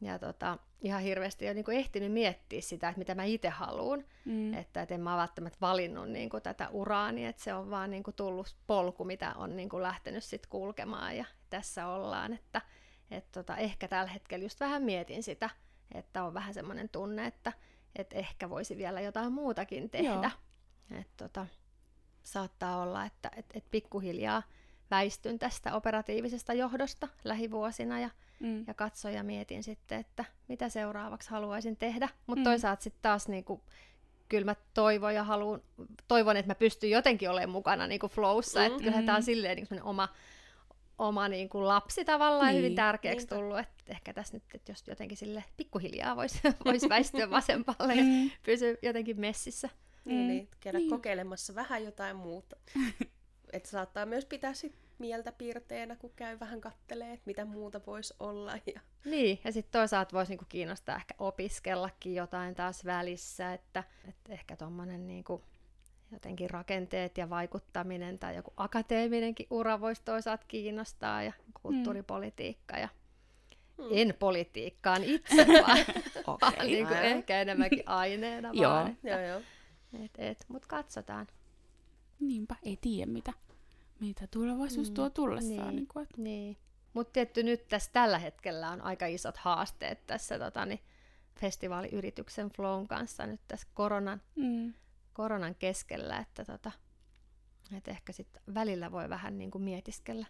ja 0.00 0.18
tota, 0.18 0.58
ihan 0.80 1.02
hirveästi 1.02 1.48
on 1.48 1.56
niinku 1.56 1.70
ehtinyt 1.70 2.12
miettiä 2.12 2.60
sitä, 2.60 2.88
että 2.88 2.98
mitä 2.98 3.14
mä 3.14 3.24
itse 3.24 3.48
haluan, 3.48 4.04
mm. 4.24 4.54
että 4.54 4.82
et 4.82 4.90
en 4.90 5.00
mä 5.00 5.16
välttämättä 5.16 5.58
valinnut 5.60 6.08
niinku 6.08 6.40
tätä 6.40 6.68
uraani, 6.68 7.26
että 7.26 7.42
se 7.42 7.54
on 7.54 7.70
vaan 7.70 7.90
niinku 7.90 8.12
tullut 8.12 8.56
polku, 8.66 9.04
mitä 9.04 9.34
on 9.36 9.56
niinku 9.56 9.82
lähtenyt 9.82 10.24
sitten 10.24 10.50
kulkemaan 10.50 11.16
ja 11.16 11.24
tässä 11.50 11.86
ollaan, 11.86 12.32
että 12.32 12.62
et 13.12 13.32
tota, 13.32 13.56
ehkä 13.56 13.88
tällä 13.88 14.10
hetkellä 14.10 14.44
just 14.44 14.60
vähän 14.60 14.82
mietin 14.82 15.22
sitä, 15.22 15.50
että 15.94 16.24
on 16.24 16.34
vähän 16.34 16.54
semmoinen 16.54 16.88
tunne, 16.88 17.26
että 17.26 17.52
et 17.96 18.12
ehkä 18.12 18.50
voisi 18.50 18.76
vielä 18.76 19.00
jotain 19.00 19.32
muutakin 19.32 19.90
tehdä. 19.90 20.30
Et 21.00 21.08
tota, 21.16 21.46
saattaa 22.22 22.82
olla, 22.82 23.04
että 23.04 23.30
et, 23.36 23.46
et 23.54 23.64
pikkuhiljaa 23.70 24.42
väistyn 24.90 25.38
tästä 25.38 25.74
operatiivisesta 25.74 26.52
johdosta 26.52 27.08
lähivuosina 27.24 28.00
ja, 28.00 28.10
mm. 28.40 28.64
ja 28.66 28.74
katsoin 28.74 29.14
ja 29.14 29.22
mietin 29.22 29.62
sitten, 29.62 30.00
että 30.00 30.24
mitä 30.48 30.68
seuraavaksi 30.68 31.30
haluaisin 31.30 31.76
tehdä. 31.76 32.08
Mutta 32.26 32.40
mm. 32.40 32.44
toisaalta 32.44 32.82
sitten 32.82 33.02
taas 33.02 33.28
niinku, 33.28 33.64
kyllä 34.28 34.44
mä 34.44 34.56
toivon 34.74 35.14
ja 35.14 35.24
haluan, 35.24 35.62
toivon, 36.08 36.36
että 36.36 36.50
mä 36.50 36.54
pystyn 36.54 36.90
jotenkin 36.90 37.30
olemaan 37.30 37.50
mukana 37.50 37.86
niinku 37.86 38.08
flowssa, 38.08 38.60
mm. 38.60 38.66
että 38.66 38.78
kyllähän 38.78 39.06
tämä 39.06 39.16
on 39.16 39.22
silleen 39.22 39.56
niinku 39.56 39.74
oma 39.82 40.08
oma 41.08 41.28
niin 41.28 41.48
kuin 41.48 41.68
lapsi 41.68 42.04
tavallaan 42.04 42.48
niin, 42.48 42.58
hyvin 42.58 42.74
tärkeäksi 42.74 43.18
niinpä. 43.18 43.34
tullut, 43.36 43.58
että 43.58 43.84
ehkä 43.88 44.12
tässä 44.12 44.36
nyt, 44.36 44.42
että 44.54 44.72
jos 44.72 44.84
jotenkin 44.88 45.18
sille 45.18 45.44
pikkuhiljaa 45.56 46.16
voisi 46.16 46.40
vois 46.64 46.88
väistyä 46.88 47.30
vasemmalle 47.38 47.94
ja 47.94 48.02
mm. 48.02 48.30
pysyä 48.42 48.74
jotenkin 48.82 49.20
messissä. 49.20 49.68
Niin, 50.04 50.20
mm. 50.20 50.26
niin 50.26 50.48
käydä 50.60 50.78
niin. 50.78 50.90
kokeilemassa 50.90 51.54
vähän 51.54 51.84
jotain 51.84 52.16
muuta. 52.16 52.56
että 53.52 53.68
saattaa 53.68 54.06
myös 54.06 54.24
pitää 54.24 54.54
sit 54.54 54.74
mieltä 54.98 55.32
piirteenä, 55.32 55.96
kun 55.96 56.12
käy 56.16 56.40
vähän 56.40 56.60
kattelee, 56.60 57.12
että 57.12 57.26
mitä 57.26 57.44
muuta 57.44 57.80
voisi 57.86 58.14
olla. 58.20 58.52
Ja... 58.74 58.80
Niin, 59.04 59.40
ja 59.44 59.52
sitten 59.52 59.80
toisaalta 59.80 60.16
voisi 60.16 60.32
niinku 60.32 60.44
kiinnostaa 60.48 60.96
ehkä 60.96 61.14
opiskellakin 61.18 62.14
jotain 62.14 62.54
taas 62.54 62.84
välissä, 62.84 63.52
että, 63.52 63.84
että 64.08 64.32
ehkä 64.32 64.56
tuommoinen 64.56 65.06
niinku 65.06 65.42
jotenkin 66.12 66.50
rakenteet 66.50 67.18
ja 67.18 67.30
vaikuttaminen 67.30 68.18
tai 68.18 68.36
joku 68.36 68.52
akateeminenkin 68.56 69.46
ura 69.50 69.80
voisi 69.80 70.02
toisaalta 70.04 70.44
kiinnostaa 70.48 71.22
ja 71.22 71.32
kulttuuripolitiikka 71.62 72.76
ja 72.78 72.88
hmm. 73.78 73.88
en 73.90 74.14
politiikkaan 74.18 75.04
itse, 75.04 75.46
vaan, 75.66 75.78
okay, 76.26 76.52
vaan 76.52 76.66
niin 76.66 76.86
kuin 76.86 76.98
ehkä 76.98 77.40
enemmänkin 77.40 77.82
aineena 77.86 78.50
joo. 78.52 78.72
vaan. 78.72 78.90
Että, 78.90 79.08
joo, 79.08 79.20
joo. 79.20 79.40
Et, 80.04 80.10
et, 80.18 80.44
Mutta 80.48 80.68
katsotaan. 80.68 81.26
Niinpä, 82.20 82.56
ei 82.62 82.78
tiedä 82.80 83.12
mitä, 83.12 83.32
mitä 84.00 84.26
tulevaisuus 84.30 84.90
mm. 84.90 84.94
tuo 84.94 85.10
tullessaan. 85.10 85.66
Niin, 85.68 85.76
niin, 85.76 85.86
kuin, 85.86 86.02
että... 86.02 86.22
niin. 86.22 86.56
Mutta 86.92 87.12
tietty 87.12 87.42
nyt 87.42 87.68
tässä 87.68 87.90
tällä 87.92 88.18
hetkellä 88.18 88.70
on 88.70 88.80
aika 88.80 89.06
isot 89.06 89.36
haasteet 89.36 90.06
tässä 90.06 90.38
tota, 90.38 90.66
niin, 90.66 90.80
festivaaliyrityksen 91.40 92.50
Flown 92.50 92.88
kanssa 92.88 93.26
nyt 93.26 93.40
tässä 93.48 93.68
koronan 93.74 94.20
mm 94.36 94.72
koronan 95.12 95.54
keskellä, 95.54 96.18
että, 96.18 96.44
tota, 96.44 96.72
että 97.76 97.90
ehkä 97.90 98.12
sitten 98.12 98.42
välillä 98.54 98.92
voi 98.92 99.08
vähän 99.08 99.38
niin 99.38 99.50
kuin 99.50 99.62
mietiskellä 99.62 100.26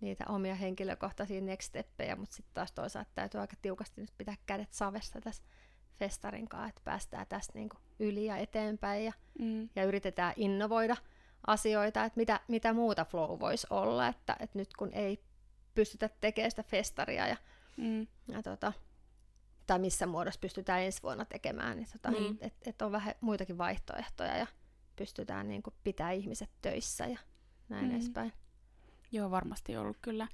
niitä 0.00 0.24
omia 0.28 0.54
henkilökohtaisia 0.54 1.40
next 1.40 1.68
steppejä, 1.68 2.16
mutta 2.16 2.36
sitten 2.36 2.54
taas 2.54 2.72
toisaalta 2.72 3.10
täytyy 3.14 3.40
aika 3.40 3.56
tiukasti 3.62 4.00
nyt 4.00 4.12
pitää 4.18 4.34
kädet 4.46 4.72
savessa 4.72 5.20
tässä 5.20 5.42
festarin 5.98 6.48
kanssa, 6.48 6.68
että 6.68 6.80
päästään 6.84 7.26
tästä 7.28 7.52
niin 7.54 7.68
kuin 7.68 7.80
yli 7.98 8.24
ja 8.24 8.36
eteenpäin 8.36 9.04
ja, 9.04 9.12
mm. 9.38 9.68
ja 9.76 9.84
yritetään 9.84 10.34
innovoida 10.36 10.96
asioita, 11.46 12.04
että 12.04 12.16
mitä, 12.16 12.40
mitä 12.48 12.72
muuta 12.72 13.04
flow 13.04 13.40
voisi 13.40 13.66
olla, 13.70 14.08
että, 14.08 14.36
että 14.40 14.58
nyt 14.58 14.68
kun 14.76 14.92
ei 14.92 15.24
pystytä 15.74 16.10
tekemään 16.20 16.50
sitä 16.50 16.62
festaria 16.62 17.28
ja, 17.28 17.36
mm. 17.76 18.06
ja 18.28 18.42
tota, 18.42 18.72
tai 19.66 19.78
missä 19.78 20.06
muodossa 20.06 20.40
pystytään 20.40 20.82
ensi 20.82 21.02
vuonna 21.02 21.24
tekemään, 21.24 21.76
niin 21.76 21.88
tota, 21.92 22.10
mm. 22.10 22.36
että 22.40 22.70
et 22.70 22.82
on 22.82 22.92
vähän 22.92 23.14
muitakin 23.20 23.58
vaihtoehtoja 23.58 24.36
ja 24.36 24.46
pystytään 24.96 25.48
niin 25.48 25.62
kuin, 25.62 25.74
pitää 25.84 26.10
ihmiset 26.10 26.50
töissä 26.62 27.06
ja 27.06 27.18
näin 27.68 27.84
mm. 27.84 27.90
edespäin. 27.90 28.32
Joo, 29.12 29.30
varmasti 29.30 29.76
ollut 29.76 29.96
kyllä 30.02 30.28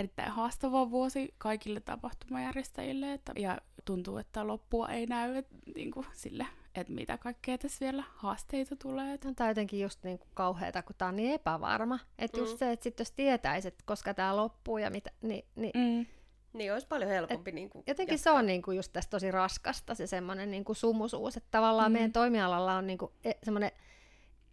erittäin 0.00 0.32
haastava 0.32 0.90
vuosi 0.90 1.34
kaikille 1.38 1.80
tapahtumajärjestäjille, 1.80 3.12
että, 3.12 3.32
ja 3.36 3.58
tuntuu, 3.84 4.18
että 4.18 4.46
loppua 4.46 4.88
ei 4.88 5.06
näy 5.06 5.36
et, 5.36 5.46
niin 5.74 5.90
kuin, 5.90 6.06
sille, 6.12 6.46
että 6.74 6.92
mitä 6.92 7.18
kaikkea 7.18 7.58
tässä 7.58 7.84
vielä 7.84 8.04
haasteita 8.14 8.76
tulee. 8.76 9.18
Tämä 9.18 9.34
on 9.40 9.48
jotenkin 9.48 9.80
just 9.80 10.04
niin 10.04 10.18
kuin 10.18 10.28
kauheata, 10.34 10.82
kun 10.82 10.96
tämä 10.98 11.08
on 11.08 11.16
niin 11.16 11.32
epävarma. 11.32 11.98
Että 12.18 12.38
mm. 12.38 12.44
just 12.44 12.58
se, 12.58 12.72
että 12.72 12.84
sit 12.84 12.98
jos 12.98 13.12
tietäisi, 13.12 13.68
että 13.68 13.84
koska 13.86 14.14
tämä 14.14 14.36
loppuu 14.36 14.78
ja 14.78 14.90
mitä, 14.90 15.10
niin, 15.22 15.44
niin 15.54 15.72
mm 15.74 16.06
niin 16.52 16.72
olisi 16.72 16.86
paljon 16.86 17.10
helpompi. 17.10 17.50
Et 17.50 17.54
niin 17.54 17.70
kuin 17.70 17.84
jotenkin 17.86 18.14
jatkaa. 18.14 18.32
se 18.32 18.38
on 18.38 18.46
niin 18.46 18.62
kuin 18.62 18.76
just 18.76 18.92
tässä 18.92 19.10
tosi 19.10 19.30
raskasta, 19.30 19.94
se 19.94 20.06
semmoinen 20.06 20.50
niin 20.50 20.64
kuin 20.64 20.76
sumusuus, 20.76 21.36
että 21.36 21.48
tavallaan 21.50 21.90
mm. 21.90 21.92
meidän 21.92 22.12
toimialalla 22.12 22.74
on 22.74 22.86
niin 22.86 22.98
kuin 22.98 23.12
e- 23.24 23.38
semmoinen 23.42 23.70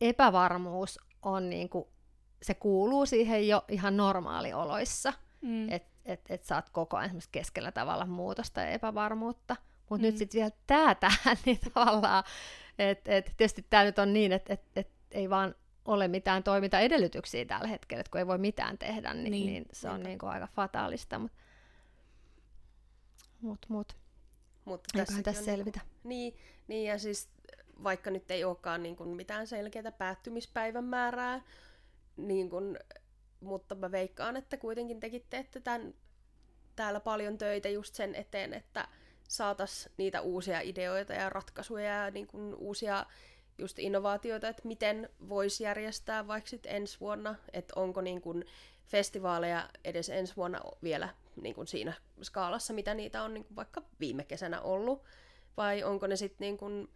epävarmuus 0.01 0.99
on 1.21 1.49
niin 1.49 1.69
kuin, 1.69 1.85
se 2.41 2.53
kuuluu 2.53 3.05
siihen 3.05 3.47
jo 3.47 3.65
ihan 3.67 3.97
normaalioloissa, 3.97 5.13
mm. 5.41 5.71
että 5.71 5.95
et, 6.05 6.21
et 6.29 6.43
saat 6.43 6.69
koko 6.69 6.97
ajan 6.97 7.21
keskellä 7.31 7.71
tavalla 7.71 8.05
muutosta 8.05 8.61
ja 8.61 8.69
epävarmuutta. 8.69 9.55
Mutta 9.89 10.01
mm. 10.01 10.05
nyt 10.05 10.17
sitten 10.17 10.39
vielä 10.39 10.51
tämä 10.67 10.95
tähän, 11.05 11.37
niin 11.45 11.59
tavallaan, 11.73 12.23
että 12.79 13.15
et, 13.15 13.33
tietysti 13.37 13.65
tämä 13.69 13.83
nyt 13.83 13.99
on 13.99 14.13
niin, 14.13 14.31
että 14.31 14.53
et, 14.53 14.63
et 14.75 14.89
ei 15.11 15.29
vaan 15.29 15.55
ole 15.85 16.07
mitään 16.07 16.43
toimintaedellytyksiä 16.43 17.45
tällä 17.45 17.67
hetkellä, 17.67 17.99
että 17.99 18.11
kun 18.11 18.19
ei 18.19 18.27
voi 18.27 18.37
mitään 18.37 18.77
tehdä, 18.77 19.13
niin, 19.13 19.31
niin, 19.31 19.45
niin 19.45 19.65
se 19.73 19.89
on 19.89 20.03
niin 20.03 20.19
kuin 20.19 20.29
aika 20.29 20.47
fataalista. 20.47 21.19
Mutta 21.19 21.37
Mut, 23.45 23.65
mut. 23.67 23.95
Mutta 24.65 24.99
Eiköhän 24.99 25.23
tässä 25.23 25.41
niinku- 25.41 25.57
selvitä. 25.57 25.79
Niin, 26.03 26.33
niin, 26.33 26.43
niin, 26.67 26.87
ja 26.87 26.99
siis 26.99 27.29
vaikka 27.83 28.11
nyt 28.11 28.31
ei 28.31 28.43
olekaan 28.43 28.83
niin 28.83 28.95
kuin 28.95 29.09
mitään 29.09 29.47
selkeää 29.47 29.91
päättymispäivän 29.91 30.83
määrää, 30.83 31.41
niin 32.17 32.49
kuin, 32.49 32.79
mutta 33.39 33.75
mä 33.75 33.91
veikkaan, 33.91 34.37
että 34.37 34.57
kuitenkin 34.57 34.99
tekin 34.99 35.25
teette 35.29 35.59
tämän, 35.59 35.93
täällä 36.75 36.99
paljon 36.99 37.37
töitä 37.37 37.69
just 37.69 37.95
sen 37.95 38.15
eteen, 38.15 38.53
että 38.53 38.87
saatas 39.27 39.89
niitä 39.97 40.21
uusia 40.21 40.61
ideoita 40.61 41.13
ja 41.13 41.29
ratkaisuja 41.29 42.03
ja 42.03 42.11
niin 42.11 42.27
kuin 42.27 42.55
uusia 42.55 43.05
just 43.57 43.79
innovaatioita, 43.79 44.49
että 44.49 44.67
miten 44.67 45.09
voisi 45.29 45.63
järjestää 45.63 46.27
vaikka 46.27 46.49
sit 46.49 46.65
ensi 46.65 46.99
vuonna, 46.99 47.35
että 47.53 47.73
onko 47.75 48.01
niin 48.01 48.21
kuin 48.21 48.45
festivaaleja 48.85 49.69
edes 49.83 50.09
ensi 50.09 50.35
vuonna 50.35 50.61
vielä 50.83 51.09
niin 51.41 51.55
kuin 51.55 51.67
siinä 51.67 51.93
skaalassa, 52.21 52.73
mitä 52.73 52.93
niitä 52.93 53.23
on 53.23 53.33
niin 53.33 53.45
kuin 53.45 53.55
vaikka 53.55 53.81
viime 53.99 54.23
kesänä 54.23 54.61
ollut, 54.61 55.03
vai 55.57 55.83
onko 55.83 56.07
ne 56.07 56.15
sitten 56.15 56.45
niin 56.45 56.57
kuin 56.57 56.89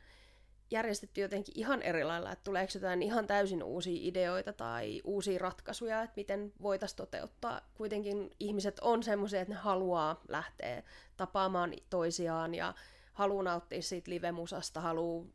järjestetty 0.72 1.22
jotenkin 1.22 1.54
ihan 1.58 1.82
eri 1.82 2.04
lailla, 2.04 2.32
että 2.32 2.44
tuleeko 2.44 2.72
jotain 2.76 3.02
ihan 3.04 3.28
täysin 3.28 3.64
uusia 3.64 4.00
ideoita 4.02 4.54
tai 4.54 5.02
uusia 5.04 5.40
ratkaisuja, 5.40 6.02
että 6.02 6.14
miten 6.16 6.54
voitaisiin 6.62 6.98
toteuttaa. 6.98 7.62
Kuitenkin 7.74 8.32
ihmiset 8.40 8.80
on 8.80 9.04
semmoisia, 9.04 9.42
että 9.42 9.54
ne 9.54 9.60
haluaa 9.60 10.22
lähteä 10.28 10.84
tapaamaan 11.18 11.74
toisiaan 11.90 12.56
ja 12.56 12.74
haluaa 13.14 13.44
nauttia 13.44 13.82
siitä 13.82 14.12
live-musasta, 14.12 14.82
haluaa 14.82 15.26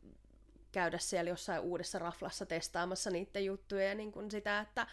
käydä 0.71 0.97
siellä 0.97 1.29
jossain 1.29 1.61
uudessa 1.61 1.99
raflassa 1.99 2.45
testaamassa 2.45 3.09
niiden 3.09 3.45
juttuja 3.45 3.87
ja 3.87 3.95
niin 3.95 4.11
kuin 4.11 4.31
sitä, 4.31 4.59
että, 4.59 4.87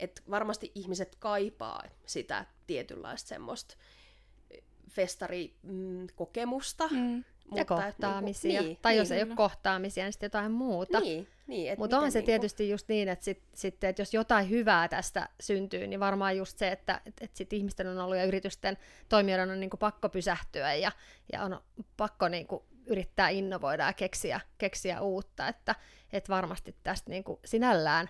että 0.00 0.22
varmasti 0.30 0.72
ihmiset 0.74 1.16
kaipaa 1.18 1.82
sitä 2.06 2.46
tietynlaista 2.66 3.28
semmoista 3.28 3.76
festarikokemusta. 4.90 6.88
Mm. 6.90 7.24
Ja 7.54 7.64
kohtaamisia. 7.64 8.48
Niinku, 8.48 8.66
niin, 8.66 8.78
tai 8.82 8.92
niin, 8.92 8.98
jos 8.98 9.10
ei 9.10 9.22
ole 9.22 9.34
kohtaamisia, 9.36 10.04
niin 10.04 10.12
sitten 10.12 10.26
jotain 10.26 10.52
muuta. 10.52 11.00
Niin, 11.00 11.28
niin, 11.46 11.78
Mutta 11.78 11.96
onhan 11.96 12.12
se 12.12 12.18
niinku... 12.18 12.26
tietysti 12.26 12.70
just 12.70 12.88
niin, 12.88 13.08
että, 13.08 13.24
sit, 13.24 13.42
sit, 13.54 13.84
että 13.84 14.02
jos 14.02 14.14
jotain 14.14 14.50
hyvää 14.50 14.88
tästä 14.88 15.28
syntyy, 15.40 15.86
niin 15.86 16.00
varmaan 16.00 16.36
just 16.36 16.58
se, 16.58 16.68
että 16.68 17.00
et, 17.06 17.14
et 17.20 17.36
sit 17.36 17.52
ihmisten 17.52 17.86
on 17.86 17.98
ollut 17.98 18.16
ja 18.16 18.24
yritysten 18.24 18.76
toimijoiden 19.08 19.50
on 19.50 19.60
niinku 19.60 19.76
pakko 19.76 20.08
pysähtyä 20.08 20.74
ja, 20.74 20.92
ja 21.32 21.44
on 21.44 21.60
pakko 21.96 22.28
niinku 22.28 22.64
yrittää 22.86 23.28
innovoida 23.28 23.86
ja 23.86 23.92
keksiä, 23.92 24.40
keksiä 24.58 25.00
uutta. 25.00 25.48
Että 25.48 25.74
et 26.12 26.28
varmasti 26.28 26.76
tästä 26.82 27.10
niinku 27.10 27.40
sinällään 27.44 28.08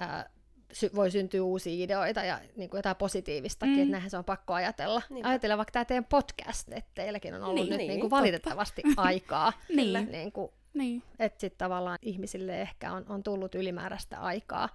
ää, 0.00 0.30
sy- 0.72 0.90
voi 0.94 1.10
syntyä 1.10 1.42
uusia 1.42 1.84
ideoita 1.84 2.24
ja 2.24 2.40
niin 2.56 2.70
kuin 2.70 2.78
jotain 2.78 2.96
positiivistakin, 2.96 3.74
mm. 3.76 3.80
että 3.82 3.92
näinhän 3.92 4.10
se 4.10 4.18
on 4.18 4.24
pakko 4.24 4.54
ajatella. 4.54 5.02
Niinpä. 5.10 5.28
Ajatella 5.28 5.56
vaikka 5.56 5.72
tämä 5.72 5.84
teidän 5.84 6.04
podcast, 6.04 6.68
että 6.72 6.90
teilläkin 6.94 7.34
on 7.34 7.42
ollut 7.42 7.54
niin, 7.54 7.70
nyt 7.70 7.78
niin, 7.78 7.88
niin 7.88 8.00
kuin 8.00 8.10
valitettavasti 8.10 8.82
aikaa. 8.96 9.52
niin. 9.68 10.10
Niin 10.10 10.32
kuin, 10.32 10.52
niin. 10.74 11.02
Että 11.18 11.40
sitten 11.40 11.58
tavallaan 11.58 11.98
ihmisille 12.02 12.60
ehkä 12.60 12.92
on, 12.92 13.04
on 13.08 13.22
tullut 13.22 13.54
ylimääräistä 13.54 14.20
aikaa 14.20 14.68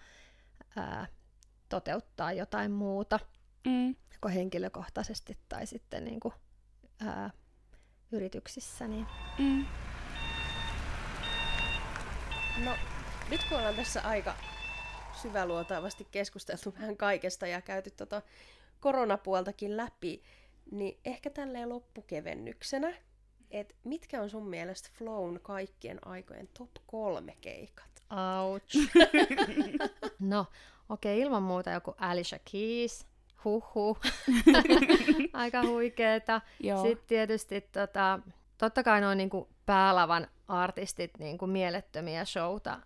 ää, 0.75 1.07
toteuttaa 1.69 2.31
jotain 2.31 2.71
muuta, 2.71 3.19
mm. 3.67 3.95
joko 4.13 4.29
henkilökohtaisesti 4.29 5.37
tai 5.49 5.65
sitten 5.65 6.05
niin 6.05 6.19
kuin, 6.19 6.33
ää, 7.05 7.29
yrityksissä. 8.11 8.87
Niin. 8.87 9.05
Mm. 9.39 9.65
No, 12.65 12.71
nyt 13.29 13.43
kun 13.49 13.57
ollaan 13.57 13.75
tässä 13.75 14.01
aika 14.01 14.35
syväluotaavasti 15.23 16.07
keskusteltu 16.11 16.73
vähän 16.79 16.97
kaikesta 16.97 17.47
ja 17.47 17.61
käyty 17.61 17.91
tota 17.91 18.21
koronapuoltakin 18.79 19.77
läpi, 19.77 20.23
niin 20.71 20.99
ehkä 21.05 21.29
tälleen 21.29 21.69
loppukevennyksenä, 21.69 22.93
että 23.51 23.75
mitkä 23.83 24.21
on 24.21 24.29
sun 24.29 24.49
mielestä 24.49 24.89
Flown 24.93 25.39
kaikkien 25.41 26.07
aikojen 26.07 26.49
top 26.57 26.71
kolme 26.87 27.37
keikat? 27.41 28.03
Ouch. 28.43 28.75
no, 30.19 30.45
okei, 30.89 31.15
okay, 31.15 31.21
ilman 31.21 31.43
muuta 31.43 31.71
joku 31.71 31.95
Alicia 31.97 32.39
Keys, 32.51 33.07
huhu, 33.43 33.97
aika 35.33 35.61
huikeeta. 35.67 36.41
Sitten 36.81 37.07
tietysti 37.07 37.61
tota, 37.61 38.19
totta 38.57 38.83
kai 38.83 39.01
noin 39.01 39.17
niinku 39.17 39.49
päälavan 39.65 40.27
artistit 40.47 41.11
niinku 41.19 41.47
mielettömiä 41.47 42.25
showta 42.25 42.79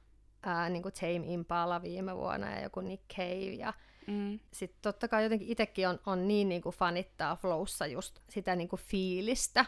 ää, 0.47 0.69
niin 0.69 0.83
kuin 0.83 0.93
Tame 0.93 1.33
Impala 1.33 1.81
viime 1.81 2.17
vuonna 2.17 2.51
ja 2.51 2.61
joku 2.61 2.81
Nick 2.81 3.03
Cave. 3.15 3.53
Ja 3.53 3.73
mm. 4.07 4.39
sitten 4.53 4.79
totta 4.81 5.07
kai 5.07 5.23
jotenkin 5.23 5.47
itsekin 5.47 5.87
on, 5.87 5.99
on 6.05 6.27
niin, 6.27 6.49
niin 6.49 6.61
kuin 6.61 6.75
fanittaa 6.75 7.35
Flowssa 7.35 7.87
just 7.87 8.19
sitä 8.29 8.55
niin 8.55 8.69
kuin 8.69 8.79
fiilistä 8.79 9.65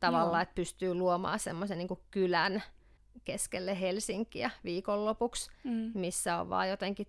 tavallaan, 0.00 0.42
että 0.42 0.54
pystyy 0.54 0.94
luomaan 0.94 1.38
semmoisen 1.38 1.78
niin 1.78 1.88
kylän 2.10 2.62
keskelle 3.24 3.80
Helsinkiä 3.80 4.50
viikonlopuksi, 4.64 5.50
mm. 5.64 5.90
missä 5.94 6.40
on 6.40 6.50
vaan 6.50 6.68
jotenkin 6.68 7.06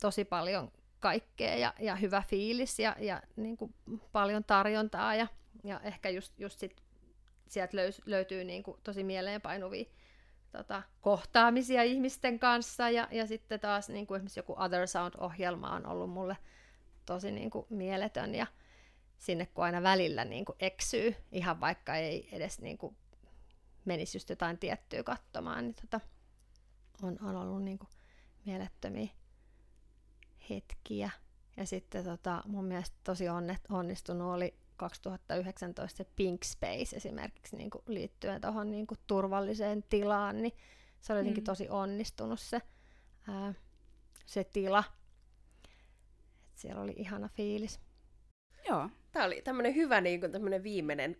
tosi 0.00 0.24
paljon 0.24 0.72
kaikkea 1.00 1.56
ja, 1.56 1.74
ja 1.80 1.96
hyvä 1.96 2.22
fiilis 2.28 2.78
ja, 2.78 2.96
ja 2.98 3.22
niin 3.36 3.56
kuin 3.56 3.74
paljon 4.12 4.44
tarjontaa 4.44 5.14
ja, 5.14 5.26
ja 5.64 5.80
ehkä 5.80 6.08
just, 6.08 6.32
just 6.38 6.58
sit 6.58 6.82
sieltä 7.48 7.76
löys, 7.76 8.02
löytyy 8.06 8.44
niin 8.44 8.62
kuin 8.62 8.80
tosi 8.84 9.04
mieleenpainuvia 9.04 9.84
tota, 10.52 10.82
kohtaamisia 11.00 11.82
ihmisten 11.82 12.38
kanssa 12.38 12.90
ja, 12.90 13.08
ja 13.10 13.26
sitten 13.26 13.60
taas 13.60 13.88
niin 13.88 14.06
kuin 14.06 14.16
esimerkiksi 14.16 14.38
joku 14.38 14.54
Other 14.58 14.86
Sound-ohjelma 14.86 15.70
on 15.70 15.86
ollut 15.86 16.10
mulle 16.10 16.36
tosi 17.06 17.30
niin 17.30 17.50
kuin 17.50 17.66
mieletön 17.70 18.34
ja 18.34 18.46
sinne 19.18 19.46
kun 19.46 19.64
aina 19.64 19.82
välillä 19.82 20.24
niin 20.24 20.44
kuin 20.44 20.56
eksyy, 20.60 21.16
ihan 21.32 21.60
vaikka 21.60 21.96
ei 21.96 22.28
edes 22.32 22.60
niin 22.60 22.78
kuin 22.78 22.96
menisi 23.84 24.16
just 24.16 24.30
jotain 24.30 24.58
tiettyä 24.58 25.02
katsomaan, 25.02 25.64
niin 25.64 25.74
tota, 25.74 26.00
on, 27.02 27.18
on 27.22 27.36
ollut 27.36 27.62
niin 27.62 27.78
kuin 27.78 27.90
mielettömiä 28.46 29.08
hetkiä. 30.50 31.10
Ja 31.56 31.66
sitten 31.66 32.04
tota, 32.04 32.42
mun 32.46 32.64
mielestä 32.64 32.96
tosi 33.04 33.28
onnet, 33.28 33.60
onnistunut 33.70 34.34
oli 34.34 34.54
2019 34.76 35.96
se 35.96 36.04
Pink 36.16 36.44
Space 36.44 36.96
esimerkiksi 36.96 37.56
niin 37.56 37.70
kuin 37.70 37.82
liittyen 37.86 38.40
tuohon 38.40 38.70
niin 38.70 38.86
turvalliseen 39.06 39.82
tilaan, 39.82 40.42
niin 40.42 40.52
se 41.00 41.12
oli 41.12 41.20
jotenkin 41.20 41.42
mm. 41.42 41.46
tosi 41.46 41.68
onnistunut 41.68 42.40
se, 42.40 42.60
ää, 43.28 43.54
se 44.26 44.44
tila. 44.44 44.84
Et 46.48 46.58
siellä 46.58 46.82
oli 46.82 46.94
ihana 46.96 47.28
fiilis. 47.28 47.80
Joo. 48.68 48.90
Tämä 49.12 49.24
oli 49.24 49.42
tämmöinen 49.42 49.74
hyvä 49.74 50.00
niin 50.00 50.20
kuin 50.20 50.32
tämmöinen 50.32 50.62
viimeinen, 50.62 51.16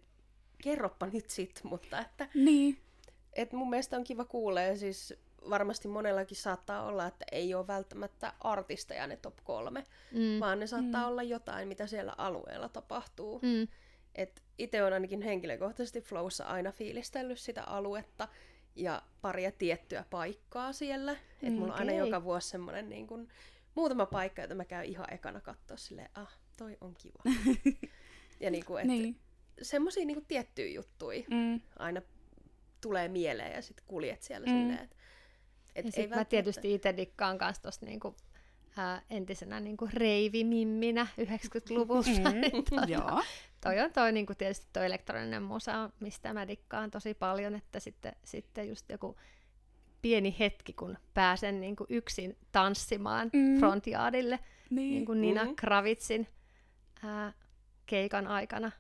kerroppa 0.63 1.07
nyt 1.07 1.31
sit, 1.31 1.61
mutta 1.65 2.01
että... 2.01 2.29
Niin. 2.35 2.79
Et 3.33 3.53
mun 3.53 3.71
mielestä 3.71 3.97
on 3.97 4.05
kiva 4.05 4.25
kuulla 4.25 4.61
ja 4.61 4.77
siis 4.77 5.15
varmasti 5.51 5.89
monellakin 5.89 6.37
saattaa 6.37 6.83
olla, 6.83 7.07
että 7.07 7.25
ei 7.33 7.55
ole 7.55 7.67
välttämättä 7.67 8.33
artisteja 8.41 9.07
ne 9.07 9.17
top 9.17 9.37
kolme, 9.45 9.87
mm. 10.13 10.41
vaan 10.41 10.59
ne 10.61 10.67
saattaa 10.67 11.03
mm. 11.03 11.09
olla 11.09 11.23
jotain, 11.23 11.69
mitä 11.69 11.87
siellä 11.87 12.15
alueella 12.19 12.69
tapahtuu. 12.69 13.39
Mm. 13.43 13.69
Et 14.15 14.43
itse 14.59 14.83
olen 14.83 14.93
ainakin 14.93 15.23
henkilökohtaisesti 15.23 16.01
Flowssa 16.01 16.45
aina 16.45 16.73
fiilistellyt 16.73 17.39
sitä 17.39 17.65
aluetta 17.65 18.29
ja 18.77 19.03
paria 19.21 19.53
tiettyä 19.53 20.05
paikkaa 20.11 20.73
siellä. 20.73 21.13
Mm, 21.13 21.49
että 21.49 21.61
mulla 21.61 21.73
on 21.73 21.79
aina 21.79 21.93
joka 21.93 22.25
vuosi 22.25 22.49
semmoinen 22.49 22.89
niin 22.89 23.07
kun, 23.07 23.29
muutama 23.75 24.07
paikka, 24.07 24.43
jota 24.43 24.55
mä 24.55 24.65
käyn 24.65 24.85
ihan 24.85 25.15
ekana 25.15 25.41
katsoa 25.41 25.77
silleen, 25.77 26.11
ah, 26.15 26.39
toi 26.57 26.77
on 26.81 26.95
kiva. 26.95 27.23
ja 28.41 28.51
niin 28.51 28.65
kuin, 28.65 28.81
että 28.81 28.93
niin. 28.93 29.17
semmoisia 29.63 30.05
niin 30.05 30.27
tiettyjä 30.27 30.75
juttuja 30.75 31.23
mm. 31.31 31.61
aina 31.79 32.03
tulee 32.81 33.09
mieleen 33.09 33.53
ja 33.53 33.63
sitten 33.63 33.85
kuljet 33.87 34.23
siellä 34.23 34.47
mm. 34.47 34.53
silleen, 34.53 34.85
että 34.85 34.97
et 35.77 35.85
ja 35.85 35.93
ei 35.97 36.09
mä 36.09 36.25
tietysti 36.25 36.75
itse 36.75 36.97
dikkaan 36.97 37.39
kanssa 37.39 37.63
tuosta 37.63 37.87
niinku, 37.87 38.17
ää, 38.77 39.03
entisenä 39.11 39.61
niinku 39.61 39.89
reivimimminä 39.93 41.07
90-luvulta. 41.21 42.11
Mm, 42.11 42.41
niin 42.41 42.89
joo. 42.89 43.23
Toi 43.61 43.81
on 43.81 43.93
toi, 43.93 44.13
niinku, 44.13 44.35
tietysti 44.35 44.67
toi 44.73 44.87
elektroninen 44.87 45.43
musa, 45.43 45.91
mistä 46.01 46.33
mä 46.33 46.49
dikkaan 46.49 46.91
tosi 46.91 47.15
paljon, 47.15 47.55
että 47.55 47.81
sitten, 47.81 48.17
sitten 48.25 48.69
just 48.69 48.91
joku 48.91 49.17
pieni 50.03 50.37
hetki, 50.39 50.73
kun 50.73 50.99
pääsen 51.15 51.61
niinku 51.61 51.87
yksin 51.89 52.37
tanssimaan 52.53 53.31
mm. 53.33 53.59
frontiaadille 53.59 54.39
niin. 54.71 54.91
Niinku 54.91 55.15
Nina 55.15 55.45
mm. 55.45 55.57
Kravitsin 55.57 56.29
ää, 57.03 57.33
keikan 57.87 58.27
aikana 58.27 58.71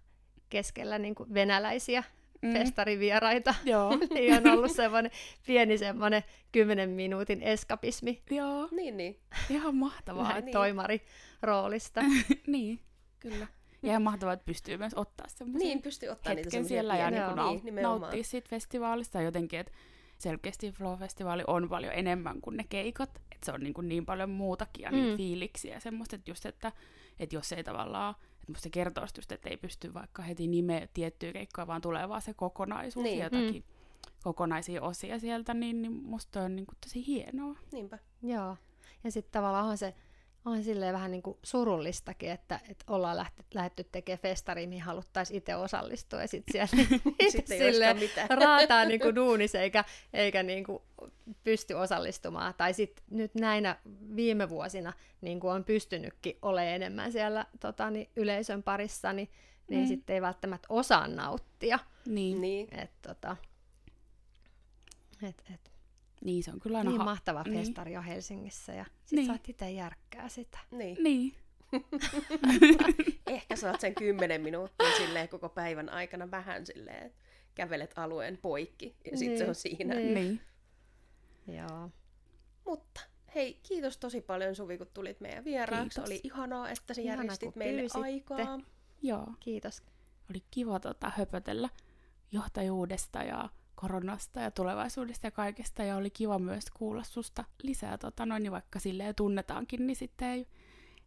keskellä 0.49 0.99
niinku 0.99 1.26
venäläisiä 1.34 2.05
mm. 2.43 2.53
festarivieraita. 2.53 3.55
Joo. 3.64 3.99
niin 4.14 4.34
on 4.34 4.47
ollut 4.53 4.72
semmoinen 4.72 5.12
pieni 5.47 5.78
semmoinen 5.78 6.22
kymmenen 6.53 6.90
minuutin 6.90 7.43
eskapismi. 7.43 8.22
Joo. 8.30 8.68
Niin, 8.70 8.97
niin. 8.97 9.18
Ihan 9.51 9.76
mahtavaa. 9.76 10.40
niin. 10.40 10.53
toimari 10.53 11.03
roolista. 11.43 12.01
niin, 12.47 12.80
kyllä. 13.20 13.47
Ja 13.82 13.88
ihan 13.88 14.03
mahtavaa, 14.03 14.32
että 14.32 14.45
pystyy 14.45 14.76
myös 14.76 14.95
ottaa 14.95 15.26
semmoisen 15.28 15.68
niin, 15.68 15.82
pystyy 15.82 16.09
ottaa 16.09 16.34
hetken 16.34 16.64
siellä 16.64 16.97
ja 16.97 17.11
niin 17.11 17.22
nau- 17.22 17.64
niin, 17.64 17.74
nauttia 17.74 18.24
siitä 18.24 18.49
festivaalista 18.49 19.22
jotenkin, 19.22 19.61
että 19.61 19.72
selkeästi 20.18 20.70
Flow-festivaali 20.70 21.45
on 21.47 21.68
paljon 21.68 21.93
enemmän 21.95 22.40
kuin 22.40 22.57
ne 22.57 22.64
keikat, 22.68 23.11
että 23.32 23.47
se 23.47 23.53
on 23.53 23.61
niin, 23.61 23.74
kuin 23.74 23.88
niin 23.88 24.07
paljon 24.07 24.30
muutakin 24.30 24.82
ja 24.82 24.90
mm. 24.90 24.97
niitä 24.97 25.16
fiiliksiä 25.16 25.74
ja 25.74 25.80
semmoista, 25.80 26.16
että 26.16 26.30
just, 26.30 26.47
että, 26.47 26.72
että 27.18 27.36
jos 27.36 27.52
ei 27.52 27.64
tavallaan 27.64 28.14
että 28.42 28.52
musta 28.52 28.62
se 28.62 28.70
kertoo 28.70 29.06
just, 29.16 29.32
että 29.32 29.48
ei 29.48 29.56
pysty 29.56 29.94
vaikka 29.94 30.22
heti 30.22 30.46
nimeä 30.46 30.88
tiettyä 30.94 31.32
keikkaa, 31.32 31.66
vaan 31.66 31.80
tulee 31.80 32.08
vaan 32.08 32.22
se 32.22 32.34
kokonaisuus 32.34 33.04
niin. 33.04 33.22
jotakin 33.22 33.64
mm. 33.66 34.12
kokonaisia 34.22 34.82
osia 34.82 35.18
sieltä, 35.18 35.54
niin, 35.54 35.82
niin 35.82 35.92
musta 35.92 36.42
on 36.42 36.56
niin 36.56 36.66
kuin 36.66 36.78
tosi 36.80 37.06
hienoa. 37.06 37.56
Niinpä. 37.72 37.98
Joo. 38.22 38.56
Ja 39.04 39.10
sitten 39.10 39.32
tavallaan 39.32 39.78
se 39.78 39.94
on 40.45 40.64
silleen 40.64 40.95
vähän 40.95 41.11
niin 41.11 41.22
kuin 41.22 41.38
surullistakin, 41.43 42.30
että, 42.30 42.61
että 42.68 42.84
ollaan 42.88 43.16
lähty, 43.16 43.43
lähdetty 43.55 43.84
tekemään 43.84 44.18
festariin, 44.18 44.68
mihin 44.68 44.82
haluttaisiin 44.82 45.38
itse 45.38 45.57
osallistua, 45.57 46.20
ja 46.20 46.28
sitten 46.28 46.53
siellä 46.53 46.84
sitten 47.32 47.59
silleen 47.59 47.97
raataa 48.28 48.84
niin 48.84 49.01
kuin 49.01 49.14
duunis, 49.14 49.55
eikä, 49.55 49.84
eikä 50.12 50.43
niin 50.43 50.64
kuin 50.64 50.82
pysty 51.45 51.74
osallistumaan. 51.74 52.55
Tai 52.55 52.74
sitten 52.74 53.05
nyt 53.11 53.34
näinä 53.34 53.76
viime 54.16 54.49
vuosina 54.49 54.93
niin 55.20 55.40
kuin 55.40 55.53
on 55.53 55.64
pystynytkin 55.64 56.38
olemaan 56.43 56.74
enemmän 56.74 57.12
siellä 57.12 57.47
tota, 57.61 57.90
niin 57.90 58.11
yleisön 58.16 58.62
parissa, 58.62 59.12
niin, 59.12 59.28
niin 59.68 59.82
mm. 59.82 59.88
sitten 59.88 60.14
ei 60.14 60.22
välttämättä 60.22 60.66
osaa 60.70 61.09
nauttia. 61.09 61.78
Niin. 62.07 62.40
niin. 62.40 62.78
Et, 62.78 62.90
tota, 63.03 63.36
Et, 65.22 65.43
et, 65.55 65.71
Niin, 66.24 66.42
se 66.42 66.50
on 66.50 66.60
kyllä 66.60 66.78
aina 66.78 66.90
niin 66.90 66.98
ha- 66.98 67.04
mahtava 67.04 67.42
niin. 67.42 67.58
festari 67.58 67.96
on 67.96 68.04
Helsingissä 68.04 68.72
ja 68.72 68.84
sit 69.04 69.16
Niin. 69.16 69.26
saat 69.26 69.48
itse 69.48 69.70
järkkää 69.70 70.28
sitä. 70.28 70.58
Niin. 70.70 70.96
Niin, 71.00 71.34
Ehkä 73.26 73.56
saat 73.56 73.80
sen 73.80 73.94
kymmenen 73.94 74.40
minuuttia 74.40 74.96
silleen 74.96 75.28
koko 75.28 75.48
päivän 75.48 75.88
aikana 75.88 76.30
vähän 76.30 76.66
silleen, 76.66 77.06
että 77.06 77.18
kävelet 77.54 77.98
alueen 77.98 78.36
poikki 78.42 78.96
ja 79.10 79.16
sitten 79.18 79.38
se 79.38 79.44
Niin, 79.44 79.48
on 79.48 79.54
siinä. 79.54 79.94
niin. 79.94 80.14
niin. 80.14 80.40
Joo. 81.56 81.90
Mutta 82.64 83.00
hei, 83.34 83.60
kiitos 83.62 83.98
tosi 83.98 84.20
paljon 84.20 84.54
Suvi, 84.54 84.78
kun 84.78 84.86
tulit 84.94 85.20
meidän 85.20 85.44
vieraaksi. 85.44 86.00
Kiitos. 86.00 86.10
Oli 86.10 86.20
ihanaa, 86.24 86.70
että 86.70 86.94
sä 86.94 87.02
Ihana, 87.02 87.22
järjestit 87.22 87.56
meille 87.56 87.80
pyysitte. 87.80 88.04
aikaa. 88.06 88.60
Joo. 89.02 89.26
Kiitos. 89.40 89.82
Oli 90.30 90.42
kiva 90.50 90.80
tota, 90.80 91.12
höpötellä 91.16 91.68
johtajuudesta 92.32 93.22
ja 93.22 93.48
koronasta 93.74 94.40
ja 94.40 94.50
tulevaisuudesta 94.50 95.26
ja 95.26 95.30
kaikesta. 95.30 95.82
Ja 95.84 95.96
oli 95.96 96.10
kiva 96.10 96.38
myös 96.38 96.64
kuulla 96.74 97.02
susta 97.04 97.44
lisää, 97.62 97.98
tota, 97.98 98.26
noin, 98.26 98.42
niin 98.42 98.52
vaikka 98.52 98.78
silleen 98.78 99.14
tunnetaankin, 99.14 99.86
niin 99.86 99.96
sitten 99.96 100.28
ei, 100.28 100.46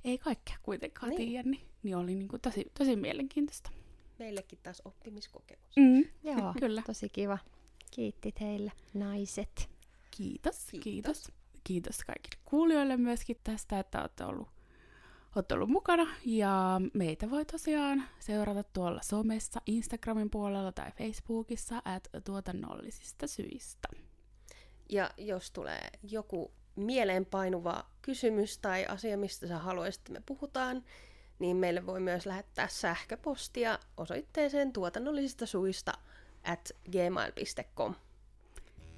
ei 0.04 0.18
kaikkea 0.18 0.56
kuitenkaan 0.64 1.10
Niin. 1.10 1.18
niin. 1.20 1.30
tiedä. 1.30 1.50
Niin, 1.50 1.68
niin 1.84 1.96
oli 1.98 2.16
niin 2.16 2.28
kuin 2.28 2.42
tosi, 2.42 2.72
tosi 2.78 2.96
mielenkiintoista. 2.96 3.70
Meillekin 4.20 4.60
taas 4.64 4.82
oppimiskokemus. 4.86 5.76
Mm. 5.78 6.04
Joo, 6.24 6.54
Kyllä. 6.60 6.82
tosi 6.86 7.10
kiva. 7.10 7.38
Kiitti 7.92 8.32
teille, 8.32 8.72
naiset. 8.94 9.70
Kiitos, 10.12 10.66
Kiitos. 10.72 10.84
kiitos. 10.84 11.32
Kiitos 11.64 12.04
kaikille 12.04 12.42
kuulijoille 12.46 12.98
myöskin 12.98 13.38
tästä, 13.44 13.80
että 13.80 14.02
olette 14.02 14.24
ollut, 14.26 14.48
olette 15.36 15.54
ollut 15.54 15.70
mukana. 15.70 16.08
Ja 16.26 16.82
meitä 16.94 17.30
voi 17.30 17.46
tosiaan 17.46 18.04
seurata 18.20 18.64
tuolla 18.64 19.02
somessa, 19.04 19.62
Instagramin 19.66 20.30
puolella 20.30 20.72
tai 20.72 20.92
Facebookissa, 20.92 21.82
at 21.86 22.10
tuotannollisista 22.26 23.28
syistä. 23.28 23.88
Ja 24.90 25.12
jos 25.18 25.52
tulee 25.52 25.88
joku 26.04 26.52
mieleenpainuva 26.76 27.86
kysymys 28.02 28.58
tai 28.58 28.86
asia, 28.86 29.18
mistä 29.18 29.48
sä 29.48 29.58
haluaisit, 29.58 30.02
että 30.02 30.14
me 30.14 30.22
puhutaan, 30.26 30.84
niin 31.40 31.58
meille 31.58 31.86
voi 31.86 32.00
myös 32.00 32.26
lähettää 32.26 32.68
sähköpostia 32.68 33.80
osoitteeseen 33.98 34.74
tuotannollisista 34.74 35.46
suista 35.46 35.94
at 36.44 36.72
gmail.com. 36.92 37.96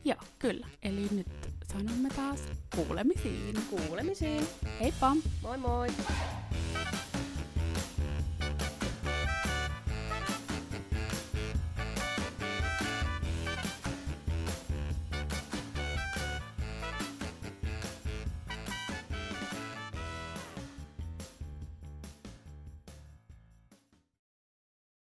Joo, 0.08 0.20
kyllä. 0.39 0.68
Eli 0.84 1.08
nyt 1.12 1.28
sanomme 1.74 2.10
taas 2.16 2.39
kuulemisiin. 2.76 3.58
Kuulemisiin. 3.70 4.47
Heippa! 4.80 5.16
Moi 5.41 5.58
moi! 5.58 5.88